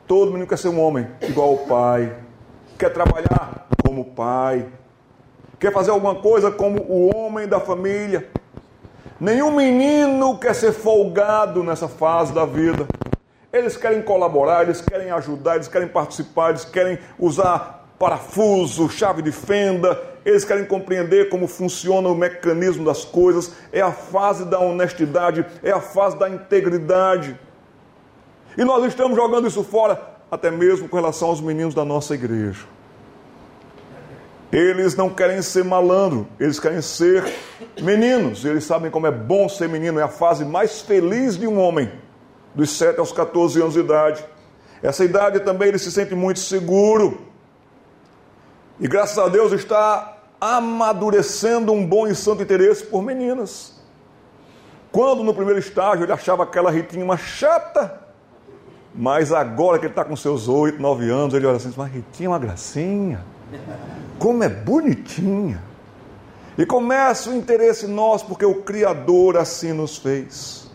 Todo 0.07 0.31
menino 0.31 0.47
quer 0.47 0.57
ser 0.57 0.69
um 0.69 0.79
homem 0.79 1.07
igual 1.21 1.49
ao 1.49 1.57
pai. 1.57 2.15
Quer 2.79 2.93
trabalhar 2.93 3.67
como 3.85 4.01
o 4.01 4.05
pai. 4.05 4.65
Quer 5.59 5.73
fazer 5.73 5.91
alguma 5.91 6.15
coisa 6.15 6.49
como 6.49 6.81
o 6.81 7.13
homem 7.13 7.49
da 7.49 7.59
família. 7.59 8.29
Nenhum 9.19 9.51
menino 9.51 10.37
quer 10.37 10.55
ser 10.55 10.71
folgado 10.71 11.63
nessa 11.63 11.87
fase 11.87 12.33
da 12.33 12.45
vida. 12.45 12.87
Eles 13.51 13.77
querem 13.77 14.01
colaborar, 14.01 14.63
eles 14.63 14.81
querem 14.81 15.11
ajudar, 15.11 15.55
eles 15.55 15.67
querem 15.67 15.87
participar, 15.87 16.49
eles 16.49 16.65
querem 16.65 16.97
usar 17.19 17.85
parafuso, 17.99 18.89
chave 18.89 19.21
de 19.21 19.31
fenda, 19.31 20.01
eles 20.25 20.43
querem 20.43 20.65
compreender 20.65 21.29
como 21.29 21.47
funciona 21.47 22.09
o 22.09 22.15
mecanismo 22.15 22.83
das 22.83 23.05
coisas. 23.05 23.53
É 23.71 23.81
a 23.81 23.91
fase 23.91 24.45
da 24.45 24.59
honestidade, 24.59 25.45
é 25.61 25.71
a 25.71 25.79
fase 25.79 26.17
da 26.17 26.27
integridade. 26.27 27.39
E 28.57 28.63
nós 28.63 28.83
estamos 28.85 29.15
jogando 29.15 29.47
isso 29.47 29.63
fora, 29.63 30.01
até 30.31 30.49
mesmo 30.49 30.89
com 30.89 30.95
relação 30.95 31.29
aos 31.29 31.39
meninos 31.39 31.75
da 31.75 31.85
nossa 31.85 32.15
igreja. 32.15 32.65
Eles 34.53 34.95
não 34.95 35.09
querem 35.09 35.41
ser 35.41 35.63
malandro, 35.63 36.27
eles 36.39 36.59
querem 36.59 36.79
ser 36.79 37.25
meninos. 37.81 38.45
Eles 38.45 38.63
sabem 38.63 38.91
como 38.91 39.07
é 39.07 39.11
bom 39.11 39.49
ser 39.49 39.67
menino, 39.67 39.99
é 39.99 40.03
a 40.03 40.07
fase 40.07 40.45
mais 40.45 40.79
feliz 40.79 41.35
de 41.35 41.47
um 41.47 41.59
homem, 41.59 41.91
dos 42.53 42.69
7 42.69 42.99
aos 42.99 43.11
14 43.11 43.59
anos 43.59 43.73
de 43.73 43.79
idade. 43.79 44.23
Essa 44.83 45.03
idade 45.03 45.39
também 45.39 45.69
ele 45.69 45.79
se 45.79 45.91
sente 45.91 46.13
muito 46.13 46.39
seguro. 46.39 47.17
E 48.79 48.87
graças 48.87 49.17
a 49.17 49.27
Deus 49.27 49.51
está 49.53 50.19
amadurecendo 50.39 51.73
um 51.73 51.83
bom 51.83 52.05
e 52.05 52.13
santo 52.13 52.43
interesse 52.43 52.83
por 52.83 53.01
meninas. 53.01 53.81
Quando 54.91 55.23
no 55.23 55.33
primeiro 55.33 55.59
estágio 55.59 56.05
ele 56.05 56.11
achava 56.11 56.43
aquela 56.43 56.69
Ritinha 56.69 57.03
uma 57.03 57.17
chata, 57.17 58.01
mas 58.93 59.31
agora 59.31 59.79
que 59.79 59.85
ele 59.85 59.93
está 59.93 60.05
com 60.05 60.15
seus 60.15 60.47
8, 60.47 60.79
9 60.79 61.09
anos, 61.09 61.33
ele 61.33 61.47
olha 61.47 61.57
assim, 61.57 61.73
mas 61.75 61.91
Ritinha 61.91 62.27
é 62.27 62.29
uma 62.29 62.37
gracinha. 62.37 63.25
Como 64.23 64.41
é 64.41 64.47
bonitinha. 64.47 65.61
E 66.57 66.65
começa 66.65 67.29
o 67.29 67.35
interesse 67.35 67.85
nosso, 67.85 68.25
porque 68.25 68.45
o 68.45 68.61
Criador 68.61 69.35
assim 69.35 69.73
nos 69.73 69.97
fez. 69.97 70.71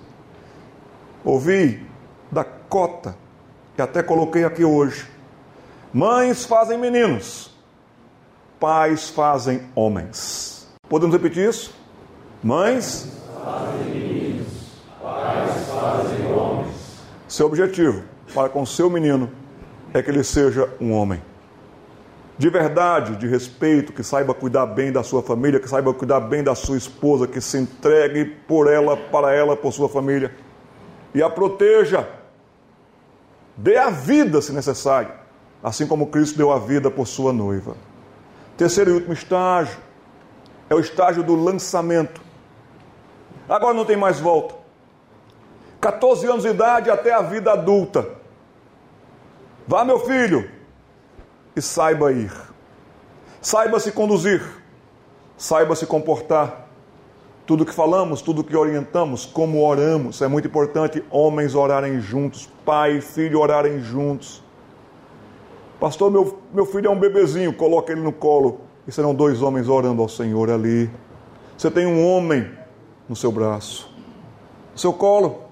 Ouvi 1.24 1.82
da 2.30 2.44
cota, 2.44 3.16
que 3.74 3.80
até 3.80 4.02
coloquei 4.02 4.44
aqui 4.44 4.66
hoje. 4.66 5.08
Mães 5.94 6.44
fazem 6.44 6.76
meninos, 6.76 7.50
pais 8.60 9.08
fazem 9.08 9.62
homens. 9.74 10.68
Podemos 10.86 11.16
repetir 11.16 11.48
isso? 11.48 11.74
Mães 12.42 13.06
fazem 13.42 13.86
meninos, 13.86 14.48
pais 15.00 15.52
fazem 15.68 16.32
homens. 16.34 16.74
Seu 17.26 17.46
objetivo 17.46 18.02
para 18.34 18.50
com 18.50 18.66
seu 18.66 18.90
menino 18.90 19.30
é 19.94 20.02
que 20.02 20.10
ele 20.10 20.22
seja 20.22 20.68
um 20.78 20.92
homem 20.92 21.22
de 22.38 22.48
verdade, 22.48 23.16
de 23.16 23.26
respeito, 23.26 23.92
que 23.92 24.04
saiba 24.04 24.32
cuidar 24.32 24.64
bem 24.64 24.92
da 24.92 25.02
sua 25.02 25.20
família, 25.20 25.58
que 25.58 25.68
saiba 25.68 25.92
cuidar 25.92 26.20
bem 26.20 26.44
da 26.44 26.54
sua 26.54 26.78
esposa, 26.78 27.26
que 27.26 27.40
se 27.40 27.58
entregue 27.58 28.24
por 28.24 28.70
ela, 28.70 28.96
para 28.96 29.34
ela, 29.34 29.56
por 29.56 29.72
sua 29.72 29.88
família 29.88 30.32
e 31.12 31.20
a 31.20 31.28
proteja. 31.28 32.08
Dê 33.56 33.76
a 33.76 33.90
vida 33.90 34.40
se 34.40 34.52
necessário, 34.52 35.10
assim 35.60 35.84
como 35.84 36.06
Cristo 36.06 36.38
deu 36.38 36.52
a 36.52 36.60
vida 36.60 36.88
por 36.88 37.08
sua 37.08 37.32
noiva. 37.32 37.76
Terceiro 38.56 38.92
e 38.92 38.94
último 38.94 39.14
estágio 39.14 39.76
é 40.70 40.74
o 40.76 40.78
estágio 40.80 41.24
do 41.24 41.34
lançamento. 41.34 42.20
Agora 43.48 43.74
não 43.74 43.84
tem 43.84 43.96
mais 43.96 44.20
volta. 44.20 44.54
14 45.80 46.26
anos 46.26 46.42
de 46.44 46.50
idade 46.50 46.88
até 46.88 47.12
a 47.12 47.22
vida 47.22 47.52
adulta. 47.52 48.06
Vá, 49.66 49.84
meu 49.84 49.98
filho, 50.00 50.48
e 51.58 51.62
saiba 51.62 52.12
ir. 52.12 52.32
Saiba 53.40 53.78
se 53.80 53.92
conduzir. 53.92 54.42
Saiba 55.36 55.74
se 55.74 55.86
comportar. 55.86 56.68
Tudo 57.46 57.64
que 57.64 57.72
falamos, 57.72 58.20
tudo 58.20 58.44
que 58.44 58.56
orientamos, 58.56 59.24
como 59.24 59.64
oramos, 59.64 60.20
é 60.20 60.28
muito 60.28 60.48
importante 60.48 61.02
homens 61.10 61.54
orarem 61.54 62.00
juntos, 62.00 62.48
pai 62.64 62.98
e 62.98 63.00
filho 63.00 63.40
orarem 63.40 63.80
juntos. 63.80 64.42
Pastor, 65.80 66.10
meu, 66.10 66.38
meu 66.52 66.66
filho 66.66 66.88
é 66.88 66.90
um 66.90 66.98
bebezinho, 66.98 67.52
coloque 67.52 67.92
ele 67.92 68.02
no 68.02 68.12
colo. 68.12 68.60
E 68.86 68.92
serão 68.92 69.14
dois 69.14 69.42
homens 69.42 69.68
orando 69.68 70.02
ao 70.02 70.08
Senhor 70.08 70.50
ali. 70.50 70.90
Você 71.56 71.70
tem 71.70 71.86
um 71.86 72.06
homem 72.06 72.50
no 73.08 73.16
seu 73.16 73.32
braço, 73.32 73.90
no 74.72 74.78
seu 74.78 74.92
colo. 74.92 75.44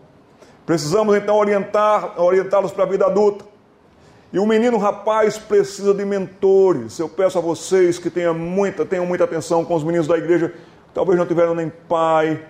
Precisamos 0.64 1.16
então 1.16 1.36
orientar, 1.36 2.20
orientá-los 2.20 2.72
para 2.72 2.84
a 2.84 2.86
vida 2.86 3.06
adulta. 3.06 3.55
E 4.36 4.38
o 4.38 4.44
menino 4.44 4.76
rapaz 4.76 5.38
precisa 5.38 5.94
de 5.94 6.04
mentores. 6.04 6.98
Eu 6.98 7.08
peço 7.08 7.38
a 7.38 7.40
vocês 7.40 7.98
que 7.98 8.10
tenham 8.10 8.34
muita, 8.34 8.84
tenham 8.84 9.06
muita 9.06 9.24
atenção 9.24 9.64
com 9.64 9.74
os 9.74 9.82
meninos 9.82 10.06
da 10.06 10.18
igreja. 10.18 10.52
Talvez 10.92 11.18
não 11.18 11.24
tiveram 11.24 11.54
nem 11.54 11.72
pai, 11.88 12.44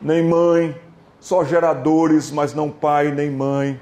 nem 0.00 0.22
mãe, 0.22 0.80
só 1.18 1.42
geradores, 1.42 2.30
mas 2.30 2.54
não 2.54 2.70
pai 2.70 3.10
nem 3.10 3.32
mãe. 3.32 3.80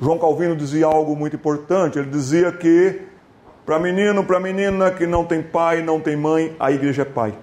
João 0.00 0.18
Calvino 0.18 0.56
dizia 0.56 0.86
algo 0.86 1.14
muito 1.14 1.36
importante. 1.36 1.98
Ele 1.98 2.08
dizia 2.08 2.50
que 2.50 3.02
para 3.66 3.78
menino, 3.78 4.24
para 4.24 4.40
menina 4.40 4.90
que 4.90 5.06
não 5.06 5.26
tem 5.26 5.42
pai, 5.42 5.82
não 5.82 6.00
tem 6.00 6.16
mãe, 6.16 6.56
a 6.58 6.72
igreja 6.72 7.02
é 7.02 7.04
pai, 7.04 7.34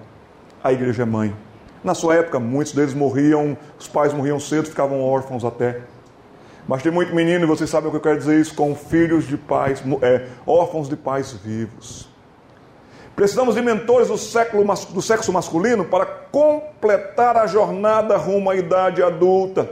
a 0.64 0.72
igreja 0.72 1.04
é 1.04 1.06
mãe. 1.06 1.32
Na 1.84 1.94
sua 1.94 2.16
época, 2.16 2.40
muitos 2.40 2.72
deles 2.72 2.92
morriam, 2.92 3.56
os 3.78 3.86
pais 3.86 4.12
morriam 4.12 4.40
cedo, 4.40 4.66
ficavam 4.68 5.00
órfãos 5.00 5.44
até. 5.44 5.78
Mas 6.70 6.84
tem 6.84 6.92
muito 6.92 7.12
menino, 7.12 7.42
e 7.42 7.48
vocês 7.48 7.68
sabem 7.68 7.88
o 7.88 7.90
que 7.90 7.96
eu 7.96 8.00
quero 8.00 8.16
dizer 8.16 8.38
isso, 8.40 8.54
com 8.54 8.76
filhos 8.76 9.26
de 9.26 9.36
pais, 9.36 9.82
é, 10.02 10.28
órfãos 10.46 10.88
de 10.88 10.94
pais 10.94 11.32
vivos. 11.32 12.08
Precisamos 13.16 13.56
de 13.56 13.60
mentores 13.60 14.06
do, 14.06 14.16
século, 14.16 14.64
do 14.90 15.02
sexo 15.02 15.32
masculino 15.32 15.84
para 15.84 16.06
completar 16.06 17.36
a 17.36 17.48
jornada 17.48 18.16
rumo 18.16 18.50
à 18.50 18.54
idade 18.54 19.02
adulta. 19.02 19.68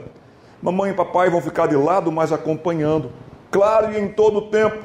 Mamãe 0.60 0.90
e 0.90 0.92
papai 0.92 1.30
vão 1.30 1.40
ficar 1.40 1.68
de 1.68 1.76
lado, 1.76 2.10
mas 2.10 2.32
acompanhando, 2.32 3.12
claro 3.48 3.92
e 3.92 3.96
em 4.00 4.08
todo 4.08 4.38
o 4.38 4.50
tempo. 4.50 4.84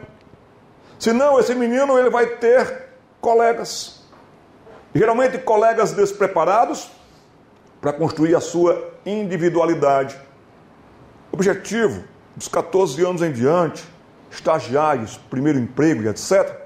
Senão, 0.99 1.39
esse 1.39 1.55
menino 1.55 1.97
ele 1.97 2.11
vai 2.11 2.27
ter 2.27 2.89
colegas, 3.19 4.03
geralmente 4.93 5.39
colegas 5.39 5.93
despreparados 5.93 6.91
para 7.81 7.91
construir 7.91 8.35
a 8.35 8.39
sua 8.39 8.91
individualidade 9.03 10.15
objetivo 11.33 12.03
dos 12.35 12.47
14 12.47 13.03
anos 13.03 13.21
em 13.23 13.31
diante, 13.31 13.83
estagiários, 14.29 15.17
primeiro 15.29 15.57
emprego 15.57 16.03
e 16.03 16.07
etc., 16.07 16.61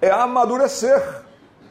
é 0.00 0.08
amadurecer 0.08 1.02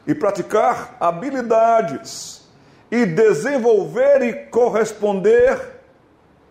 e 0.06 0.14
praticar 0.14 0.98
habilidades 1.00 2.46
e 2.92 3.06
desenvolver 3.06 4.22
e 4.22 4.34
corresponder 4.48 5.80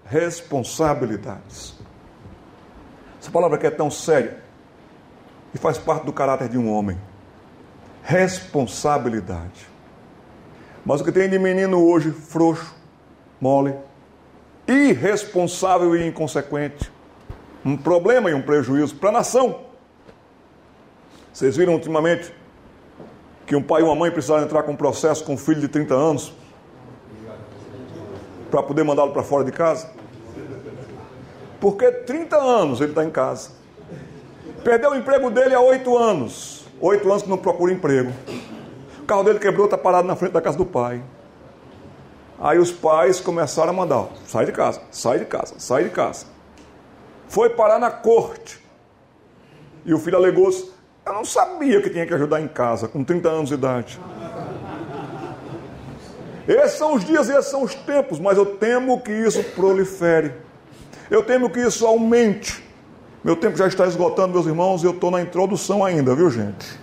responsabilidades. 0.06 1.74
Essa 3.20 3.30
palavra 3.30 3.56
aqui 3.56 3.66
é 3.66 3.70
tão 3.70 3.90
séria 3.90 4.38
e 5.54 5.58
faz 5.58 5.76
parte 5.76 6.04
do 6.06 6.12
caráter 6.12 6.48
de 6.48 6.56
um 6.56 6.72
homem. 6.72 6.98
Responsabilidade. 8.02 9.68
Mas 10.84 11.00
o 11.00 11.04
que 11.04 11.12
tem 11.12 11.28
de 11.28 11.38
menino 11.38 11.84
hoje, 11.84 12.12
frouxo, 12.12 12.74
mole, 13.40 13.74
irresponsável 14.66 15.96
e 15.96 16.06
inconsequente. 16.06 16.90
Um 17.64 17.76
problema 17.76 18.30
e 18.30 18.34
um 18.34 18.42
prejuízo 18.42 18.94
para 18.96 19.08
a 19.10 19.12
nação. 19.12 19.60
Vocês 21.32 21.56
viram 21.56 21.74
ultimamente 21.74 22.32
que 23.46 23.54
um 23.54 23.62
pai 23.62 23.82
e 23.82 23.84
uma 23.84 23.94
mãe 23.94 24.10
precisaram 24.10 24.44
entrar 24.44 24.62
com 24.62 24.72
um 24.72 24.76
processo 24.76 25.24
com 25.24 25.34
um 25.34 25.36
filho 25.36 25.60
de 25.60 25.68
30 25.68 25.94
anos 25.94 26.32
para 28.50 28.62
poder 28.62 28.84
mandá-lo 28.84 29.12
para 29.12 29.22
fora 29.22 29.44
de 29.44 29.52
casa? 29.52 29.90
Porque 31.60 31.90
30 31.90 32.36
anos 32.36 32.80
ele 32.80 32.90
está 32.90 33.04
em 33.04 33.10
casa. 33.10 33.50
Perdeu 34.62 34.90
o 34.90 34.96
emprego 34.96 35.30
dele 35.30 35.54
há 35.54 35.60
8 35.60 35.96
anos. 35.96 36.64
8 36.80 37.08
anos 37.08 37.22
que 37.22 37.28
não 37.28 37.38
procura 37.38 37.72
emprego. 37.72 38.12
O 39.00 39.04
carro 39.04 39.22
dele 39.22 39.38
quebrou, 39.38 39.66
está 39.66 39.78
parado 39.78 40.06
na 40.06 40.16
frente 40.16 40.32
da 40.32 40.40
casa 40.40 40.58
do 40.58 40.66
pai. 40.66 41.02
Aí 42.38 42.58
os 42.58 42.70
pais 42.70 43.20
começaram 43.20 43.70
a 43.70 43.72
mandar: 43.72 44.08
sai 44.26 44.46
de 44.46 44.52
casa, 44.52 44.80
sai 44.90 45.18
de 45.18 45.24
casa, 45.24 45.54
sai 45.58 45.84
de 45.84 45.90
casa. 45.90 46.26
Foi 47.28 47.50
parar 47.50 47.78
na 47.78 47.90
corte. 47.90 48.64
E 49.84 49.94
o 49.94 49.98
filho 49.98 50.16
alegou: 50.16 50.50
eu 51.06 51.12
não 51.12 51.24
sabia 51.24 51.80
que 51.80 51.88
tinha 51.88 52.04
que 52.04 52.12
ajudar 52.12 52.40
em 52.40 52.48
casa, 52.48 52.88
com 52.88 53.04
30 53.04 53.28
anos 53.28 53.48
de 53.48 53.54
idade. 53.54 54.00
Esses 56.48 56.78
são 56.78 56.94
os 56.94 57.04
dias 57.04 57.28
e 57.28 57.32
esses 57.32 57.50
são 57.50 57.62
os 57.62 57.74
tempos, 57.74 58.18
mas 58.18 58.36
eu 58.36 58.56
temo 58.56 59.00
que 59.00 59.12
isso 59.12 59.42
prolifere. 59.54 60.32
Eu 61.08 61.22
temo 61.22 61.48
que 61.48 61.60
isso 61.60 61.86
aumente. 61.86 62.64
Meu 63.22 63.36
tempo 63.36 63.56
já 63.56 63.68
está 63.68 63.86
esgotando, 63.86 64.32
meus 64.32 64.46
irmãos, 64.46 64.82
e 64.82 64.86
eu 64.86 64.92
estou 64.92 65.12
na 65.12 65.20
introdução 65.20 65.84
ainda, 65.84 66.12
viu, 66.14 66.28
gente? 66.28 66.78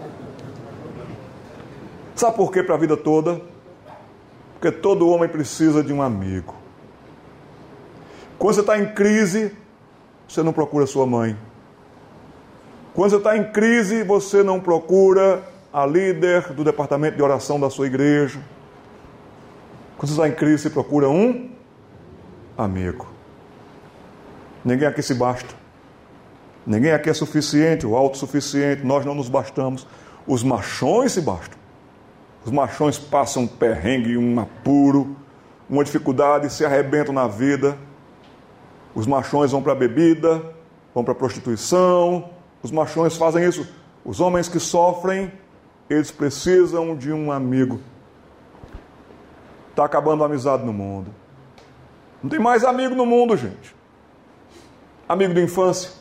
Sabe 2.15 2.37
por 2.37 2.51
quê 2.51 2.63
para 2.63 2.75
a 2.75 2.77
vida 2.77 2.95
toda? 2.95 3.41
Porque 4.63 4.77
todo 4.77 5.09
homem 5.09 5.27
precisa 5.27 5.83
de 5.83 5.91
um 5.91 6.01
amigo. 6.01 6.55
Quando 8.39 8.55
você 8.55 8.61
está 8.61 8.79
em 8.79 8.93
crise, 8.93 9.51
você 10.25 10.41
não 10.41 10.53
procura 10.53 10.85
sua 10.87 11.05
mãe. 11.05 11.35
Quando 12.93 13.09
você 13.09 13.17
está 13.17 13.35
em 13.35 13.51
crise, 13.51 14.03
você 14.03 14.41
não 14.41 14.61
procura 14.61 15.43
a 15.73 15.85
líder 15.85 16.53
do 16.53 16.63
departamento 16.63 17.17
de 17.17 17.21
oração 17.21 17.59
da 17.59 17.69
sua 17.69 17.87
igreja. 17.87 18.39
Quando 19.97 20.07
você 20.07 20.13
está 20.13 20.29
em 20.29 20.33
crise, 20.33 20.63
você 20.63 20.69
procura 20.69 21.09
um 21.09 21.51
amigo. 22.57 23.05
Ninguém 24.63 24.87
aqui 24.87 25.01
se 25.01 25.13
basta. 25.13 25.53
Ninguém 26.65 26.93
aqui 26.93 27.09
é 27.09 27.13
suficiente 27.13 27.85
ou 27.85 27.97
autossuficiente. 27.97 28.85
Nós 28.85 29.05
não 29.05 29.13
nos 29.13 29.27
bastamos. 29.27 29.85
Os 30.25 30.41
machões 30.41 31.11
se 31.11 31.19
bastam. 31.19 31.62
Os 32.45 32.51
machões 32.51 32.97
passam 32.97 33.43
um 33.43 33.47
perrengue, 33.47 34.17
um 34.17 34.39
apuro, 34.39 35.15
uma 35.69 35.83
dificuldade, 35.83 36.51
se 36.51 36.65
arrebentam 36.65 37.13
na 37.13 37.27
vida. 37.27 37.77
Os 38.93 39.07
machões 39.07 39.51
vão 39.51 39.63
para 39.63 39.71
a 39.71 39.75
bebida, 39.75 40.43
vão 40.93 41.03
para 41.03 41.13
a 41.13 41.15
prostituição. 41.15 42.29
Os 42.61 42.71
machões 42.71 43.15
fazem 43.15 43.45
isso. 43.45 43.67
Os 44.03 44.19
homens 44.19 44.49
que 44.49 44.59
sofrem, 44.59 45.31
eles 45.89 46.11
precisam 46.11 46.95
de 46.95 47.11
um 47.11 47.31
amigo. 47.31 47.79
Está 49.69 49.85
acabando 49.85 50.23
a 50.23 50.25
amizade 50.25 50.65
no 50.65 50.73
mundo. 50.73 51.13
Não 52.21 52.29
tem 52.29 52.39
mais 52.39 52.63
amigo 52.63 52.93
no 52.93 53.05
mundo, 53.05 53.35
gente. 53.35 53.75
Amigo 55.07 55.33
de 55.33 55.41
infância, 55.41 55.91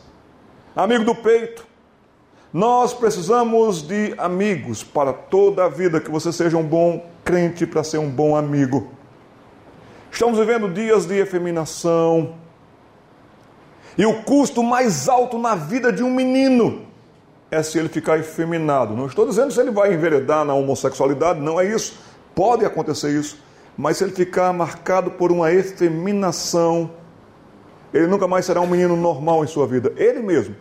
amigo 0.75 1.03
do 1.03 1.13
peito, 1.13 1.65
nós 2.53 2.93
precisamos 2.93 3.81
de 3.81 4.13
amigos 4.15 4.83
para 4.83 5.11
toda 5.11 5.65
a 5.65 5.67
vida, 5.67 5.99
que 5.99 6.11
você 6.11 6.31
seja 6.31 6.55
um 6.55 6.63
bom 6.63 7.03
crente 7.25 7.65
para 7.65 7.83
ser 7.83 7.97
um 7.97 8.09
bom 8.09 8.35
amigo. 8.35 8.91
Estamos 10.11 10.37
vivendo 10.37 10.71
dias 10.71 11.07
de 11.07 11.15
efeminação. 11.15 12.35
E 13.97 14.05
o 14.05 14.21
custo 14.21 14.61
mais 14.61 15.09
alto 15.09 15.39
na 15.39 15.55
vida 15.55 15.91
de 15.91 16.03
um 16.03 16.13
menino 16.13 16.85
é 17.49 17.63
se 17.63 17.79
ele 17.79 17.89
ficar 17.89 18.19
efeminado. 18.19 18.95
Não 18.95 19.07
estou 19.07 19.25
dizendo 19.27 19.51
se 19.51 19.59
ele 19.59 19.71
vai 19.71 19.91
enveredar 19.91 20.45
na 20.45 20.53
homossexualidade, 20.53 21.39
não 21.39 21.59
é 21.59 21.65
isso. 21.65 21.99
Pode 22.35 22.63
acontecer 22.63 23.09
isso. 23.09 23.41
Mas 23.75 23.97
se 23.97 24.03
ele 24.03 24.13
ficar 24.13 24.53
marcado 24.53 25.09
por 25.09 25.31
uma 25.31 25.51
efeminação, 25.51 26.91
ele 27.91 28.05
nunca 28.05 28.27
mais 28.27 28.45
será 28.45 28.61
um 28.61 28.67
menino 28.67 28.95
normal 28.95 29.43
em 29.43 29.47
sua 29.47 29.65
vida. 29.65 29.91
Ele 29.97 30.19
mesmo 30.19 30.55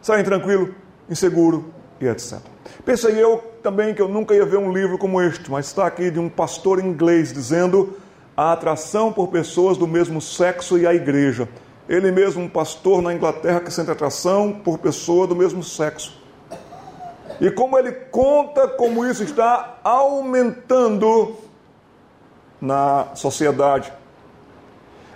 será 0.00 0.20
intranquilo, 0.20 0.72
inseguro 1.10 1.72
e 2.00 2.06
etc. 2.06 2.38
Pensei 2.84 3.22
eu 3.22 3.38
também 3.62 3.92
que 3.92 4.00
eu 4.00 4.08
nunca 4.08 4.34
ia 4.34 4.46
ver 4.46 4.58
um 4.58 4.72
livro 4.72 4.96
como 4.96 5.20
este, 5.20 5.50
mas 5.50 5.66
está 5.66 5.86
aqui 5.86 6.10
de 6.10 6.18
um 6.18 6.28
pastor 6.28 6.82
inglês 6.82 7.32
dizendo 7.32 7.98
a 8.36 8.52
atração 8.52 9.12
por 9.12 9.28
pessoas 9.28 9.76
do 9.76 9.86
mesmo 9.86 10.20
sexo 10.20 10.78
e 10.78 10.86
a 10.86 10.94
igreja. 10.94 11.48
Ele 11.88 12.10
mesmo, 12.10 12.44
um 12.44 12.48
pastor 12.48 13.02
na 13.02 13.12
Inglaterra 13.12 13.60
que 13.60 13.70
sente 13.70 13.90
atração 13.90 14.52
por 14.52 14.78
pessoa 14.78 15.26
do 15.26 15.34
mesmo 15.34 15.62
sexo. 15.62 16.18
E 17.40 17.50
como 17.50 17.76
ele 17.78 17.90
conta 17.90 18.68
como 18.68 19.04
isso 19.04 19.22
está 19.24 19.78
aumentando 19.82 21.36
na 22.60 23.08
sociedade. 23.14 23.92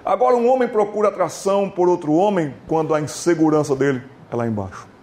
Agora, 0.05 0.37
um 0.37 0.49
homem 0.51 0.69
procura 0.69 1.09
atração 1.09 1.71
por 1.71 1.89
outro 1.89 2.13
homem 2.13 2.55
quando 2.67 2.95
a 2.95 3.01
insegurança 3.01 3.77
dele 3.77 4.03
é 4.31 4.37
lá 4.37 4.47
embaixo. 4.47 4.94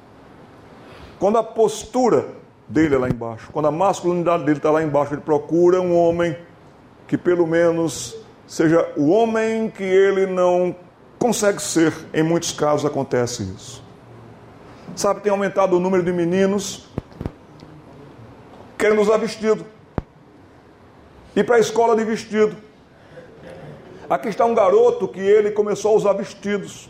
Quando 1.21 1.37
a 1.37 1.43
postura 1.43 2.29
dele 2.67 2.95
é 2.95 2.97
lá 2.97 3.07
embaixo, 3.07 3.51
quando 3.53 3.67
a 3.67 3.71
masculinidade 3.71 4.43
dele 4.43 4.57
está 4.57 4.71
lá 4.71 4.81
embaixo, 4.81 5.13
ele 5.13 5.21
procura 5.21 5.79
um 5.79 5.95
homem 5.95 6.35
que 7.07 7.15
pelo 7.15 7.45
menos 7.45 8.15
seja 8.47 8.91
o 8.97 9.11
homem 9.11 9.69
que 9.69 9.83
ele 9.83 10.25
não 10.25 10.75
consegue 11.19 11.61
ser. 11.61 11.93
Em 12.11 12.23
muitos 12.23 12.51
casos 12.53 12.87
acontece 12.87 13.43
isso. 13.43 13.83
Sabe, 14.95 15.21
tem 15.21 15.31
aumentado 15.31 15.77
o 15.77 15.79
número 15.79 16.01
de 16.01 16.11
meninos 16.11 16.89
querendo 18.75 18.99
usar 18.99 19.17
vestido. 19.17 19.63
Ir 21.35 21.43
para 21.43 21.57
a 21.57 21.59
escola 21.59 21.95
de 21.95 22.03
vestido. 22.03 22.57
Aqui 24.09 24.27
está 24.27 24.43
um 24.43 24.55
garoto 24.55 25.07
que 25.07 25.19
ele 25.19 25.51
começou 25.51 25.93
a 25.93 25.97
usar 25.97 26.13
vestidos. 26.13 26.89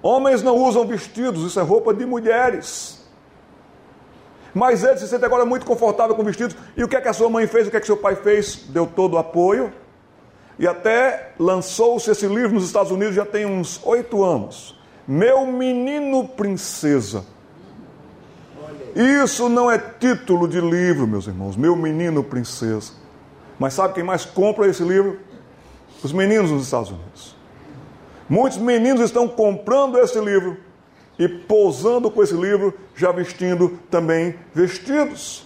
Homens 0.00 0.42
não 0.42 0.56
usam 0.56 0.86
vestidos, 0.86 1.44
isso 1.44 1.60
é 1.60 1.62
roupa 1.62 1.92
de 1.92 2.06
mulheres. 2.06 2.97
Mas 4.54 4.82
ele 4.82 4.98
se 4.98 5.06
sente 5.06 5.24
agora 5.24 5.44
muito 5.44 5.66
confortável 5.66 6.14
com 6.14 6.24
vestidos. 6.24 6.56
E 6.76 6.82
o 6.82 6.88
que 6.88 6.96
é 6.96 7.00
que 7.00 7.08
a 7.08 7.12
sua 7.12 7.28
mãe 7.28 7.46
fez? 7.46 7.66
O 7.66 7.70
que 7.70 7.76
é 7.76 7.80
que 7.80 7.86
seu 7.86 7.96
pai 7.96 8.16
fez? 8.16 8.66
Deu 8.68 8.86
todo 8.86 9.14
o 9.14 9.18
apoio. 9.18 9.72
E 10.58 10.66
até 10.66 11.32
lançou-se 11.38 12.10
esse 12.10 12.26
livro 12.26 12.54
nos 12.54 12.64
Estados 12.64 12.90
Unidos 12.90 13.14
já 13.14 13.24
tem 13.24 13.46
uns 13.46 13.80
oito 13.84 14.24
anos. 14.24 14.78
Meu 15.06 15.46
Menino 15.46 16.26
Princesa. 16.26 17.24
Isso 18.96 19.48
não 19.48 19.70
é 19.70 19.78
título 19.78 20.48
de 20.48 20.60
livro, 20.60 21.06
meus 21.06 21.26
irmãos. 21.26 21.56
Meu 21.56 21.76
Menino 21.76 22.24
Princesa. 22.24 22.92
Mas 23.58 23.74
sabe 23.74 23.94
quem 23.94 24.02
mais 24.02 24.24
compra 24.24 24.66
esse 24.66 24.82
livro? 24.82 25.20
Os 26.02 26.12
meninos 26.12 26.50
nos 26.50 26.64
Estados 26.64 26.90
Unidos. 26.90 27.36
Muitos 28.28 28.58
meninos 28.58 29.00
estão 29.00 29.26
comprando 29.28 29.98
esse 29.98 30.20
livro 30.20 30.56
e 31.18 31.28
pousando 31.28 32.10
com 32.10 32.22
esse 32.22 32.34
livro, 32.34 32.72
já 32.94 33.10
vestindo 33.10 33.78
também 33.90 34.34
vestidos. 34.54 35.44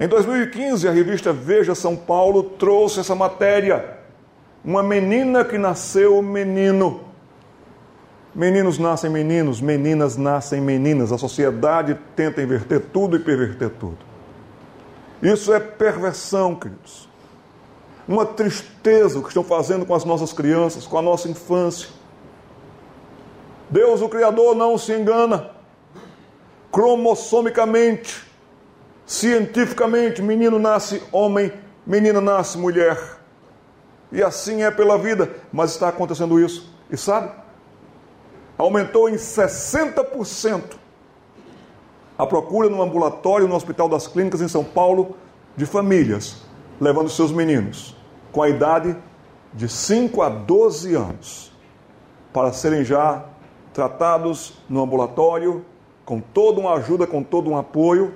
Em 0.00 0.06
2015, 0.06 0.86
a 0.86 0.92
revista 0.92 1.32
Veja 1.32 1.74
São 1.74 1.96
Paulo 1.96 2.42
trouxe 2.42 3.00
essa 3.00 3.14
matéria. 3.16 3.98
Uma 4.64 4.82
menina 4.82 5.44
que 5.44 5.58
nasceu 5.58 6.22
menino. 6.22 7.00
Meninos 8.32 8.78
nascem 8.78 9.10
meninos, 9.10 9.60
meninas 9.60 10.16
nascem 10.16 10.60
meninas. 10.60 11.10
A 11.10 11.18
sociedade 11.18 11.98
tenta 12.14 12.40
inverter 12.40 12.80
tudo 12.92 13.16
e 13.16 13.18
perverter 13.18 13.70
tudo. 13.70 13.98
Isso 15.20 15.52
é 15.52 15.58
perversão, 15.58 16.54
queridos. 16.54 17.08
Uma 18.06 18.24
tristeza 18.24 19.18
o 19.18 19.22
que 19.22 19.28
estão 19.28 19.42
fazendo 19.42 19.84
com 19.84 19.94
as 19.94 20.04
nossas 20.04 20.32
crianças, 20.32 20.86
com 20.86 20.96
a 20.96 21.02
nossa 21.02 21.28
infância. 21.28 21.88
Deus, 23.70 24.00
o 24.00 24.08
Criador, 24.08 24.54
não 24.54 24.76
se 24.78 24.92
engana. 24.92 25.50
Cromossomicamente, 26.70 28.24
cientificamente, 29.06 30.22
menino 30.22 30.58
nasce 30.58 31.02
homem, 31.12 31.52
menina 31.86 32.20
nasce 32.20 32.58
mulher. 32.58 32.98
E 34.10 34.22
assim 34.22 34.62
é 34.62 34.70
pela 34.70 34.96
vida, 34.96 35.30
mas 35.52 35.72
está 35.72 35.88
acontecendo 35.88 36.40
isso. 36.40 36.72
E 36.90 36.96
sabe? 36.96 37.30
Aumentou 38.56 39.08
em 39.08 39.14
60% 39.14 40.62
a 42.16 42.26
procura 42.26 42.68
no 42.68 42.82
ambulatório, 42.82 43.46
no 43.46 43.54
Hospital 43.54 43.88
das 43.88 44.06
Clínicas 44.06 44.40
em 44.40 44.48
São 44.48 44.64
Paulo, 44.64 45.16
de 45.56 45.64
famílias 45.66 46.48
levando 46.80 47.08
seus 47.08 47.32
meninos 47.32 47.96
com 48.32 48.42
a 48.42 48.48
idade 48.48 48.96
de 49.52 49.68
5 49.68 50.22
a 50.22 50.28
12 50.28 50.94
anos 50.94 51.52
para 52.32 52.52
serem 52.52 52.84
já 52.84 53.24
tratados 53.78 54.54
no 54.68 54.82
ambulatório 54.82 55.64
com 56.04 56.20
toda 56.20 56.58
uma 56.58 56.74
ajuda, 56.74 57.06
com 57.06 57.22
todo 57.22 57.48
um 57.48 57.56
apoio, 57.56 58.12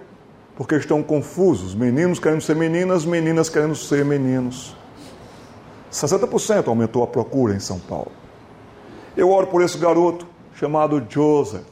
porque 0.57 0.75
estão 0.75 1.05
confusos. 1.05 1.73
Meninos 1.73 2.19
querendo 2.19 2.41
ser 2.41 2.57
meninas, 2.57 3.05
meninas 3.05 3.49
querendo 3.49 3.77
ser 3.77 4.05
meninos. 4.05 4.75
60% 5.93 6.67
aumentou 6.67 7.05
a 7.05 7.07
procura 7.07 7.55
em 7.55 7.61
São 7.61 7.79
Paulo. 7.79 8.11
Eu 9.17 9.31
oro 9.31 9.47
por 9.47 9.63
esse 9.63 9.79
garoto 9.79 10.27
chamado 10.57 11.01
Joseph. 11.09 11.63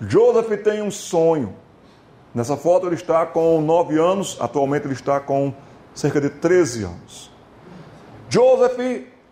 Joseph 0.00 0.62
tem 0.62 0.80
um 0.80 0.90
sonho. 0.90 1.52
Nessa 2.34 2.56
foto 2.56 2.86
ele 2.86 2.94
está 2.94 3.26
com 3.26 3.60
9 3.60 3.98
anos, 3.98 4.38
atualmente 4.40 4.86
ele 4.86 4.94
está 4.94 5.20
com 5.20 5.52
cerca 5.94 6.18
de 6.22 6.30
13 6.30 6.84
anos. 6.84 7.30
Joseph, 8.30 8.78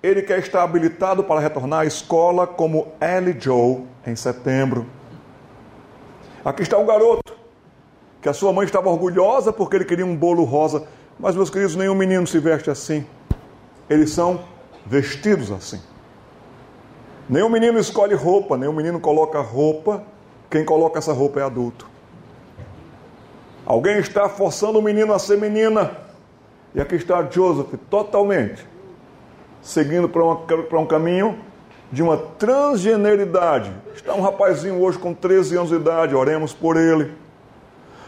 ele 0.02 0.22
quer 0.22 0.38
estar 0.38 0.62
habilitado 0.62 1.22
para 1.22 1.40
retornar 1.40 1.80
à 1.80 1.84
escola 1.84 2.46
como 2.46 2.88
Ellie 3.00 3.36
Joe 3.38 3.84
em 4.06 4.16
setembro. 4.16 4.86
Aqui 6.44 6.62
está 6.62 6.78
um 6.78 6.86
garoto 6.86 7.34
que 8.22 8.28
a 8.28 8.32
sua 8.32 8.52
mãe 8.52 8.64
estava 8.64 8.88
orgulhosa 8.88 9.52
porque 9.52 9.76
ele 9.76 9.84
queria 9.84 10.06
um 10.06 10.16
bolo 10.16 10.44
rosa, 10.44 10.86
mas 11.18 11.36
meus 11.36 11.50
queridos, 11.50 11.76
nenhum 11.76 11.94
menino 11.94 12.26
se 12.26 12.38
veste 12.38 12.70
assim. 12.70 13.06
Eles 13.88 14.10
são 14.10 14.40
vestidos 14.86 15.50
assim. 15.50 15.80
Nenhum 17.28 17.50
menino 17.50 17.78
escolhe 17.78 18.14
roupa, 18.14 18.56
nenhum 18.56 18.72
menino 18.72 18.98
coloca 18.98 19.40
roupa 19.40 20.02
quem 20.50 20.64
coloca 20.64 20.98
essa 20.98 21.12
roupa 21.12 21.38
é 21.38 21.44
adulto. 21.44 21.88
Alguém 23.64 23.98
está 23.98 24.28
forçando 24.28 24.80
o 24.80 24.82
menino 24.82 25.12
a 25.12 25.18
ser 25.18 25.38
menina. 25.38 25.92
E 26.74 26.80
aqui 26.80 26.96
está 26.96 27.22
Joseph 27.30 27.72
totalmente 27.88 28.66
seguindo 29.62 30.08
para 30.08 30.78
um 30.78 30.86
caminho 30.86 31.38
de 31.92 32.02
uma 32.02 32.16
transgeneridade. 32.16 33.72
Está 33.94 34.14
um 34.14 34.20
rapazinho 34.20 34.80
hoje 34.80 34.98
com 34.98 35.12
13 35.12 35.56
anos 35.56 35.70
de 35.70 35.76
idade, 35.76 36.14
oremos 36.14 36.52
por 36.52 36.76
ele. 36.76 37.12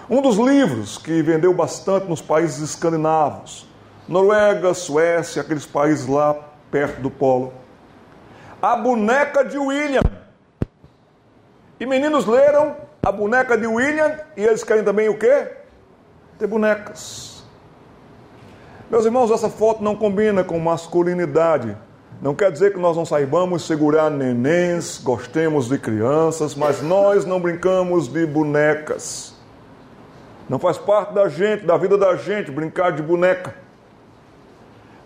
Um 0.09 0.21
dos 0.21 0.37
livros 0.37 0.99
que 0.99 1.23
vendeu 1.23 1.53
bastante 1.53 2.09
nos 2.09 2.21
países 2.21 2.59
escandinavos, 2.61 3.67
Noruega, 4.09 4.75
Suécia, 4.75 5.43
aqueles 5.43 5.65
países 5.65 6.07
lá 6.07 6.35
perto 6.71 7.01
do 7.01 7.11
polo. 7.11 7.53
A 8.61 8.77
boneca 8.77 9.45
de 9.45 9.59
William. 9.59 10.03
E 11.79 11.87
meninos 11.87 12.27
leram 12.27 12.77
a 13.03 13.11
boneca 13.11 13.57
de 13.59 13.67
William 13.67 14.19
e 14.37 14.45
eles 14.45 14.63
querem 14.63 14.85
também 14.85 15.09
o 15.09 15.19
quê? 15.19 15.49
Ter 16.39 16.47
bonecas. 16.47 17.32
Meus 18.93 19.07
irmãos, 19.07 19.31
essa 19.31 19.49
foto 19.49 19.83
não 19.83 19.97
combina 19.97 20.45
com 20.45 20.59
masculinidade. 20.59 21.75
Não 22.21 22.35
quer 22.35 22.53
dizer 22.53 22.75
que 22.75 22.79
nós 22.79 22.95
não 22.95 23.07
saibamos 23.07 23.67
segurar 23.67 24.11
nenéns, 24.11 25.01
gostemos 25.03 25.67
de 25.67 25.79
crianças, 25.79 26.55
mas 26.55 26.83
nós 26.83 27.25
não 27.25 27.41
brincamos 27.41 28.07
de 28.07 28.27
bonecas. 28.27 29.35
Não 30.47 30.59
faz 30.59 30.77
parte 30.77 31.15
da 31.15 31.27
gente, 31.27 31.65
da 31.65 31.79
vida 31.79 31.97
da 31.97 32.15
gente, 32.17 32.51
brincar 32.51 32.93
de 32.93 33.03
boneca. 33.03 33.55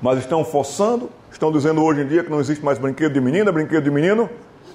Mas 0.03 0.19
estão 0.19 0.45
forçando, 0.45 1.09
estão 1.31 1.53
dizendo 1.53 1.81
hoje 1.81 2.01
em 2.01 2.09
dia 2.09 2.25
que 2.25 2.31
não 2.31 2.41
existe 2.41 2.65
mais 2.65 2.79
brinquedo 2.79 3.13
de 3.13 3.21
menina, 3.21 3.53
brinquedo 3.53 3.85
de 3.85 3.91
menino. 3.93 4.29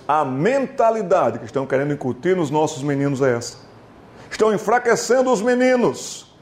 A 0.08 0.24
mentalidade 0.24 1.38
que 1.40 1.46
estão 1.46 1.68
querendo 1.68 1.92
incutir 1.92 2.34
nos 2.34 2.50
nossos 2.50 2.82
meninos 2.82 3.22
é 3.22 3.36
essa. 3.36 3.58
Estão 4.30 4.54
enfraquecendo 4.54 5.30
os 5.34 5.42
meninos. 5.42 6.34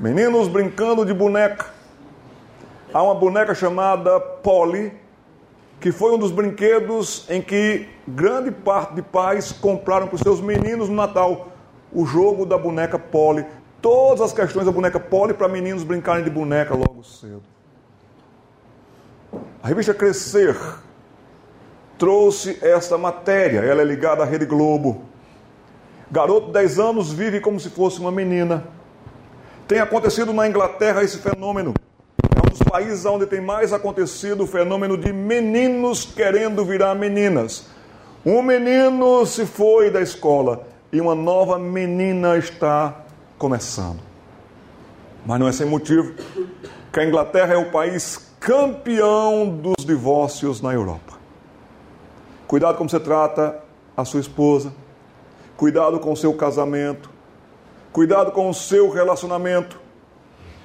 Meninos 0.00 0.48
brincando 0.48 1.06
de 1.06 1.14
boneca. 1.14 1.80
Há 2.94 3.02
uma 3.02 3.14
boneca 3.14 3.54
chamada 3.54 4.20
Polly, 4.20 4.92
que 5.80 5.90
foi 5.90 6.12
um 6.12 6.18
dos 6.18 6.30
brinquedos 6.30 7.24
em 7.30 7.40
que 7.40 7.88
grande 8.06 8.50
parte 8.50 8.94
de 8.94 9.00
pais 9.00 9.50
compraram 9.50 10.06
para 10.06 10.16
os 10.16 10.20
seus 10.20 10.42
meninos 10.42 10.90
no 10.90 10.94
Natal. 10.94 11.48
O 11.90 12.04
jogo 12.04 12.44
da 12.44 12.58
boneca 12.58 12.98
Polly. 12.98 13.46
Todas 13.80 14.20
as 14.20 14.32
questões 14.32 14.66
da 14.66 14.72
boneca 14.72 15.00
Polly 15.00 15.32
para 15.32 15.48
meninos 15.48 15.82
brincarem 15.84 16.22
de 16.22 16.28
boneca 16.28 16.74
logo 16.74 17.02
cedo. 17.02 17.42
A 19.62 19.68
revista 19.68 19.94
Crescer 19.94 20.54
trouxe 21.96 22.58
esta 22.60 22.98
matéria. 22.98 23.60
Ela 23.60 23.80
é 23.80 23.84
ligada 23.84 24.22
à 24.22 24.26
Rede 24.26 24.44
Globo. 24.44 25.02
Garoto 26.10 26.48
de 26.48 26.52
10 26.52 26.78
anos 26.78 27.10
vive 27.10 27.40
como 27.40 27.58
se 27.58 27.70
fosse 27.70 27.98
uma 27.98 28.12
menina. 28.12 28.64
Tem 29.66 29.80
acontecido 29.80 30.30
na 30.34 30.46
Inglaterra 30.46 31.02
esse 31.02 31.18
fenômeno. 31.18 31.72
Dos 32.52 32.62
países 32.64 33.06
onde 33.06 33.24
tem 33.24 33.40
mais 33.40 33.72
acontecido 33.72 34.44
o 34.44 34.46
fenômeno 34.46 34.98
de 34.98 35.10
meninos 35.10 36.04
querendo 36.04 36.62
virar 36.66 36.94
meninas. 36.94 37.64
Um 38.26 38.42
menino 38.42 39.24
se 39.24 39.46
foi 39.46 39.90
da 39.90 40.02
escola 40.02 40.66
e 40.92 41.00
uma 41.00 41.14
nova 41.14 41.58
menina 41.58 42.36
está 42.36 43.04
começando. 43.38 44.00
Mas 45.24 45.40
não 45.40 45.48
é 45.48 45.52
sem 45.52 45.66
motivo 45.66 46.12
que 46.92 47.00
a 47.00 47.06
Inglaterra 47.06 47.54
é 47.54 47.56
o 47.56 47.70
país 47.70 48.30
campeão 48.38 49.48
dos 49.48 49.82
divórcios 49.82 50.60
na 50.60 50.74
Europa. 50.74 51.14
Cuidado 52.46 52.76
como 52.76 52.90
você 52.90 53.00
trata 53.00 53.60
a 53.96 54.04
sua 54.04 54.20
esposa, 54.20 54.74
cuidado 55.56 55.98
com 55.98 56.12
o 56.12 56.16
seu 56.18 56.34
casamento, 56.34 57.08
cuidado 57.94 58.30
com 58.30 58.50
o 58.50 58.52
seu 58.52 58.90
relacionamento. 58.90 59.80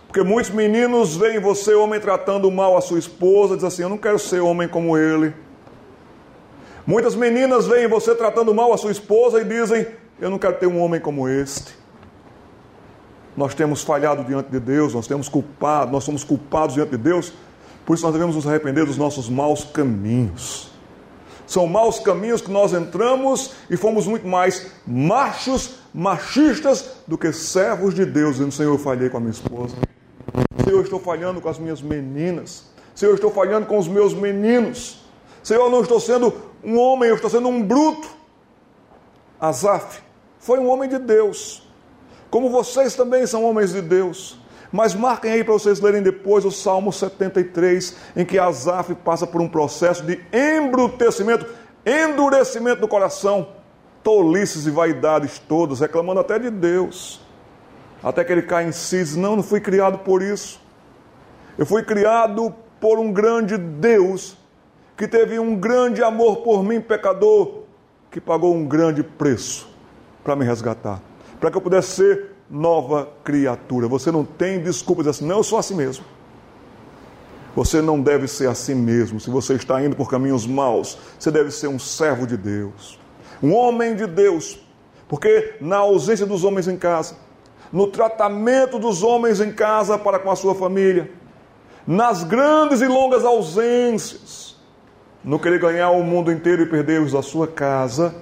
Porque 0.07 0.23
muitos 0.23 0.51
meninos 0.51 1.15
veem 1.15 1.39
você, 1.39 1.73
homem, 1.75 1.99
tratando 1.99 2.49
mal 2.49 2.77
a 2.77 2.81
sua 2.81 2.97
esposa, 2.97 3.55
diz 3.55 3.63
assim: 3.63 3.83
Eu 3.83 3.89
não 3.89 3.97
quero 3.97 4.17
ser 4.17 4.39
homem 4.39 4.67
como 4.67 4.97
ele. 4.97 5.33
Muitas 6.85 7.15
meninas 7.15 7.67
veem 7.67 7.87
você 7.87 8.15
tratando 8.15 8.53
mal 8.55 8.71
a 8.71 8.77
sua 8.77 8.91
esposa 8.91 9.41
e 9.41 9.43
dizem: 9.43 9.85
Eu 10.19 10.29
não 10.29 10.39
quero 10.39 10.55
ter 10.55 10.67
um 10.67 10.81
homem 10.81 11.01
como 11.01 11.27
este. 11.27 11.75
Nós 13.35 13.53
temos 13.53 13.83
falhado 13.83 14.23
diante 14.23 14.49
de 14.49 14.59
Deus, 14.59 14.93
nós 14.93 15.05
temos 15.05 15.27
culpado, 15.27 15.91
nós 15.91 16.03
somos 16.03 16.23
culpados 16.23 16.73
diante 16.73 16.91
de 16.91 16.97
Deus, 16.97 17.33
por 17.85 17.93
isso 17.93 18.03
nós 18.03 18.13
devemos 18.13 18.35
nos 18.35 18.47
arrepender 18.47 18.85
dos 18.85 18.97
nossos 18.97 19.29
maus 19.29 19.63
caminhos. 19.63 20.71
São 21.45 21.67
maus 21.67 21.99
caminhos 21.99 22.41
que 22.41 22.49
nós 22.49 22.73
entramos 22.73 23.51
e 23.69 23.77
fomos 23.77 24.07
muito 24.07 24.27
mais 24.27 24.71
machos, 24.87 25.75
machistas, 25.93 26.95
do 27.05 27.17
que 27.17 27.31
servos 27.31 27.93
de 27.93 28.05
Deus, 28.05 28.37
dizendo: 28.37 28.51
Senhor, 28.51 28.73
eu 28.73 28.79
falhei 28.79 29.09
com 29.09 29.17
a 29.17 29.19
minha 29.19 29.31
esposa. 29.31 29.75
Senhor, 30.67 30.83
estou 30.83 30.99
falhando 30.99 31.39
com 31.39 31.47
as 31.47 31.57
minhas 31.57 31.81
meninas. 31.81 32.65
Senhor, 32.93 33.11
eu 33.11 33.15
estou 33.15 33.31
falhando 33.31 33.65
com 33.65 33.77
os 33.77 33.87
meus 33.87 34.13
meninos. 34.13 35.01
Senhor, 35.41 35.63
eu 35.63 35.69
não 35.69 35.81
estou 35.81 35.97
sendo 35.97 36.33
um 36.61 36.77
homem, 36.77 37.07
eu 37.07 37.15
estou 37.15 37.29
sendo 37.29 37.47
um 37.47 37.63
bruto. 37.63 38.09
Asaf 39.39 40.01
foi 40.39 40.59
um 40.59 40.69
homem 40.69 40.89
de 40.89 40.97
Deus, 40.97 41.65
como 42.29 42.49
vocês 42.49 42.95
também 42.95 43.25
são 43.25 43.45
homens 43.45 43.71
de 43.71 43.81
Deus. 43.81 44.39
Mas 44.69 44.93
marquem 44.93 45.31
aí 45.31 45.41
para 45.41 45.53
vocês 45.53 45.79
lerem 45.79 46.03
depois 46.03 46.43
o 46.43 46.51
Salmo 46.51 46.91
73, 46.91 47.95
em 48.17 48.25
que 48.25 48.37
Asaf 48.37 48.93
passa 48.95 49.25
por 49.25 49.39
um 49.39 49.47
processo 49.47 50.03
de 50.03 50.19
embrutecimento, 50.33 51.45
endurecimento 51.85 52.81
do 52.81 52.89
coração, 52.89 53.47
tolices 54.03 54.67
e 54.67 54.71
vaidades 54.71 55.39
todas, 55.39 55.79
reclamando 55.79 56.19
até 56.19 56.37
de 56.37 56.49
Deus. 56.49 57.25
Até 58.03 58.23
que 58.23 58.31
ele 58.31 58.41
cai 58.41 58.67
em 58.67 58.71
si 58.71 58.97
e 58.97 59.03
diz: 59.03 59.15
Não, 59.15 59.35
não 59.35 59.43
fui 59.43 59.59
criado 59.59 59.99
por 59.99 60.21
isso. 60.21 60.61
Eu 61.57 61.65
fui 61.65 61.83
criado 61.83 62.53
por 62.79 62.99
um 62.99 63.11
grande 63.11 63.57
Deus 63.57 64.37
que 64.95 65.07
teve 65.07 65.39
um 65.39 65.55
grande 65.55 66.03
amor 66.03 66.37
por 66.37 66.63
mim, 66.63 66.81
pecador, 66.81 67.63
que 68.09 68.19
pagou 68.19 68.55
um 68.55 68.65
grande 68.65 69.03
preço 69.03 69.69
para 70.23 70.35
me 70.35 70.43
resgatar, 70.43 71.01
para 71.39 71.51
que 71.51 71.57
eu 71.57 71.61
pudesse 71.61 71.95
ser 71.95 72.31
nova 72.49 73.07
criatura. 73.23 73.87
Você 73.87 74.11
não 74.11 74.25
tem 74.25 74.61
desculpa 74.61 75.03
de 75.03 75.09
dizer 75.09 75.19
assim, 75.19 75.27
não, 75.27 75.37
eu 75.37 75.43
sou 75.43 75.59
assim 75.59 75.75
mesmo. 75.75 76.03
Você 77.55 77.81
não 77.81 78.01
deve 78.01 78.27
ser 78.27 78.47
assim 78.47 78.75
mesmo. 78.75 79.19
Se 79.19 79.29
você 79.29 79.53
está 79.53 79.83
indo 79.83 79.95
por 79.95 80.09
caminhos 80.09 80.45
maus, 80.45 80.97
você 81.17 81.31
deve 81.31 81.51
ser 81.51 81.67
um 81.67 81.79
servo 81.79 82.27
de 82.27 82.37
Deus, 82.37 82.99
um 83.41 83.53
homem 83.53 83.95
de 83.95 84.05
Deus. 84.05 84.59
Porque 85.07 85.55
na 85.61 85.77
ausência 85.77 86.25
dos 86.25 86.43
homens 86.43 86.67
em 86.67 86.77
casa, 86.77 87.15
no 87.71 87.87
tratamento 87.87 88.79
dos 88.79 89.03
homens 89.03 89.39
em 89.41 89.51
casa 89.51 89.97
para 89.97 90.19
com 90.19 90.31
a 90.31 90.35
sua 90.35 90.55
família, 90.55 91.11
nas 91.85 92.23
grandes 92.23 92.81
e 92.81 92.87
longas 92.87 93.23
ausências, 93.23 94.55
no 95.23 95.39
querer 95.39 95.59
ganhar 95.59 95.89
o 95.91 96.03
mundo 96.03 96.31
inteiro 96.31 96.63
e 96.63 96.65
perder 96.65 97.01
os 97.01 97.11
da 97.11 97.21
sua 97.21 97.47
casa, 97.47 98.15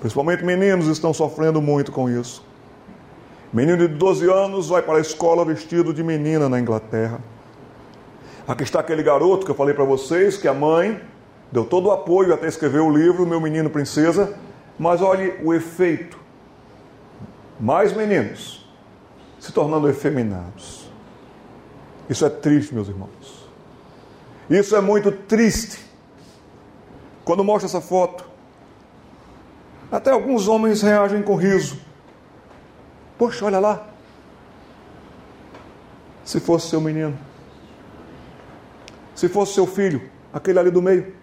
principalmente 0.00 0.44
meninos 0.44 0.86
estão 0.88 1.12
sofrendo 1.12 1.60
muito 1.60 1.92
com 1.92 2.08
isso. 2.08 2.44
Menino 3.52 3.78
de 3.78 3.88
12 3.88 4.28
anos 4.28 4.68
vai 4.68 4.82
para 4.82 4.98
a 4.98 5.00
escola 5.00 5.44
vestido 5.44 5.94
de 5.94 6.02
menina 6.02 6.48
na 6.48 6.58
Inglaterra. 6.58 7.20
Aqui 8.46 8.64
está 8.64 8.80
aquele 8.80 9.02
garoto 9.02 9.46
que 9.46 9.52
eu 9.52 9.54
falei 9.54 9.74
para 9.74 9.84
vocês, 9.84 10.36
que 10.36 10.48
a 10.48 10.52
mãe 10.52 11.00
deu 11.52 11.64
todo 11.64 11.86
o 11.86 11.92
apoio 11.92 12.34
até 12.34 12.48
escrever 12.48 12.80
o 12.80 12.90
livro 12.90 13.24
Meu 13.24 13.40
Menino 13.40 13.70
Princesa, 13.70 14.34
mas 14.76 15.00
olhe 15.00 15.34
o 15.42 15.54
efeito. 15.54 16.18
Mais 17.60 17.92
meninos 17.92 18.63
se 19.44 19.52
tornando 19.52 19.90
efeminados. 19.90 20.88
Isso 22.08 22.24
é 22.24 22.30
triste, 22.30 22.72
meus 22.72 22.88
irmãos. 22.88 23.46
Isso 24.48 24.74
é 24.74 24.80
muito 24.80 25.12
triste. 25.12 25.84
Quando 27.26 27.44
mostra 27.44 27.66
essa 27.66 27.80
foto, 27.82 28.24
até 29.92 30.10
alguns 30.10 30.48
homens 30.48 30.80
reagem 30.80 31.22
com 31.22 31.36
riso. 31.36 31.78
Poxa, 33.18 33.44
olha 33.44 33.58
lá. 33.58 33.86
Se 36.24 36.40
fosse 36.40 36.70
seu 36.70 36.80
menino, 36.80 37.14
se 39.14 39.28
fosse 39.28 39.52
seu 39.52 39.66
filho, 39.66 40.10
aquele 40.32 40.58
ali 40.58 40.70
do 40.70 40.80
meio. 40.80 41.14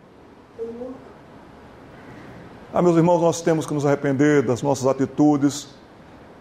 Ah, 2.72 2.84
meus 2.84 2.96
irmãos, 2.96 3.20
nós 3.20 3.42
temos 3.42 3.66
que 3.66 3.74
nos 3.74 3.84
arrepender 3.84 4.44
das 4.44 4.62
nossas 4.62 4.86
atitudes 4.86 5.81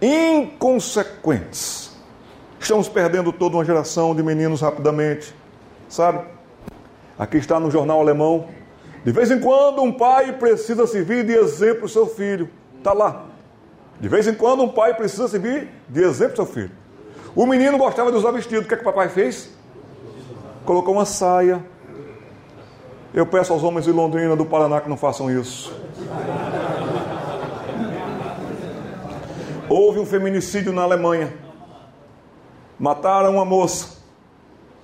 inconsequentes. 0.01 1.91
Estamos 2.59 2.89
perdendo 2.89 3.33
toda 3.33 3.57
uma 3.57 3.65
geração 3.65 4.15
de 4.15 4.23
meninos 4.23 4.61
rapidamente, 4.61 5.35
sabe? 5.89 6.25
Aqui 7.19 7.37
está 7.39 7.59
no 7.61 7.71
jornal 7.71 8.01
alemão. 8.01 8.49
De 9.05 9.13
vez 9.13 9.31
em 9.31 9.41
quando 9.41 9.83
um 9.83 9.93
pai 9.93 10.33
precisa 10.33 10.87
servir 10.87 11.25
de 11.25 11.33
exemplo 11.33 11.83
ao 11.83 11.89
seu 11.89 12.07
filho. 12.07 12.49
Está 12.79 12.93
lá. 12.93 13.27
De 14.01 14.09
vez 14.09 14.27
em 14.27 14.35
quando 14.35 14.63
um 14.63 14.69
pai 14.69 14.95
precisa 14.95 15.29
servir 15.29 15.69
de 15.89 16.03
exemplo 16.03 16.31
ao 16.31 16.37
seu 16.37 16.47
filho. 16.47 16.71
O 17.35 17.47
menino 17.47 17.79
gostava 17.79 18.11
de 18.11 18.17
usar 18.17 18.31
vestido. 18.31 18.63
O 18.63 18.69
que 18.69 18.75
é 18.75 18.77
que 18.77 18.83
o 18.83 18.87
papai 18.87 19.09
fez? 19.09 19.51
Colocou 20.65 20.95
uma 20.95 21.05
saia. 21.05 21.65
Eu 23.13 23.27
peço 23.27 23.53
aos 23.53 23.63
homens 23.63 23.85
de 23.85 23.93
Londrina, 23.93 24.37
do 24.37 24.47
Paraná, 24.47 24.81
que 24.81 24.89
não 24.89 24.97
façam 24.97 25.31
isso. 25.31 25.75
Houve 29.71 29.99
um 30.01 30.05
feminicídio 30.05 30.73
na 30.73 30.83
Alemanha. 30.83 31.33
Mataram 32.79 33.35
uma 33.35 33.45
moça. 33.47 34.01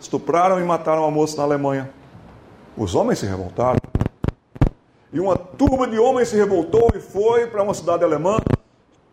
Estupraram 0.01 0.59
e 0.59 0.65
mataram 0.65 1.03
uma 1.03 1.11
moça 1.11 1.37
na 1.37 1.43
Alemanha. 1.43 1.91
Os 2.77 2.95
homens 2.95 3.19
se 3.19 3.27
revoltaram. 3.27 3.81
E 5.13 5.21
uma 5.21 5.37
turma 5.37 5.87
de 5.87 5.99
homens 5.99 6.29
se 6.29 6.37
revoltou 6.37 6.89
e 6.95 7.01
foi 7.01 7.47
para 7.47 7.63
uma 7.63 7.75
cidade 7.75 8.03
alemã 8.03 8.39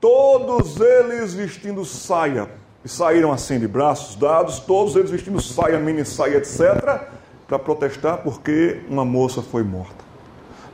todos 0.04 0.82
eles 0.82 1.34
vestindo 1.34 1.86
saia, 1.86 2.50
e 2.84 2.90
saíram 2.90 3.32
assim 3.32 3.58
de 3.58 3.70
braços 3.70 4.18
dados, 4.18 4.60
todos 4.60 4.98
eles 4.98 5.10
vestindo 5.10 5.42
saia, 5.42 5.80
mini 5.80 6.04
saia, 6.04 6.36
etc., 6.36 7.08
para 7.48 7.58
protestar 7.58 8.18
porque 8.18 8.82
uma 8.90 9.06
moça 9.06 9.42
foi 9.42 9.64
morta. 9.64 10.03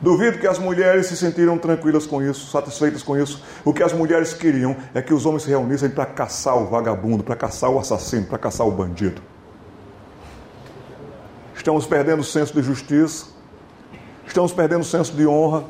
Duvido 0.01 0.37
que 0.39 0.47
as 0.47 0.57
mulheres 0.57 1.07
se 1.07 1.17
sentiram 1.17 1.57
tranquilas 1.57 2.05
com 2.05 2.21
isso, 2.21 2.49
satisfeitas 2.49 3.03
com 3.03 3.17
isso. 3.17 3.43
O 3.65 3.73
que 3.73 3.83
as 3.83 3.91
mulheres 3.91 4.33
queriam 4.33 4.75
é 4.93 5.01
que 5.01 5.13
os 5.13 5.25
homens 5.25 5.43
se 5.43 5.49
reunissem 5.49 5.89
para 5.89 6.05
caçar 6.05 6.57
o 6.57 6.67
vagabundo, 6.67 7.21
para 7.23 7.35
caçar 7.35 7.69
o 7.69 7.77
assassino, 7.77 8.25
para 8.25 8.37
caçar 8.37 8.65
o 8.65 8.71
bandido. 8.71 9.21
Estamos 11.53 11.85
perdendo 11.85 12.21
o 12.21 12.23
senso 12.23 12.53
de 12.53 12.61
justiça, 12.61 13.25
estamos 14.25 14.53
perdendo 14.53 14.81
o 14.81 14.85
senso 14.85 15.13
de 15.13 15.27
honra, 15.27 15.65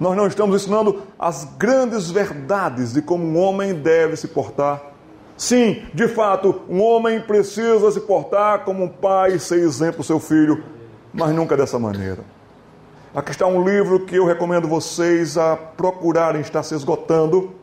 nós 0.00 0.16
não 0.16 0.26
estamos 0.26 0.62
ensinando 0.62 1.02
as 1.18 1.44
grandes 1.58 2.10
verdades 2.10 2.94
de 2.94 3.02
como 3.02 3.24
um 3.24 3.38
homem 3.38 3.74
deve 3.74 4.16
se 4.16 4.28
portar. 4.28 4.82
Sim, 5.36 5.82
de 5.92 6.08
fato, 6.08 6.62
um 6.68 6.80
homem 6.82 7.20
precisa 7.20 7.90
se 7.90 8.00
portar 8.00 8.64
como 8.64 8.84
um 8.84 8.88
pai 8.88 9.34
e 9.34 9.38
ser 9.38 9.58
exemplo 9.58 9.98
ao 9.98 10.04
seu 10.04 10.18
filho, 10.18 10.64
mas 11.12 11.34
nunca 11.34 11.54
dessa 11.54 11.78
maneira. 11.78 12.35
Aqui 13.16 13.30
está 13.30 13.46
um 13.46 13.66
livro 13.66 14.00
que 14.00 14.14
eu 14.14 14.26
recomendo 14.26 14.68
vocês 14.68 15.38
a 15.38 15.56
procurarem, 15.56 16.42
está 16.42 16.62
se 16.62 16.74
esgotando. 16.74 17.54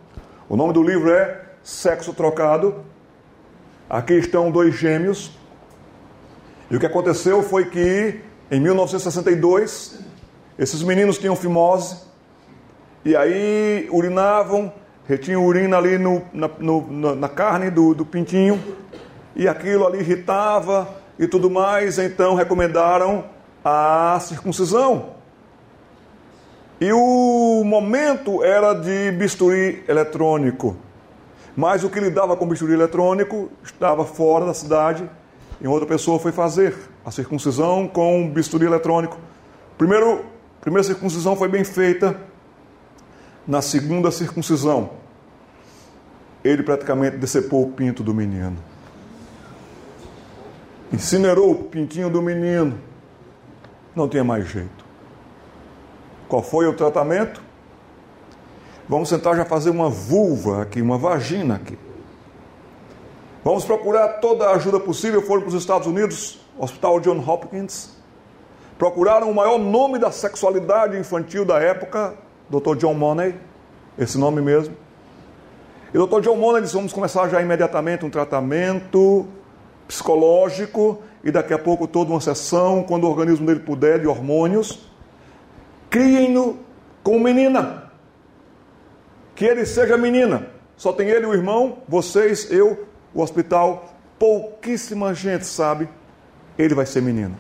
O 0.49 0.57
nome 0.57 0.73
do 0.73 0.81
livro 0.81 1.11
é 1.11 1.43
Sexo 1.61 2.11
Trocado. 2.11 2.77
Aqui 3.87 4.15
estão 4.15 4.49
dois 4.49 4.73
gêmeos. 4.73 5.29
E 6.71 6.75
o 6.75 6.79
que 6.79 6.87
aconteceu 6.87 7.43
foi 7.43 7.65
que, 7.65 8.19
em 8.49 8.59
1962, 8.59 9.99
esses 10.57 10.81
meninos 10.81 11.19
tinham 11.19 11.35
fimose, 11.35 11.97
e 13.05 13.15
aí 13.15 13.87
urinavam, 13.91 14.73
retinham 15.07 15.45
urina 15.45 15.77
ali 15.77 15.99
no, 15.99 16.23
na, 16.33 16.49
no, 16.57 17.15
na, 17.15 17.29
carne 17.29 17.69
do, 17.69 17.93
do 17.93 18.03
pintinho, 18.03 18.59
e 19.35 19.47
aquilo 19.47 19.85
ali 19.85 19.99
irritava 19.99 20.89
e 21.19 21.27
tudo 21.27 21.47
mais, 21.47 21.99
então 21.99 22.33
recomendaram 22.33 23.25
a 23.63 24.17
circuncisão. 24.19 25.21
E 26.83 26.91
o 26.91 27.63
momento 27.63 28.43
era 28.43 28.73
de 28.73 29.09
bisturi 29.13 29.85
eletrônico. 29.87 30.75
Mas 31.55 31.81
o 31.81 31.89
que 31.89 31.97
lidava 31.97 32.35
com 32.35 32.45
bisturi 32.45 32.73
eletrônico 32.73 33.49
estava 33.63 34.03
fora 34.03 34.45
da 34.45 34.53
cidade 34.53 35.09
e 35.61 35.65
outra 35.65 35.87
pessoa 35.87 36.19
foi 36.19 36.33
fazer 36.33 36.75
a 37.05 37.09
circuncisão 37.09 37.87
com 37.87 38.29
bisturi 38.29 38.65
eletrônico. 38.65 39.17
Primeiro, 39.77 40.25
primeira 40.59 40.83
circuncisão 40.85 41.37
foi 41.37 41.47
bem 41.47 41.63
feita. 41.63 42.19
Na 43.47 43.61
segunda 43.61 44.11
circuncisão, 44.11 44.89
ele 46.43 46.63
praticamente 46.63 47.15
decepou 47.15 47.63
o 47.63 47.71
pinto 47.71 48.03
do 48.03 48.13
menino. 48.13 48.57
Incinerou 50.91 51.49
o 51.49 51.63
pintinho 51.63 52.09
do 52.09 52.21
menino. 52.21 52.77
Não 53.95 54.09
tinha 54.09 54.25
mais 54.25 54.45
jeito. 54.49 54.82
Qual 56.33 56.41
foi 56.41 56.65
o 56.65 56.73
tratamento? 56.73 57.39
Vamos 58.89 59.07
tentar 59.07 59.35
já 59.35 59.45
fazer 59.45 59.69
uma 59.69 59.87
vulva 59.87 60.63
aqui, 60.63 60.81
uma 60.81 60.97
vagina 60.97 61.57
aqui. 61.57 61.77
Vamos 63.43 63.63
procurar 63.65 64.13
toda 64.13 64.47
a 64.47 64.55
ajuda 64.55 64.79
possível. 64.79 65.21
Foram 65.21 65.41
para 65.41 65.49
os 65.49 65.53
Estados 65.53 65.85
Unidos, 65.87 66.39
Hospital 66.57 66.99
John 67.01 67.19
Hopkins. 67.19 67.95
Procuraram 68.79 69.29
o 69.29 69.35
maior 69.35 69.59
nome 69.59 69.99
da 69.99 70.09
sexualidade 70.09 70.97
infantil 70.97 71.45
da 71.45 71.59
época, 71.59 72.15
Dr. 72.49 72.77
John 72.77 72.95
Money, 72.95 73.35
esse 73.95 74.17
nome 74.17 74.41
mesmo. 74.41 74.75
E 75.93 75.97
Dr. 75.99 76.21
John 76.21 76.37
Money 76.37 76.63
disse: 76.63 76.73
vamos 76.73 76.93
começar 76.93 77.29
já 77.29 77.43
imediatamente 77.43 78.07
um 78.07 78.09
tratamento 78.09 79.27
psicológico 79.87 80.99
e 81.23 81.29
daqui 81.29 81.53
a 81.53 81.59
pouco 81.59 81.85
toda 81.85 82.09
uma 82.09 82.19
sessão, 82.19 82.81
quando 82.81 83.03
o 83.03 83.07
organismo 83.11 83.45
dele 83.45 83.59
puder, 83.59 83.99
de 83.99 84.07
hormônios. 84.07 84.92
Criem-no 85.93 86.57
com 87.03 87.19
menina. 87.19 87.91
Que 89.35 89.45
ele 89.45 89.63
seja 89.63 89.95
menina. 89.95 90.47
Só 90.75 90.91
tem 90.91 91.07
ele, 91.07 91.27
o 91.27 91.35
irmão, 91.35 91.83
vocês, 91.87 92.51
eu, 92.51 92.87
o 93.13 93.21
hospital. 93.21 93.93
Pouquíssima 94.17 95.13
gente 95.13 95.45
sabe. 95.45 95.87
Ele 96.57 96.73
vai 96.73 96.87
ser 96.87 96.99
menino. 97.03 97.37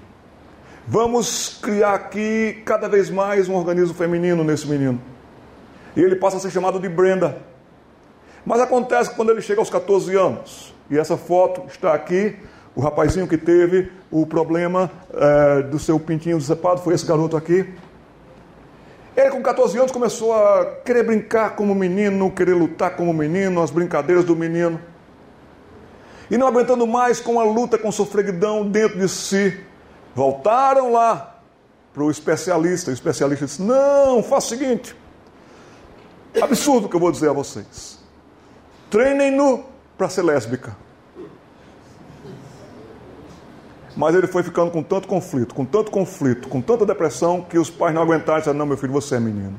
Vamos 0.87 1.57
criar 1.63 1.95
aqui 1.95 2.61
cada 2.63 2.87
vez 2.87 3.09
mais 3.09 3.49
um 3.49 3.55
organismo 3.55 3.95
feminino 3.95 4.43
nesse 4.43 4.67
menino. 4.67 5.01
E 5.95 6.01
ele 6.01 6.15
passa 6.17 6.37
a 6.37 6.39
ser 6.39 6.51
chamado 6.51 6.79
de 6.79 6.87
Brenda. 6.87 7.39
Mas 8.45 8.61
acontece 8.61 9.09
que 9.09 9.15
quando 9.15 9.31
ele 9.31 9.41
chega 9.41 9.61
aos 9.61 9.69
14 9.71 10.15
anos, 10.15 10.75
e 10.91 10.99
essa 10.99 11.17
foto 11.17 11.63
está 11.67 11.91
aqui, 11.91 12.35
o 12.75 12.81
rapazinho 12.81 13.27
que 13.27 13.37
teve 13.37 13.91
o 14.11 14.27
problema 14.27 14.91
é, 15.11 15.63
do 15.63 15.79
seu 15.79 15.99
pintinho 15.99 16.37
decepado 16.37 16.81
foi 16.81 16.93
esse 16.93 17.05
garoto 17.07 17.35
aqui. 17.35 17.73
Ele, 19.15 19.29
com 19.29 19.41
14 19.43 19.77
anos, 19.77 19.91
começou 19.91 20.33
a 20.33 20.65
querer 20.83 21.03
brincar 21.03 21.55
como 21.55 21.75
menino, 21.75 22.31
querer 22.31 22.53
lutar 22.53 22.95
como 22.95 23.13
menino, 23.13 23.61
as 23.61 23.69
brincadeiras 23.69 24.25
do 24.25 24.35
menino. 24.35 24.79
E 26.31 26.37
não 26.37 26.47
aguentando 26.47 26.87
mais 26.87 27.19
com 27.19 27.39
a 27.39 27.43
luta 27.43 27.77
com 27.77 27.91
sofreguidão 27.91 28.67
dentro 28.67 28.97
de 28.97 29.07
si, 29.07 29.59
voltaram 30.15 30.91
lá 30.91 31.41
para 31.93 32.03
o 32.03 32.09
especialista. 32.09 32.89
O 32.89 32.93
especialista 32.93 33.45
disse: 33.45 33.61
Não, 33.61 34.23
faça 34.23 34.47
o 34.47 34.57
seguinte. 34.57 34.95
Absurdo 36.41 36.89
que 36.89 36.95
eu 36.95 36.99
vou 36.99 37.11
dizer 37.11 37.29
a 37.29 37.33
vocês. 37.33 37.99
Treinem-no 38.89 39.63
para 39.95 40.09
ser 40.09 40.23
lésbica. 40.23 40.75
Mas 43.95 44.15
ele 44.15 44.27
foi 44.27 44.41
ficando 44.41 44.71
com 44.71 44.81
tanto 44.81 45.07
conflito, 45.07 45.53
com 45.53 45.65
tanto 45.65 45.91
conflito, 45.91 46.47
com 46.47 46.61
tanta 46.61 46.85
depressão, 46.85 47.41
que 47.41 47.59
os 47.59 47.69
pais 47.69 47.93
não 47.93 48.01
aguentaram 48.01 48.37
e 48.37 48.41
disseram: 48.41 48.57
Não, 48.57 48.65
meu 48.65 48.77
filho, 48.77 48.91
você 48.91 49.15
é 49.15 49.19
menino. 49.19 49.57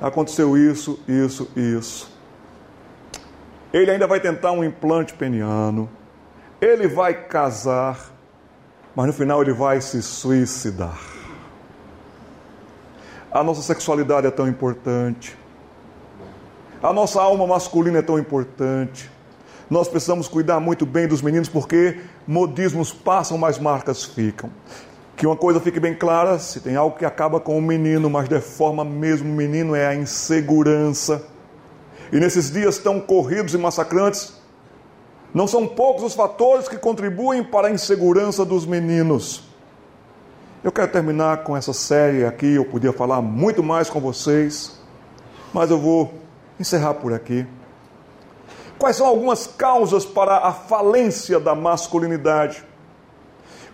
Aconteceu 0.00 0.56
isso, 0.56 0.98
isso 1.06 1.48
isso. 1.54 2.10
Ele 3.72 3.90
ainda 3.90 4.06
vai 4.06 4.18
tentar 4.18 4.50
um 4.52 4.64
implante 4.64 5.14
peniano. 5.14 5.88
Ele 6.60 6.88
vai 6.88 7.14
casar. 7.14 8.10
Mas 8.96 9.06
no 9.06 9.12
final 9.12 9.40
ele 9.40 9.52
vai 9.52 9.80
se 9.80 10.02
suicidar. 10.02 10.98
A 13.30 13.44
nossa 13.44 13.62
sexualidade 13.62 14.26
é 14.26 14.30
tão 14.30 14.48
importante. 14.48 15.38
A 16.82 16.92
nossa 16.92 17.22
alma 17.22 17.46
masculina 17.46 17.98
é 17.98 18.02
tão 18.02 18.18
importante. 18.18 19.08
Nós 19.70 19.86
precisamos 19.86 20.26
cuidar 20.26 20.58
muito 20.58 20.84
bem 20.84 21.06
dos 21.06 21.22
meninos 21.22 21.48
porque 21.48 22.00
modismos 22.26 22.92
passam, 22.92 23.38
mas 23.38 23.56
marcas 23.56 24.02
ficam. 24.02 24.50
Que 25.16 25.24
uma 25.24 25.36
coisa 25.36 25.60
fique 25.60 25.78
bem 25.78 25.94
clara: 25.94 26.40
se 26.40 26.58
tem 26.60 26.74
algo 26.74 26.98
que 26.98 27.04
acaba 27.04 27.38
com 27.38 27.56
o 27.56 27.62
menino, 27.62 28.10
mas 28.10 28.28
deforma 28.28 28.84
mesmo 28.84 29.30
o 29.30 29.36
menino, 29.36 29.76
é 29.76 29.86
a 29.86 29.94
insegurança. 29.94 31.24
E 32.12 32.18
nesses 32.18 32.50
dias 32.50 32.78
tão 32.78 32.98
corridos 32.98 33.54
e 33.54 33.58
massacrantes, 33.58 34.34
não 35.32 35.46
são 35.46 35.68
poucos 35.68 36.02
os 36.02 36.14
fatores 36.14 36.66
que 36.66 36.76
contribuem 36.76 37.44
para 37.44 37.68
a 37.68 37.70
insegurança 37.70 38.44
dos 38.44 38.66
meninos. 38.66 39.44
Eu 40.64 40.72
quero 40.72 40.90
terminar 40.90 41.44
com 41.44 41.56
essa 41.56 41.72
série 41.72 42.24
aqui, 42.24 42.54
eu 42.54 42.64
podia 42.64 42.92
falar 42.92 43.22
muito 43.22 43.62
mais 43.62 43.88
com 43.88 44.00
vocês, 44.00 44.80
mas 45.54 45.70
eu 45.70 45.78
vou 45.78 46.12
encerrar 46.58 46.94
por 46.94 47.12
aqui. 47.12 47.46
Quais 48.80 48.96
são 48.96 49.06
algumas 49.06 49.46
causas 49.46 50.06
para 50.06 50.38
a 50.38 50.54
falência 50.54 51.38
da 51.38 51.54
masculinidade? 51.54 52.64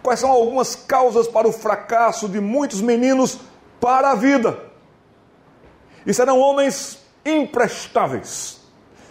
Quais 0.03 0.19
são 0.19 0.29
algumas 0.29 0.75
causas 0.75 1.29
para 1.29 1.47
o 1.47 1.53
fracasso 1.53 2.29
de 2.29 2.41
muitos 2.41 2.81
meninos 2.81 3.39
para 3.81 4.11
a 4.11 4.15
vida? 4.17 4.59
E 6.05 6.13
serão 6.13 6.41
homens 6.41 6.99
imprestáveis, 7.25 8.61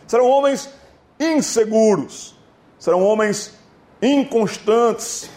serão 0.05 0.27
homens 0.27 0.69
inseguros, 1.17 2.35
serão 2.77 3.01
homens 3.01 3.53
inconstantes, 4.01 5.29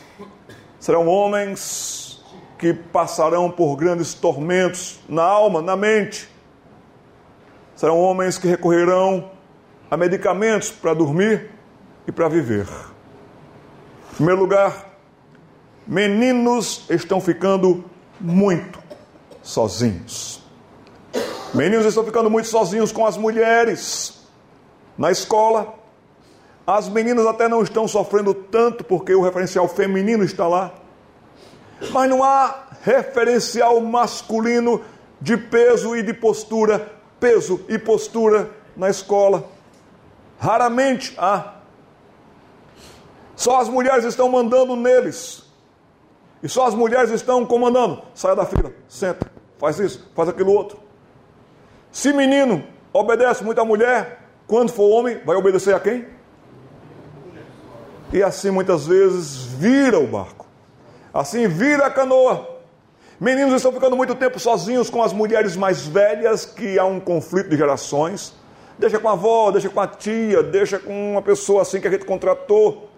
serão 0.81 1.07
homens 1.07 2.21
que 2.59 2.75
passarão 2.75 3.49
por 3.49 3.77
grandes 3.77 4.13
tormentos 4.13 4.99
na 5.09 5.23
alma, 5.23 5.63
na 5.63 5.77
mente, 5.77 6.29
serão 7.77 8.01
homens 8.01 8.39
que 8.39 8.49
recorrerão 8.49 9.38
a 9.91 9.97
medicamentos 9.97 10.71
para 10.71 10.95
dormir 10.95 11.51
e 12.07 12.13
para 12.13 12.29
viver. 12.29 12.67
Em 14.13 14.17
primeiro 14.17 14.41
lugar, 14.41 14.89
meninos 15.87 16.85
estão 16.91 17.21
ficando 17.21 17.85
muito 18.21 18.79
sozinhos. 19.43 20.43
Meninos 21.55 21.87
estão 21.87 22.05
ficando 22.05 22.29
muito 22.29 22.49
sozinhos 22.49 22.93
com 22.93 23.07
as 23.07 23.17
mulheres. 23.17 24.23
Na 24.97 25.11
escola, 25.11 25.75
as 26.67 26.89
meninas 26.89 27.27
até 27.27 27.49
não 27.49 27.63
estão 27.63 27.89
sofrendo 27.89 28.35
tanto 28.35 28.85
porque 28.85 29.15
o 29.15 29.23
referencial 29.23 29.67
feminino 29.67 30.23
está 30.25 30.47
lá. 30.47 30.75
Mas 31.91 32.11
não 32.11 32.23
há 32.23 32.67
referencial 32.83 33.81
masculino 33.81 34.83
de 35.21 35.37
peso 35.37 35.97
e 35.97 36.03
de 36.03 36.13
postura, 36.13 36.93
peso 37.19 37.65
e 37.69 37.79
postura 37.79 38.51
na 38.77 38.91
escola. 38.91 39.58
Raramente 40.39 41.15
há. 41.19 41.55
Só 43.35 43.61
as 43.61 43.69
mulheres 43.69 44.05
estão 44.05 44.29
mandando 44.29 44.75
neles. 44.77 45.45
E 46.43 46.49
só 46.49 46.67
as 46.67 46.75
mulheres 46.75 47.11
estão 47.11 47.45
comandando. 47.45 48.03
Saia 48.15 48.37
da 48.37 48.47
fila, 48.47 48.73
senta, 48.89 49.31
faz 49.59 49.79
isso, 49.79 50.11
faz 50.15 50.29
aquilo 50.29 50.53
outro. 50.53 50.79
Se 51.91 52.13
menino 52.13 52.65
obedece 52.93 53.43
muito 53.43 53.61
à 53.61 53.65
mulher, 53.65 54.21
quando 54.47 54.71
for 54.71 54.89
homem, 54.91 55.21
vai 55.25 55.37
obedecer 55.37 55.75
a 55.75 55.81
quem? 55.81 56.07
E 58.13 58.23
assim 58.23 58.51
muitas 58.51 58.87
vezes 58.87 59.43
vira 59.43 59.99
o 59.99 60.07
barco. 60.07 60.47
Assim 61.13 61.49
vira 61.49 61.87
a 61.87 61.91
canoa. 61.91 62.59
Meninos 63.21 63.55
estão 63.55 63.73
ficando 63.73 63.97
muito 63.97 64.15
tempo 64.15 64.39
sozinhos 64.39 64.89
com 64.89 65.03
as 65.03 65.13
mulheres 65.13 65.57
mais 65.57 65.87
velhas, 65.87 66.47
que 66.47 66.79
há 66.79 66.85
um 66.85 67.01
conflito 67.01 67.51
de 67.51 67.57
gerações. 67.57 68.33
Deixa 68.79 68.99
com 68.99 69.09
a 69.09 69.13
avó, 69.13 69.51
deixa 69.51 69.69
com 69.69 69.81
a 69.81 69.87
tia, 69.87 70.43
deixa 70.43 70.79
com 70.79 71.13
uma 71.13 71.23
pessoa 71.23 71.63
assim 71.63 71.81
que 71.81 71.89
a 71.89 71.91
gente 71.91 72.05
contratou. 72.05 72.89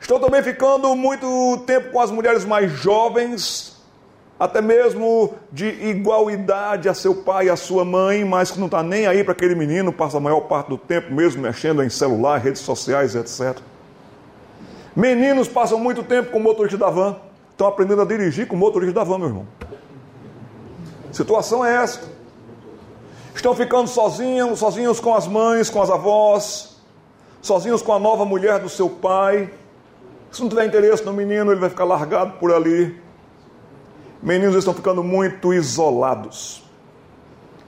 Estou 0.00 0.18
também 0.18 0.42
ficando 0.42 0.96
muito 0.96 1.62
tempo 1.66 1.90
com 1.90 2.00
as 2.00 2.10
mulheres 2.10 2.44
mais 2.44 2.72
jovens, 2.72 3.76
até 4.40 4.60
mesmo 4.60 5.34
de 5.52 5.66
igual 5.66 6.30
idade 6.30 6.88
a 6.88 6.94
seu 6.94 7.14
pai 7.14 7.46
e 7.46 7.50
a 7.50 7.56
sua 7.56 7.84
mãe, 7.84 8.24
mas 8.24 8.50
que 8.50 8.58
não 8.58 8.66
está 8.66 8.82
nem 8.82 9.06
aí 9.06 9.22
para 9.22 9.32
aquele 9.32 9.54
menino, 9.54 9.92
passa 9.92 10.16
a 10.16 10.20
maior 10.20 10.40
parte 10.40 10.70
do 10.70 10.78
tempo 10.78 11.14
mesmo 11.14 11.42
mexendo 11.42 11.82
em 11.82 11.90
celular, 11.90 12.38
redes 12.38 12.62
sociais, 12.62 13.14
etc. 13.14 13.58
Meninos 14.96 15.48
passam 15.48 15.78
muito 15.78 16.02
tempo 16.02 16.32
com 16.32 16.40
motorista 16.40 16.78
da 16.78 16.90
van, 16.90 17.16
estão 17.50 17.66
aprendendo 17.66 18.02
a 18.02 18.04
dirigir 18.04 18.48
com 18.48 18.56
motorista 18.56 18.94
da 18.94 19.04
van, 19.04 19.18
meu 19.18 19.28
irmão. 19.28 19.46
situação 21.12 21.64
é 21.64 21.76
essa. 21.76 22.00
Estão 23.34 23.54
ficando 23.54 23.88
sozinhos, 23.88 24.58
sozinhos 24.58 25.00
com 25.00 25.14
as 25.14 25.26
mães, 25.26 25.70
com 25.70 25.80
as 25.82 25.90
avós, 25.90 26.76
sozinhos 27.40 27.82
com 27.82 27.92
a 27.92 27.98
nova 27.98 28.24
mulher 28.24 28.58
do 28.60 28.68
seu 28.68 28.88
pai. 28.88 29.52
Se 30.30 30.40
não 30.40 30.48
tiver 30.48 30.66
interesse 30.66 31.04
no 31.04 31.12
menino, 31.12 31.50
ele 31.50 31.60
vai 31.60 31.70
ficar 31.70 31.84
largado 31.84 32.32
por 32.38 32.52
ali. 32.52 33.00
Meninos 34.22 34.54
estão 34.54 34.72
ficando 34.72 35.02
muito 35.02 35.52
isolados. 35.52 36.62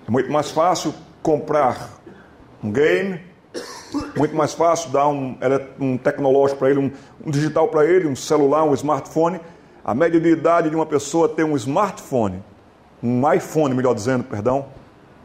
É 0.07 0.11
muito 0.11 0.31
mais 0.31 0.51
fácil 0.51 0.95
comprar 1.23 1.91
um 2.63 2.71
game, 2.71 3.21
Muito 4.17 4.35
mais 4.35 4.53
fácil 4.53 4.91
dar 4.91 5.07
um, 5.07 5.37
um 5.79 5.97
tecnológico 5.97 6.59
para 6.59 6.71
ele, 6.71 6.81
um, 6.81 6.93
um 7.25 7.31
digital 7.31 7.69
para 7.69 7.85
ele, 7.85 8.09
um 8.09 8.17
celular, 8.17 8.65
um 8.65 8.75
smartphone. 8.75 9.41
A 9.85 9.95
média 9.95 10.19
de 10.19 10.29
idade 10.29 10.71
de 10.71 10.77
uma 10.77 10.87
pessoa 10.87 11.29
ter 11.29 11.45
um 11.45 11.57
smartphone, 11.57 12.43
um 13.03 13.33
iPhone, 13.33 13.75
melhor 13.75 13.95
dizendo, 13.95 14.25
perdão, 14.25 14.67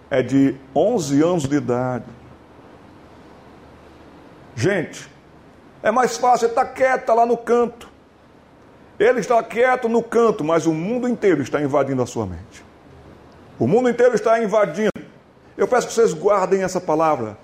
é 0.09 0.21
de 0.21 0.55
11 0.75 1.21
anos 1.21 1.43
de 1.47 1.55
idade. 1.55 2.05
Gente, 4.55 5.09
é 5.81 5.91
mais 5.91 6.17
fácil 6.17 6.47
estar 6.47 6.65
quieto 6.65 7.13
lá 7.13 7.25
no 7.25 7.37
canto. 7.37 7.89
Ele 8.99 9.19
está 9.21 9.41
quieto 9.41 9.87
no 9.87 10.03
canto, 10.03 10.43
mas 10.43 10.65
o 10.65 10.73
mundo 10.73 11.07
inteiro 11.07 11.41
está 11.41 11.61
invadindo 11.61 12.01
a 12.01 12.05
sua 12.05 12.25
mente. 12.25 12.65
O 13.57 13.65
mundo 13.65 13.89
inteiro 13.89 14.15
está 14.15 14.41
invadindo. 14.43 14.91
Eu 15.57 15.67
peço 15.67 15.87
que 15.87 15.93
vocês 15.93 16.13
guardem 16.13 16.63
essa 16.63 16.81
palavra. 16.81 17.37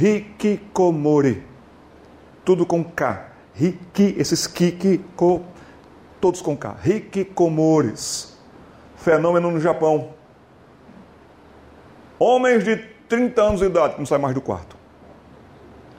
Hikikomori. 0.00 1.44
Tudo 2.44 2.64
com 2.64 2.84
K. 2.84 3.30
Hiki, 3.60 4.14
esses 4.16 4.46
kiki, 4.46 4.98
ko, 5.16 5.42
todos 6.20 6.40
com 6.40 6.56
K. 6.56 6.76
Hikikomores. 6.84 8.36
Fenômeno 8.96 9.50
no 9.50 9.60
Japão. 9.60 10.14
Homens 12.22 12.62
de 12.64 12.76
30 13.08 13.42
anos 13.42 13.60
de 13.60 13.66
idade 13.66 13.94
que 13.94 13.98
não 13.98 14.04
saem 14.04 14.20
mais 14.20 14.34
do 14.34 14.42
quarto. 14.42 14.76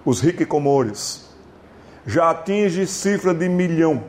Os 0.06 0.24
hikikomores. 0.24 1.28
Já 2.06 2.30
atinge 2.30 2.86
cifra 2.86 3.34
de 3.34 3.50
milhão 3.50 4.04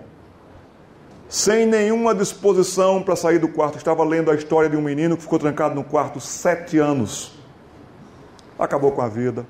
sem 1.27 1.65
nenhuma 1.65 2.15
disposição 2.15 3.03
para 3.03 3.17
sair 3.17 3.39
do 3.39 3.49
quarto. 3.49 3.79
Estava 3.79 4.05
lendo 4.05 4.31
a 4.31 4.35
história 4.35 4.69
de 4.69 4.77
um 4.77 4.83
menino 4.83 5.17
que 5.17 5.23
ficou 5.23 5.39
trancado 5.39 5.75
no 5.75 5.83
quarto 5.83 6.21
sete 6.21 6.79
anos. 6.79 7.33
Acabou 8.59 8.93
com 8.93 9.01
a 9.01 9.09
vida. 9.09 9.47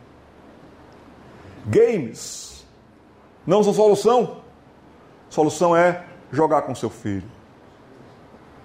Games 1.67 2.65
não 3.45 3.65
são 3.65 3.75
solução. 3.75 4.43
Solução 5.29 5.77
é 5.77 6.05
jogar 6.31 6.63
com 6.63 6.75
seu 6.77 6.91
filho. 6.91 7.27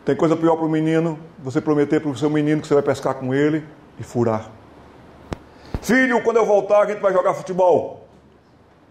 Tem 0.06 0.16
coisa 0.16 0.36
pior 0.36 0.56
para 0.56 0.66
o 0.66 0.70
menino, 0.70 1.18
você 1.39 1.60
prometer 1.60 2.00
para 2.00 2.12
o 2.12 2.16
seu 2.16 2.30
menino 2.30 2.62
que 2.62 2.68
você 2.68 2.76
vai 2.76 2.84
pescar 2.84 3.16
com 3.16 3.34
ele 3.34 3.66
e 4.00 4.04
furar. 4.04 4.50
Filho, 5.82 6.22
quando 6.24 6.38
eu 6.38 6.45
voltar, 6.45 6.82
a 6.82 6.86
gente 6.88 7.00
vai 7.00 7.14
jogar 7.14 7.34
futebol. 7.34 8.08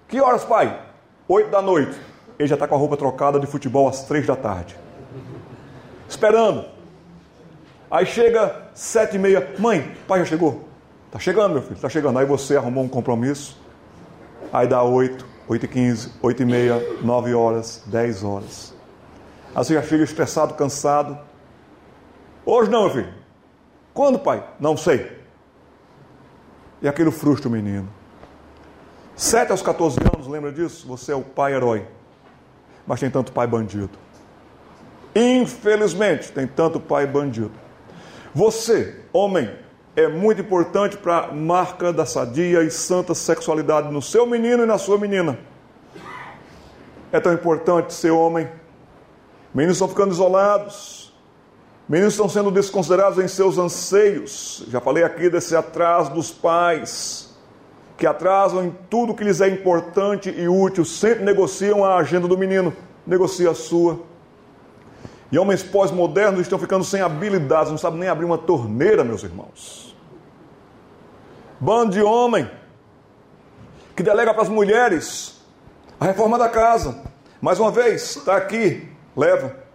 Que 0.08 0.20
horas, 0.20 0.44
pai? 0.44 0.80
Oito 1.28 1.50
da 1.50 1.60
noite 1.60 1.98
ele 2.38 2.48
já 2.48 2.54
está 2.54 2.68
com 2.68 2.74
a 2.74 2.78
roupa 2.78 2.96
trocada 2.96 3.40
de 3.40 3.46
futebol 3.46 3.88
às 3.88 4.04
três 4.04 4.26
da 4.26 4.36
tarde. 4.36 4.76
Esperando. 6.08 6.64
Aí 7.90 8.04
chega 8.04 8.68
sete 8.74 9.16
e 9.16 9.18
meia. 9.18 9.54
Mãe, 9.58 9.96
pai 10.06 10.20
já 10.20 10.26
chegou? 10.26 10.64
Está 11.06 11.18
chegando, 11.18 11.52
meu 11.52 11.62
filho, 11.62 11.74
está 11.74 11.88
chegando. 11.88 12.18
Aí 12.18 12.26
você 12.26 12.56
arrumou 12.56 12.84
um 12.84 12.88
compromisso. 12.88 13.58
Aí 14.52 14.66
dá 14.66 14.82
oito, 14.82 15.26
oito 15.48 15.64
e 15.64 15.68
quinze, 15.68 16.12
oito 16.22 16.42
e 16.42 16.46
meia, 16.46 16.80
nove 17.02 17.34
horas, 17.34 17.82
dez 17.86 18.22
horas. 18.22 18.74
Aí 19.54 19.64
você 19.64 19.74
já 19.74 19.82
chega 19.82 20.04
estressado, 20.04 20.54
cansado. 20.54 21.18
Hoje 22.44 22.70
não, 22.70 22.82
meu 22.82 22.90
filho. 22.90 23.14
Quando, 23.96 24.20
pai? 24.20 24.44
Não 24.60 24.76
sei. 24.76 25.20
E 26.80 26.86
aquilo 26.86 27.10
frustra 27.10 27.48
o 27.48 27.52
menino. 27.52 27.88
Sete 29.16 29.50
aos 29.50 29.62
14 29.62 29.98
anos, 30.14 30.28
lembra 30.28 30.52
disso? 30.52 30.86
Você 30.86 31.10
é 31.10 31.16
o 31.16 31.22
pai 31.22 31.52
herói 31.52 31.84
mas 32.86 33.00
tem 33.00 33.10
tanto 33.10 33.32
pai 33.32 33.46
bandido. 33.46 33.90
Infelizmente, 35.14 36.30
tem 36.30 36.46
tanto 36.46 36.78
pai 36.78 37.06
bandido. 37.06 37.52
Você, 38.34 39.00
homem, 39.12 39.50
é 39.96 40.06
muito 40.06 40.42
importante 40.42 40.96
para 40.96 41.18
a 41.18 41.32
marca 41.32 41.92
da 41.92 42.06
sadia 42.06 42.62
e 42.62 42.70
santa 42.70 43.14
sexualidade 43.14 43.90
no 43.90 44.00
seu 44.00 44.26
menino 44.26 44.62
e 44.62 44.66
na 44.66 44.78
sua 44.78 44.98
menina. 44.98 45.38
É 47.10 47.18
tão 47.18 47.32
importante 47.32 47.94
ser 47.94 48.10
homem. 48.10 48.48
Meninos 49.54 49.76
estão 49.76 49.88
ficando 49.88 50.12
isolados. 50.12 50.95
Meninos 51.88 52.14
estão 52.14 52.28
sendo 52.28 52.50
desconsiderados 52.50 53.18
em 53.18 53.28
seus 53.28 53.58
anseios. 53.58 54.64
Já 54.68 54.80
falei 54.80 55.04
aqui 55.04 55.30
desse 55.30 55.54
atraso 55.54 56.12
dos 56.12 56.32
pais 56.32 57.26
que 57.96 58.06
atrasam 58.06 58.64
em 58.64 58.76
tudo 58.90 59.14
que 59.14 59.24
lhes 59.24 59.40
é 59.40 59.48
importante 59.48 60.28
e 60.28 60.48
útil, 60.48 60.84
sempre 60.84 61.24
negociam 61.24 61.84
a 61.84 61.96
agenda 61.96 62.28
do 62.28 62.36
menino, 62.36 62.74
negocia 63.06 63.50
a 63.50 63.54
sua. 63.54 64.00
E 65.32 65.38
homens 65.38 65.62
pós-modernos 65.62 66.40
estão 66.40 66.58
ficando 66.58 66.84
sem 66.84 67.00
habilidades, 67.00 67.70
não 67.70 67.78
sabem 67.78 68.00
nem 68.00 68.08
abrir 68.08 68.26
uma 68.26 68.36
torneira, 68.36 69.02
meus 69.02 69.22
irmãos. 69.22 69.96
Bando 71.58 71.92
de 71.92 72.02
homem 72.02 72.50
que 73.94 74.02
delega 74.02 74.34
para 74.34 74.42
as 74.42 74.48
mulheres 74.48 75.40
a 75.98 76.04
reforma 76.04 76.36
da 76.36 76.48
casa. 76.48 77.02
Mais 77.40 77.58
uma 77.58 77.70
vez, 77.70 78.16
está 78.16 78.36
aqui, 78.36 78.88
leva. 79.16 79.65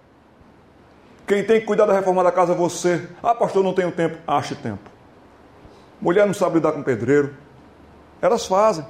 Quem 1.32 1.46
tem 1.46 1.62
que 1.62 1.66
cuidar 1.66 1.86
da 1.86 1.94
reforma 1.94 2.22
da 2.26 2.30
casa 2.30 2.52
é 2.52 2.56
você. 2.58 3.08
Ah, 3.24 3.34
pastor, 3.34 3.64
não 3.64 3.74
tenho 3.74 3.90
tempo. 3.90 4.18
Ache 4.28 4.54
tempo. 4.54 4.92
Mulher 6.02 6.28
não 6.28 6.34
sabe 6.34 6.56
lidar 6.56 6.74
com 6.74 6.84
pedreiro. 6.84 7.34
Elas 8.22 8.46
fazem. 8.46 8.86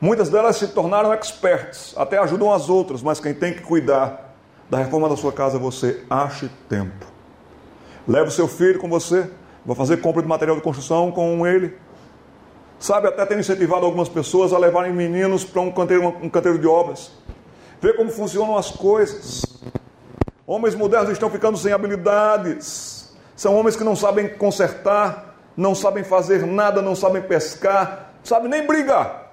Muitas 0.00 0.28
delas 0.28 0.56
se 0.56 0.66
tornaram 0.66 1.14
experts, 1.14 1.94
até 1.96 2.18
ajudam 2.18 2.52
as 2.52 2.68
outras, 2.68 3.00
mas 3.00 3.20
quem 3.20 3.32
tem 3.32 3.52
que 3.52 3.62
cuidar 3.62 4.34
da 4.68 4.78
reforma 4.78 5.08
da 5.08 5.16
sua 5.16 5.32
casa 5.32 5.56
é 5.56 5.60
você. 5.60 6.02
Ache 6.10 6.50
tempo. 6.68 7.06
Leve 8.08 8.26
o 8.26 8.32
seu 8.32 8.48
filho 8.48 8.80
com 8.80 8.88
você. 8.88 9.30
Vou 9.64 9.76
fazer 9.76 9.98
compra 9.98 10.20
de 10.20 10.26
material 10.26 10.56
de 10.56 10.62
construção 10.62 11.12
com 11.12 11.46
ele. 11.46 11.78
Sabe, 12.80 13.06
até 13.06 13.24
ter 13.24 13.38
incentivado 13.38 13.86
algumas 13.86 14.08
pessoas 14.08 14.52
a 14.52 14.58
levarem 14.58 14.92
meninos 14.92 15.44
para 15.44 15.62
um 15.62 15.70
canteiro, 15.70 16.08
um 16.08 16.28
canteiro 16.28 16.58
de 16.58 16.66
obras. 16.66 17.12
Ver 17.80 17.94
como 17.94 18.10
funcionam 18.10 18.58
as 18.58 18.68
coisas. 18.68 19.47
Homens 20.48 20.74
modernos 20.74 21.10
estão 21.10 21.28
ficando 21.28 21.58
sem 21.58 21.74
habilidades. 21.74 23.14
São 23.36 23.54
homens 23.54 23.76
que 23.76 23.84
não 23.84 23.94
sabem 23.94 24.30
consertar, 24.30 25.34
não 25.54 25.74
sabem 25.74 26.02
fazer 26.02 26.46
nada, 26.46 26.80
não 26.80 26.94
sabem 26.94 27.20
pescar, 27.20 28.14
sabe 28.24 28.48
nem 28.48 28.66
brigar. 28.66 29.30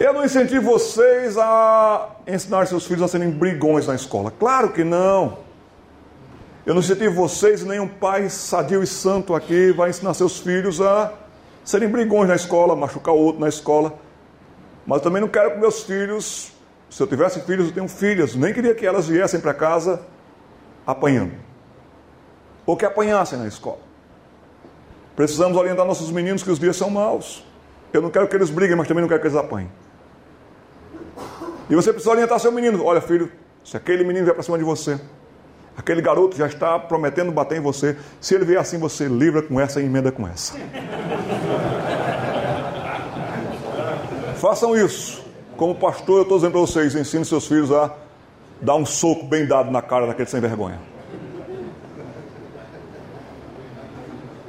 Eu 0.00 0.14
não 0.14 0.24
incentivo 0.24 0.72
vocês 0.72 1.38
a 1.38 2.10
ensinar 2.26 2.66
seus 2.66 2.84
filhos 2.84 3.04
a 3.04 3.08
serem 3.08 3.30
brigões 3.30 3.86
na 3.86 3.94
escola. 3.94 4.32
Claro 4.36 4.72
que 4.72 4.82
não. 4.82 5.38
Eu 6.66 6.74
não 6.74 6.80
incentivo 6.80 7.14
vocês, 7.14 7.62
nenhum 7.62 7.86
pai 7.86 8.28
sadio 8.28 8.82
e 8.82 8.86
santo 8.86 9.32
aqui 9.32 9.70
vai 9.70 9.90
ensinar 9.90 10.12
seus 10.12 10.40
filhos 10.40 10.80
a 10.80 11.12
serem 11.64 11.88
brigões 11.88 12.28
na 12.28 12.34
escola, 12.34 12.74
machucar 12.74 13.14
o 13.14 13.18
outro 13.18 13.40
na 13.40 13.48
escola. 13.48 13.94
Mas 14.84 15.02
também 15.02 15.20
não 15.20 15.28
quero 15.28 15.52
que 15.52 15.58
meus 15.58 15.84
filhos, 15.84 16.55
se 16.88 17.02
eu 17.02 17.06
tivesse 17.06 17.40
filhos, 17.40 17.68
eu 17.68 17.74
tenho 17.74 17.88
filhas, 17.88 18.34
nem 18.34 18.52
queria 18.52 18.74
que 18.74 18.86
elas 18.86 19.08
viessem 19.08 19.40
para 19.40 19.52
casa 19.52 20.00
apanhando. 20.86 21.32
Ou 22.64 22.76
que 22.76 22.84
apanhassem 22.84 23.38
na 23.38 23.46
escola. 23.46 23.78
Precisamos 25.14 25.56
orientar 25.56 25.84
nossos 25.86 26.10
meninos 26.10 26.42
que 26.42 26.50
os 26.50 26.58
dias 26.58 26.76
são 26.76 26.90
maus. 26.90 27.44
Eu 27.92 28.02
não 28.02 28.10
quero 28.10 28.28
que 28.28 28.36
eles 28.36 28.50
briguem, 28.50 28.76
mas 28.76 28.86
também 28.86 29.00
não 29.00 29.08
quero 29.08 29.20
que 29.20 29.26
eles 29.26 29.36
apanhem. 29.36 29.70
E 31.68 31.74
você 31.74 31.92
precisa 31.92 32.12
orientar 32.12 32.38
seu 32.38 32.52
menino. 32.52 32.84
Olha, 32.84 33.00
filho, 33.00 33.30
se 33.64 33.76
aquele 33.76 34.04
menino 34.04 34.24
vier 34.24 34.34
para 34.34 34.42
cima 34.42 34.58
de 34.58 34.64
você, 34.64 35.00
aquele 35.76 36.00
garoto 36.00 36.36
já 36.36 36.46
está 36.46 36.78
prometendo 36.78 37.32
bater 37.32 37.58
em 37.58 37.60
você. 37.60 37.96
Se 38.20 38.34
ele 38.34 38.44
vier 38.44 38.60
assim, 38.60 38.78
você 38.78 39.06
livra 39.08 39.42
com 39.42 39.60
essa 39.60 39.80
e 39.80 39.84
emenda 39.84 40.12
com 40.12 40.26
essa. 40.28 40.54
Façam 44.36 44.76
isso. 44.76 45.25
Como 45.56 45.74
pastor, 45.74 46.18
eu 46.18 46.22
estou 46.22 46.36
dizendo 46.36 46.52
para 46.52 46.60
vocês: 46.60 46.94
ensine 46.94 47.24
seus 47.24 47.46
filhos 47.46 47.72
a 47.72 47.90
dar 48.60 48.76
um 48.76 48.84
soco 48.84 49.24
bem 49.24 49.46
dado 49.46 49.70
na 49.70 49.80
cara 49.80 50.06
daquele 50.06 50.28
sem 50.28 50.40
vergonha. 50.40 50.78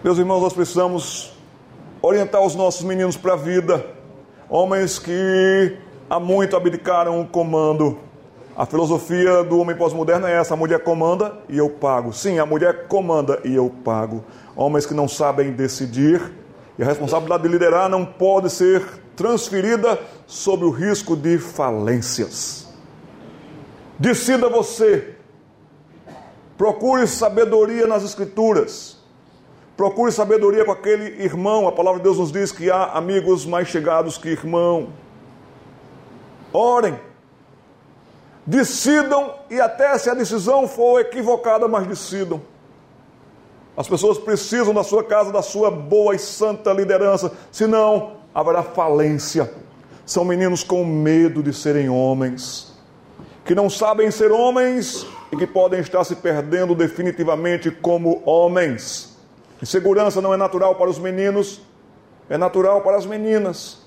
Meus 0.03 0.17
irmãos, 0.17 0.41
nós 0.41 0.53
precisamos 0.53 1.34
orientar 2.01 2.41
os 2.41 2.55
nossos 2.55 2.84
meninos 2.84 3.15
para 3.15 3.34
a 3.34 3.35
vida. 3.38 3.85
Homens 4.49 4.99
que 4.99 5.77
há 6.09 6.19
muito 6.19 6.55
abdicaram 6.55 7.21
o 7.21 7.27
comando. 7.27 7.99
A 8.55 8.65
filosofia 8.65 9.43
do 9.43 9.59
homem 9.59 9.75
pós-moderno 9.75 10.27
é 10.27 10.34
essa: 10.34 10.55
a 10.55 10.57
mulher 10.57 10.84
comanda 10.84 11.38
e 11.47 11.57
eu 11.57 11.69
pago. 11.69 12.11
Sim, 12.11 12.38
a 12.38 12.45
mulher 12.45 12.88
comanda 12.88 13.39
e 13.45 13.55
eu 13.55 13.71
pago. 13.84 14.25
Homens 14.55 14.85
que 14.85 14.93
não 14.93 15.07
sabem 15.07 15.51
decidir 15.53 16.21
e 16.77 16.84
a 16.84 16.85
responsabilidade 16.85 17.43
de 17.43 17.49
liderar 17.49 17.89
não 17.89 18.05
pode 18.05 18.49
ser 18.49 18.84
transferida 19.18 19.99
sob 20.27 20.64
o 20.64 20.69
risco 20.69 21.15
de 21.15 21.39
falências. 21.39 22.68
Decida 23.98 24.48
você. 24.48 25.15
Procure 26.56 27.07
sabedoria 27.07 27.88
nas 27.88 28.03
Escrituras. 28.03 28.98
Procure 29.76 30.11
sabedoria 30.11 30.64
com 30.64 30.72
aquele 30.72 31.22
irmão. 31.22 31.68
A 31.68 31.72
palavra 31.72 31.99
de 31.99 32.03
Deus 32.03 32.19
nos 32.19 32.31
diz 32.31 32.52
que 32.52 32.69
há 32.69 32.91
amigos 32.94 33.45
mais 33.45 33.68
chegados 33.68 34.18
que 34.18 34.30
irmão. 34.30 34.89
Orem. 36.53 36.99
Decidam 38.45 39.34
e 39.49 39.60
até 39.60 39.98
se 39.98 40.10
a 40.10 40.14
decisão 40.14 40.68
for 40.68 41.02
equivocada, 41.02 41.68
mas 41.68 41.88
decidam. 41.88 42.41
As 43.76 43.88
pessoas 43.88 44.18
precisam 44.18 44.73
da 44.73 44.84
sua 44.84 45.03
casa, 45.03 45.31
da 45.31 45.41
sua 45.41 45.69
boa 45.69 46.15
e 46.15 46.19
santa 46.19 46.72
liderança, 46.72 47.31
senão 47.52 48.16
haverá 48.38 48.61
falência. 48.61 49.51
São 50.05 50.23
meninos 50.23 50.64
com 50.64 50.85
medo 50.85 51.41
de 51.41 51.51
serem 51.51 51.89
homens, 51.89 52.72
que 53.43 53.55
não 53.55 53.68
sabem 53.68 54.11
ser 54.11 54.31
homens 54.31 55.07
e 55.31 55.35
que 55.35 55.47
podem 55.47 55.80
estar 55.80 56.03
se 56.03 56.15
perdendo 56.15 56.76
definitivamente 56.76 57.72
como 57.72 58.22
homens. 58.23 59.18
Insegurança 59.59 60.22
não 60.22 60.35
é 60.35 60.38
natural 60.38 60.76
para 60.76 60.88
os 60.88 60.99
meninos, 60.99 61.61
é 62.30 62.38
natural 62.38 62.81
para 62.81 62.95
as 62.95 63.07
meninas. 63.07 63.80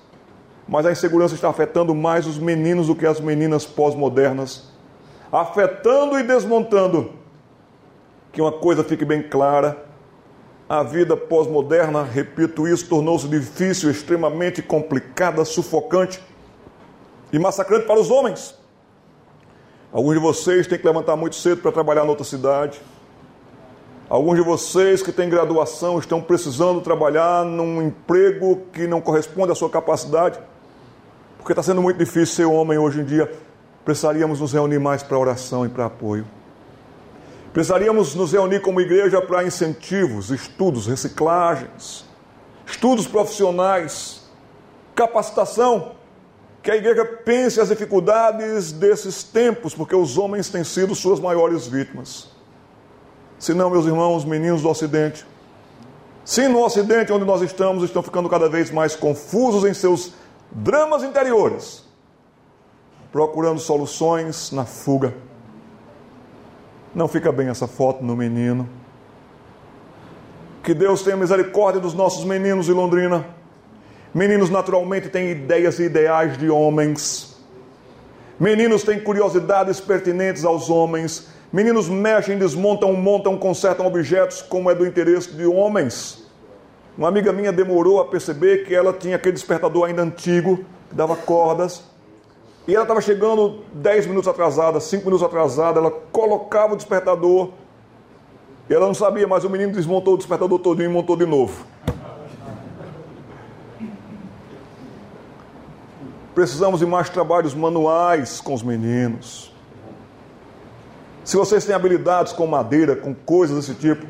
Mas 0.67 0.85
a 0.85 0.91
insegurança 0.91 1.33
está 1.33 1.49
afetando 1.49 1.95
mais 1.95 2.27
os 2.27 2.37
meninos 2.37 2.87
do 2.87 2.95
que 2.95 3.05
as 3.05 3.21
meninas 3.21 3.65
pós-modernas, 3.65 4.69
afetando 5.31 6.19
e 6.19 6.23
desmontando 6.23 7.13
que 8.33 8.41
uma 8.41 8.51
coisa 8.51 8.83
fique 8.83 9.05
bem 9.05 9.23
clara: 9.23 9.85
a 10.71 10.83
vida 10.83 11.17
pós-moderna, 11.17 12.01
repito 12.01 12.65
isso, 12.65 12.87
tornou-se 12.87 13.27
difícil, 13.27 13.91
extremamente 13.91 14.61
complicada, 14.61 15.43
sufocante 15.43 16.23
e 17.29 17.37
massacrante 17.37 17.85
para 17.85 17.99
os 17.99 18.09
homens. 18.09 18.57
Alguns 19.91 20.13
de 20.13 20.21
vocês 20.21 20.65
têm 20.67 20.79
que 20.79 20.87
levantar 20.87 21.17
muito 21.17 21.35
cedo 21.35 21.61
para 21.61 21.73
trabalhar 21.73 22.05
em 22.05 22.07
outra 22.07 22.23
cidade. 22.23 22.81
Alguns 24.07 24.37
de 24.37 24.41
vocês 24.41 25.03
que 25.03 25.11
têm 25.11 25.29
graduação 25.29 25.99
estão 25.99 26.21
precisando 26.21 26.79
trabalhar 26.79 27.43
num 27.43 27.81
emprego 27.81 28.61
que 28.71 28.87
não 28.87 29.01
corresponde 29.01 29.51
à 29.51 29.55
sua 29.55 29.69
capacidade, 29.69 30.39
porque 31.37 31.51
está 31.51 31.61
sendo 31.61 31.81
muito 31.81 31.97
difícil 31.97 32.27
ser 32.27 32.45
homem 32.45 32.77
hoje 32.77 33.01
em 33.01 33.03
dia. 33.03 33.29
Precisaríamos 33.83 34.39
nos 34.39 34.53
reunir 34.53 34.79
mais 34.79 35.03
para 35.03 35.19
oração 35.19 35.65
e 35.65 35.69
para 35.69 35.87
apoio. 35.87 36.25
Precisaríamos 37.53 38.15
nos 38.15 38.31
reunir 38.31 38.61
como 38.61 38.79
igreja 38.79 39.21
para 39.21 39.43
incentivos, 39.43 40.31
estudos, 40.31 40.87
reciclagens, 40.87 42.05
estudos 42.65 43.05
profissionais, 43.07 44.21
capacitação. 44.95 45.99
Que 46.63 46.71
a 46.71 46.77
igreja 46.77 47.03
pense 47.25 47.59
as 47.59 47.67
dificuldades 47.69 48.71
desses 48.71 49.23
tempos, 49.23 49.73
porque 49.73 49.95
os 49.95 50.17
homens 50.17 50.47
têm 50.47 50.63
sido 50.63 50.95
suas 50.95 51.19
maiores 51.19 51.67
vítimas. 51.67 52.29
Se 53.37 53.53
não, 53.53 53.69
meus 53.69 53.85
irmãos, 53.85 54.23
meninos 54.23 54.61
do 54.61 54.69
Ocidente, 54.69 55.25
sim, 56.23 56.47
no 56.47 56.63
Ocidente, 56.63 57.11
onde 57.11 57.25
nós 57.25 57.41
estamos, 57.41 57.83
estão 57.83 58.03
ficando 58.03 58.29
cada 58.29 58.47
vez 58.47 58.69
mais 58.71 58.95
confusos 58.95 59.65
em 59.65 59.73
seus 59.73 60.13
dramas 60.51 61.03
interiores, 61.03 61.83
procurando 63.11 63.59
soluções 63.59 64.51
na 64.51 64.63
fuga 64.63 65.13
não 66.93 67.07
fica 67.07 67.31
bem 67.31 67.47
essa 67.47 67.67
foto 67.67 68.03
no 68.03 68.15
menino. 68.15 68.67
Que 70.63 70.73
Deus 70.73 71.01
tenha 71.01 71.17
misericórdia 71.17 71.81
dos 71.81 71.93
nossos 71.93 72.23
meninos 72.23 72.65
de 72.67 72.73
Londrina. 72.73 73.25
Meninos 74.13 74.49
naturalmente 74.49 75.09
têm 75.09 75.31
ideias 75.31 75.79
e 75.79 75.83
ideais 75.83 76.37
de 76.37 76.49
homens. 76.49 77.37
Meninos 78.39 78.83
têm 78.83 78.99
curiosidades 78.99 79.79
pertinentes 79.79 80.43
aos 80.43 80.69
homens. 80.69 81.29
Meninos 81.51 81.87
mexem, 81.87 82.37
desmontam, 82.37 82.93
montam, 82.93 83.37
consertam 83.37 83.85
objetos 83.85 84.41
como 84.41 84.69
é 84.69 84.75
do 84.75 84.85
interesse 84.85 85.31
de 85.31 85.45
homens. 85.45 86.25
Uma 86.97 87.07
amiga 87.07 87.31
minha 87.31 87.51
demorou 87.51 88.01
a 88.01 88.05
perceber 88.05 88.65
que 88.65 88.75
ela 88.75 88.93
tinha 88.93 89.15
aquele 89.15 89.33
despertador 89.33 89.87
ainda 89.87 90.01
antigo, 90.01 90.65
que 90.89 90.95
dava 90.95 91.15
cordas. 91.15 91.83
E 92.67 92.75
ela 92.75 92.83
estava 92.83 93.01
chegando 93.01 93.63
10 93.73 94.07
minutos 94.07 94.27
atrasada, 94.27 94.79
5 94.79 95.03
minutos 95.03 95.25
atrasada, 95.25 95.79
ela 95.79 95.91
colocava 96.11 96.73
o 96.73 96.75
despertador. 96.75 97.49
E 98.69 98.73
ela 98.73 98.85
não 98.85 98.93
sabia, 98.93 99.27
mas 99.27 99.43
o 99.43 99.49
menino 99.49 99.73
desmontou 99.73 100.13
o 100.13 100.17
despertador 100.17 100.59
todinho 100.59 100.89
e 100.89 100.93
montou 100.93 101.15
de 101.17 101.25
novo. 101.25 101.65
Precisamos 106.33 106.79
de 106.79 106.85
mais 106.85 107.09
trabalhos 107.09 107.53
manuais 107.53 108.39
com 108.39 108.53
os 108.53 108.63
meninos. 108.63 109.51
Se 111.25 111.35
vocês 111.35 111.65
têm 111.65 111.75
habilidades 111.75 112.31
com 112.31 112.47
madeira, 112.47 112.95
com 112.95 113.13
coisas 113.13 113.57
desse 113.57 113.79
tipo, 113.79 114.05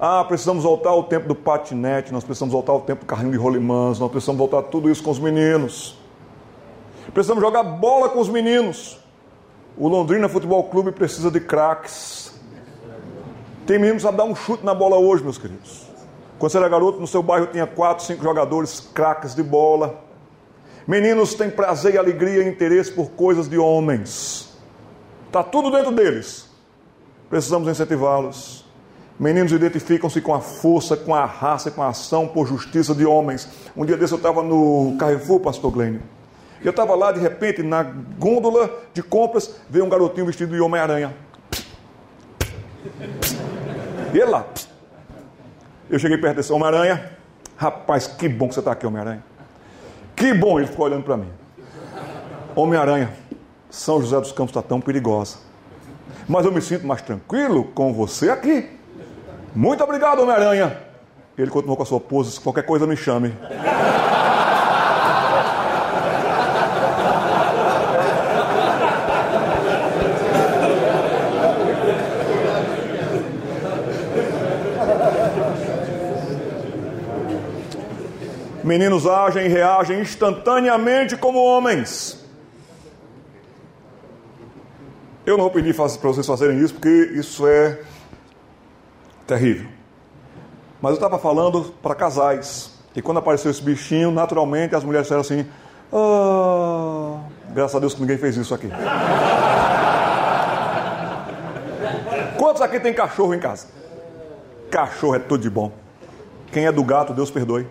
ah, 0.00 0.24
precisamos 0.24 0.64
voltar 0.64 0.90
ao 0.90 1.04
tempo 1.04 1.28
do 1.28 1.34
patinete, 1.34 2.12
nós 2.12 2.24
precisamos 2.24 2.52
voltar 2.52 2.72
ao 2.72 2.80
tempo 2.80 3.04
do 3.04 3.06
carrinho 3.06 3.32
de 3.32 3.36
rolimãs, 3.36 3.98
nós 3.98 4.10
precisamos 4.10 4.38
voltar 4.38 4.62
tudo 4.62 4.90
isso 4.90 5.02
com 5.02 5.10
os 5.10 5.18
meninos. 5.18 5.98
Precisamos 7.16 7.42
jogar 7.42 7.62
bola 7.62 8.10
com 8.10 8.20
os 8.20 8.28
meninos. 8.28 9.00
O 9.74 9.88
Londrina 9.88 10.28
Futebol 10.28 10.64
Clube 10.64 10.92
precisa 10.92 11.30
de 11.30 11.40
craques. 11.40 12.38
Tem 13.66 13.78
meninos 13.78 14.04
a 14.04 14.10
dar 14.10 14.24
um 14.24 14.34
chute 14.34 14.62
na 14.62 14.74
bola 14.74 14.98
hoje, 14.98 15.24
meus 15.24 15.38
queridos. 15.38 15.86
Quando 16.38 16.52
você 16.52 16.58
era 16.58 16.68
garoto, 16.68 17.00
no 17.00 17.06
seu 17.06 17.22
bairro 17.22 17.46
tinha 17.46 17.66
quatro, 17.66 18.04
cinco 18.04 18.22
jogadores 18.22 18.80
craques 18.92 19.34
de 19.34 19.42
bola. 19.42 19.98
Meninos 20.86 21.32
têm 21.32 21.48
prazer 21.48 21.94
e 21.94 21.98
alegria 21.98 22.42
e 22.42 22.48
interesse 22.50 22.92
por 22.92 23.08
coisas 23.12 23.48
de 23.48 23.56
homens. 23.56 24.54
Está 25.26 25.42
tudo 25.42 25.70
dentro 25.70 25.92
deles. 25.92 26.50
Precisamos 27.30 27.66
incentivá-los. 27.66 28.62
Meninos 29.18 29.52
identificam-se 29.52 30.20
com 30.20 30.34
a 30.34 30.40
força, 30.42 30.94
com 30.94 31.14
a 31.14 31.24
raça, 31.24 31.70
com 31.70 31.82
a 31.82 31.88
ação 31.88 32.28
por 32.28 32.46
justiça 32.46 32.94
de 32.94 33.06
homens. 33.06 33.48
Um 33.74 33.86
dia 33.86 33.96
desse 33.96 34.12
eu 34.12 34.18
estava 34.18 34.42
no 34.42 34.98
Carrefour, 34.98 35.40
pastor 35.40 35.70
Glênio. 35.70 36.15
Eu 36.62 36.70
estava 36.70 36.94
lá, 36.94 37.12
de 37.12 37.20
repente, 37.20 37.62
na 37.62 37.82
gôndola 37.82 38.70
de 38.92 39.02
compras, 39.02 39.56
veio 39.68 39.84
um 39.84 39.88
garotinho 39.88 40.26
vestido 40.26 40.54
de 40.54 40.60
Homem-Aranha. 40.60 41.14
E 44.12 44.24
lá. 44.24 44.44
Eu 45.88 45.98
cheguei 45.98 46.18
perto 46.18 46.36
desse 46.36 46.52
Homem-Aranha. 46.52 47.12
Rapaz, 47.56 48.06
que 48.06 48.28
bom 48.28 48.48
que 48.48 48.54
você 48.54 48.60
está 48.60 48.72
aqui, 48.72 48.86
Homem-Aranha. 48.86 49.22
Que 50.14 50.32
bom, 50.34 50.58
ele 50.58 50.66
ficou 50.66 50.86
olhando 50.86 51.04
para 51.04 51.16
mim. 51.16 51.30
Homem-Aranha, 52.54 53.12
São 53.70 54.00
José 54.00 54.18
dos 54.18 54.32
Campos 54.32 54.50
está 54.50 54.62
tão 54.62 54.80
perigosa. 54.80 55.36
Mas 56.28 56.44
eu 56.44 56.52
me 56.52 56.60
sinto 56.60 56.86
mais 56.86 57.02
tranquilo 57.02 57.64
com 57.64 57.92
você 57.92 58.30
aqui. 58.30 58.70
Muito 59.54 59.84
obrigado, 59.84 60.22
Homem-Aranha. 60.22 60.78
Ele 61.36 61.50
continuou 61.50 61.76
com 61.76 61.82
a 61.82 61.86
sua 61.86 62.00
pose, 62.00 62.32
se 62.32 62.40
qualquer 62.40 62.64
coisa 62.64 62.86
me 62.86 62.96
chame. 62.96 63.34
Meninos 78.66 79.06
agem 79.06 79.46
e 79.46 79.48
reagem 79.48 80.00
instantaneamente 80.00 81.16
como 81.16 81.38
homens. 81.38 82.20
Eu 85.24 85.36
não 85.36 85.44
vou 85.44 85.52
pedir 85.52 85.72
para 85.72 85.86
vocês 85.86 86.26
fazerem 86.26 86.58
isso, 86.58 86.74
porque 86.74 86.88
isso 87.14 87.46
é 87.46 87.78
terrível. 89.24 89.68
Mas 90.82 90.90
eu 90.90 90.96
estava 90.96 91.16
falando 91.16 91.72
para 91.80 91.94
casais. 91.94 92.72
E 92.96 93.00
quando 93.00 93.18
apareceu 93.18 93.52
esse 93.52 93.62
bichinho, 93.62 94.10
naturalmente 94.10 94.74
as 94.74 94.82
mulheres 94.82 95.06
disseram 95.06 95.20
assim: 95.20 95.46
oh, 95.92 97.20
graças 97.50 97.76
a 97.76 97.78
Deus 97.78 97.94
que 97.94 98.00
ninguém 98.00 98.18
fez 98.18 98.36
isso 98.36 98.52
aqui. 98.52 98.68
Quantos 102.36 102.60
aqui 102.60 102.80
tem 102.80 102.92
cachorro 102.92 103.32
em 103.32 103.38
casa? 103.38 103.68
Cachorro 104.72 105.14
é 105.14 105.20
tudo 105.20 105.42
de 105.42 105.50
bom. 105.50 105.70
Quem 106.50 106.66
é 106.66 106.72
do 106.72 106.82
gato, 106.82 107.14
Deus 107.14 107.30
perdoe. 107.30 107.64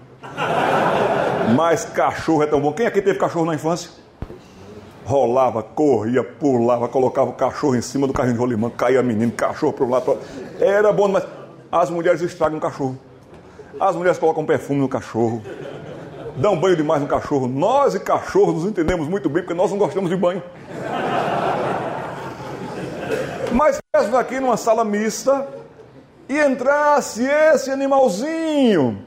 Mas 1.54 1.86
cachorro 1.86 2.44
é 2.44 2.48
tão 2.48 2.60
bom. 2.60 2.72
Quem 2.72 2.88
aqui 2.88 3.02
teve 3.02 3.20
cachorro 3.20 3.46
na 3.46 3.56
infância? 3.56 3.90
Rolava, 5.06 5.62
corria, 5.62 6.24
pulava, 6.24 6.88
colocava 6.88 7.30
o 7.30 7.34
cachorro 7.34 7.76
em 7.76 7.82
cima 7.82 8.08
do 8.08 8.14
carrinho 8.14 8.34
de 8.34 8.40
rolimão, 8.40 8.72
caía 8.72 9.04
menino, 9.04 9.32
cachorro 9.32 9.74
para 9.74 9.86
um 9.86 9.90
lado. 9.90 10.06
Pro... 10.06 10.20
Era 10.60 10.92
bom, 10.92 11.08
mas 11.08 11.24
as 11.72 11.90
mulheres 11.90 12.22
estragam 12.22 12.58
o 12.58 12.62
cachorro. 12.62 12.98
As 13.80 13.96
mulheres 13.96 14.18
colocam 14.18 14.46
perfume 14.46 14.80
no 14.80 14.88
cachorro, 14.88 15.44
dão 16.38 16.58
banho 16.60 16.76
demais 16.76 17.02
no 17.02 17.08
cachorro. 17.08 17.48
Nós 17.48 17.94
e 17.94 18.00
cachorros 18.00 18.56
nos 18.56 18.66
entendemos 18.66 19.08
muito 19.08 19.30
bem, 19.30 19.44
porque 19.44 19.54
nós 19.54 19.70
não 19.70 19.78
gostamos 19.78 20.10
de 20.10 20.16
banho. 20.16 20.42
Mas 23.52 23.78
mesmo 23.96 24.18
aqui 24.18 24.40
numa 24.40 24.58
sala 24.58 24.84
mista 24.84 25.48
e 26.28 26.40
entrasse 26.40 27.24
esse 27.24 27.70
animalzinho 27.70 29.06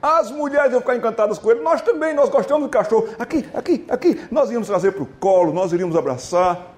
as 0.00 0.30
mulheres 0.30 0.72
iam 0.72 0.80
ficar 0.80 0.96
encantadas 0.96 1.38
com 1.38 1.50
ele, 1.50 1.60
nós 1.60 1.80
também, 1.80 2.14
nós 2.14 2.28
gostamos 2.28 2.64
do 2.64 2.68
cachorro. 2.68 3.08
Aqui, 3.18 3.48
aqui, 3.54 3.84
aqui. 3.88 4.20
Nós 4.30 4.50
íamos 4.50 4.68
trazer 4.68 4.92
para 4.92 5.02
o 5.02 5.06
colo, 5.06 5.52
nós 5.52 5.72
iríamos 5.72 5.96
abraçar. 5.96 6.74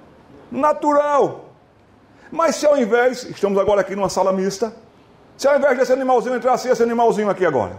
Natural. 0.50 1.46
Mas 2.30 2.56
se 2.56 2.66
ao 2.66 2.76
invés, 2.76 3.24
estamos 3.24 3.58
agora 3.58 3.80
aqui 3.80 3.96
numa 3.96 4.08
sala 4.08 4.32
mista, 4.32 4.72
se 5.36 5.48
ao 5.48 5.56
invés 5.56 5.78
desse 5.78 5.92
animalzinho 5.92 6.36
entrasse 6.36 6.68
esse 6.68 6.82
animalzinho 6.82 7.30
aqui 7.30 7.44
agora. 7.44 7.76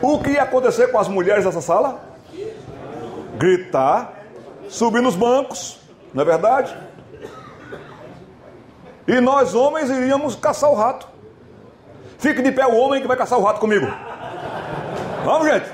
O 0.00 0.20
que 0.20 0.30
ia 0.30 0.42
acontecer 0.42 0.88
com 0.88 0.98
as 0.98 1.08
mulheres 1.08 1.44
dessa 1.44 1.60
sala? 1.60 2.00
Gritar, 3.36 4.14
subir 4.68 5.02
nos 5.02 5.16
bancos, 5.16 5.80
não 6.14 6.22
é 6.22 6.24
verdade? 6.24 6.76
E 9.06 9.20
nós 9.20 9.54
homens 9.54 9.90
iríamos 9.90 10.36
caçar 10.36 10.70
o 10.70 10.74
rato. 10.74 11.08
Fique 12.18 12.42
de 12.42 12.50
pé 12.50 12.66
o 12.66 12.76
homem 12.76 13.00
que 13.00 13.06
vai 13.06 13.16
caçar 13.16 13.38
o 13.38 13.44
rato 13.44 13.60
comigo. 13.60 13.86
Vamos, 15.24 15.48
gente. 15.48 15.66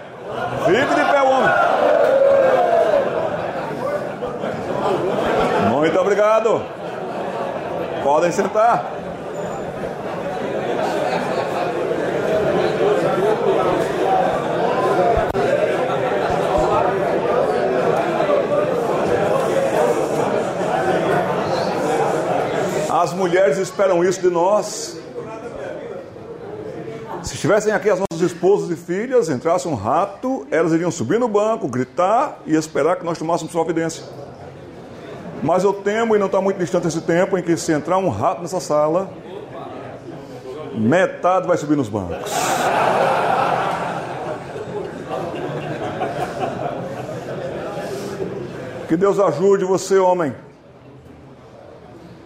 Fique 0.66 0.94
de 0.94 1.04
pé 1.10 1.22
o 1.22 1.30
homem. 1.30 1.50
Muito 5.70 5.98
obrigado. 5.98 6.62
Podem 8.02 8.30
sentar. 8.30 8.92
As 22.90 23.14
mulheres 23.14 23.56
esperam 23.56 24.04
isso 24.04 24.20
de 24.20 24.28
nós. 24.28 25.03
Se 27.24 27.34
estivessem 27.34 27.72
aqui 27.72 27.88
as 27.88 27.98
nossas 27.98 28.20
esposas 28.20 28.70
e 28.70 28.76
filhas, 28.76 29.30
entrasse 29.30 29.66
um 29.66 29.74
rato, 29.74 30.46
elas 30.50 30.72
iriam 30.72 30.90
subir 30.90 31.18
no 31.18 31.26
banco, 31.26 31.66
gritar 31.66 32.38
e 32.44 32.54
esperar 32.54 32.96
que 32.96 33.04
nós 33.04 33.16
tomássemos 33.16 33.50
providência. 33.50 34.04
Mas 35.42 35.64
eu 35.64 35.72
temo, 35.72 36.14
e 36.14 36.18
não 36.18 36.26
está 36.26 36.40
muito 36.40 36.58
distante 36.58 36.86
esse 36.86 37.00
tempo, 37.00 37.38
em 37.38 37.42
que 37.42 37.56
se 37.56 37.72
entrar 37.72 37.96
um 37.96 38.10
rato 38.10 38.42
nessa 38.42 38.60
sala, 38.60 39.10
metade 40.74 41.46
vai 41.46 41.56
subir 41.56 41.76
nos 41.76 41.88
bancos. 41.88 42.30
Que 48.86 48.96
Deus 48.98 49.18
ajude 49.18 49.64
você, 49.64 49.98
homem. 49.98 50.34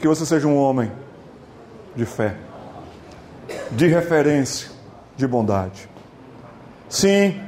Que 0.01 0.09
você 0.09 0.27
seja 0.27 0.47
um 0.47 0.57
homem 0.57 0.91
de 1.95 2.05
fé, 2.05 2.35
de 3.73 3.87
referência, 3.89 4.78
de 5.19 5.27
bondade. 5.27 5.89
Sim, 6.89 7.43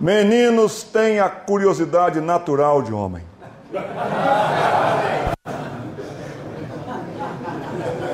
meninos 0.00 0.82
têm 0.82 1.20
a 1.20 1.28
curiosidade 1.28 2.18
natural 2.20 2.82
de 2.82 2.92
homem. 2.92 3.22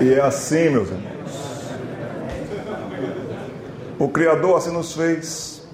E 0.01 0.13
é 0.13 0.21
assim, 0.21 0.69
meus 0.69 0.89
irmãos. 0.89 1.17
O 3.99 4.09
Criador 4.09 4.59
assim 4.59 4.73
nos 4.73 4.93
fez. 4.93 5.67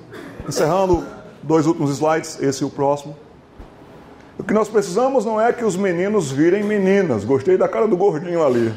Encerrando 0.47 1.05
dois 1.43 1.66
últimos 1.66 1.91
slides, 1.91 2.41
esse 2.41 2.62
e 2.62 2.66
o 2.66 2.70
próximo. 2.70 3.16
O 4.39 4.45
que 4.45 4.53
nós 4.53 4.69
precisamos 4.69 5.24
não 5.24 5.41
é 5.41 5.53
que 5.53 5.65
os 5.65 5.74
meninos 5.74 6.31
virem 6.31 6.62
meninas. 6.62 7.24
Gostei 7.24 7.57
da 7.57 7.66
cara 7.66 7.89
do 7.89 7.97
gordinho 7.97 8.45
ali. 8.45 8.73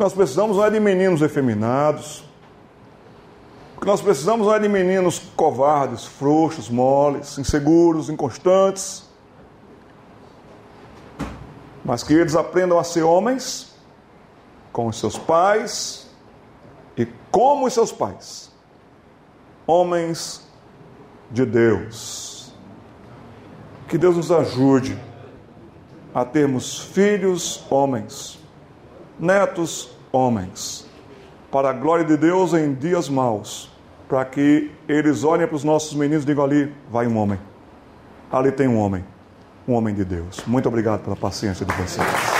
Nós 0.00 0.14
precisamos 0.14 0.56
não 0.56 0.64
é 0.64 0.70
de 0.70 0.80
meninos 0.80 1.20
efeminados. 1.20 2.24
O 3.76 3.80
que 3.82 3.86
nós 3.86 4.00
precisamos 4.00 4.46
não 4.46 4.54
é 4.54 4.58
de 4.58 4.66
meninos 4.66 5.18
covardes, 5.36 6.06
frouxos, 6.06 6.70
moles, 6.70 7.36
inseguros, 7.36 8.08
inconstantes. 8.08 9.04
Mas 11.84 12.02
que 12.02 12.14
eles 12.14 12.34
aprendam 12.34 12.78
a 12.78 12.82
ser 12.82 13.02
homens 13.02 13.74
com 14.72 14.86
os 14.86 14.98
seus 14.98 15.18
pais 15.18 16.08
e 16.96 17.06
como 17.30 17.66
os 17.66 17.74
seus 17.74 17.92
pais. 17.92 18.50
Homens 19.66 20.48
de 21.30 21.44
Deus. 21.44 22.54
Que 23.86 23.98
Deus 23.98 24.16
nos 24.16 24.32
ajude 24.32 24.98
a 26.14 26.24
termos 26.24 26.80
filhos 26.80 27.62
homens, 27.68 28.39
netos 29.20 29.90
homens, 30.10 30.86
para 31.50 31.70
a 31.70 31.72
glória 31.72 32.04
de 32.04 32.16
Deus 32.16 32.54
em 32.54 32.74
dias 32.74 33.08
maus 33.08 33.70
para 34.10 34.24
que 34.24 34.72
eles 34.88 35.22
olhem 35.22 35.46
para 35.46 35.54
os 35.54 35.62
nossos 35.62 35.94
meninos 35.94 36.24
e 36.24 36.26
digam 36.26 36.42
ali, 36.42 36.74
vai 36.90 37.06
um 37.06 37.16
homem. 37.16 37.38
Ali 38.30 38.50
tem 38.50 38.66
um 38.66 38.76
homem, 38.76 39.04
um 39.68 39.72
homem 39.72 39.94
de 39.94 40.04
Deus. 40.04 40.42
Muito 40.48 40.68
obrigado 40.68 41.04
pela 41.04 41.14
paciência 41.14 41.64
de 41.64 41.72
vocês. 41.74 42.39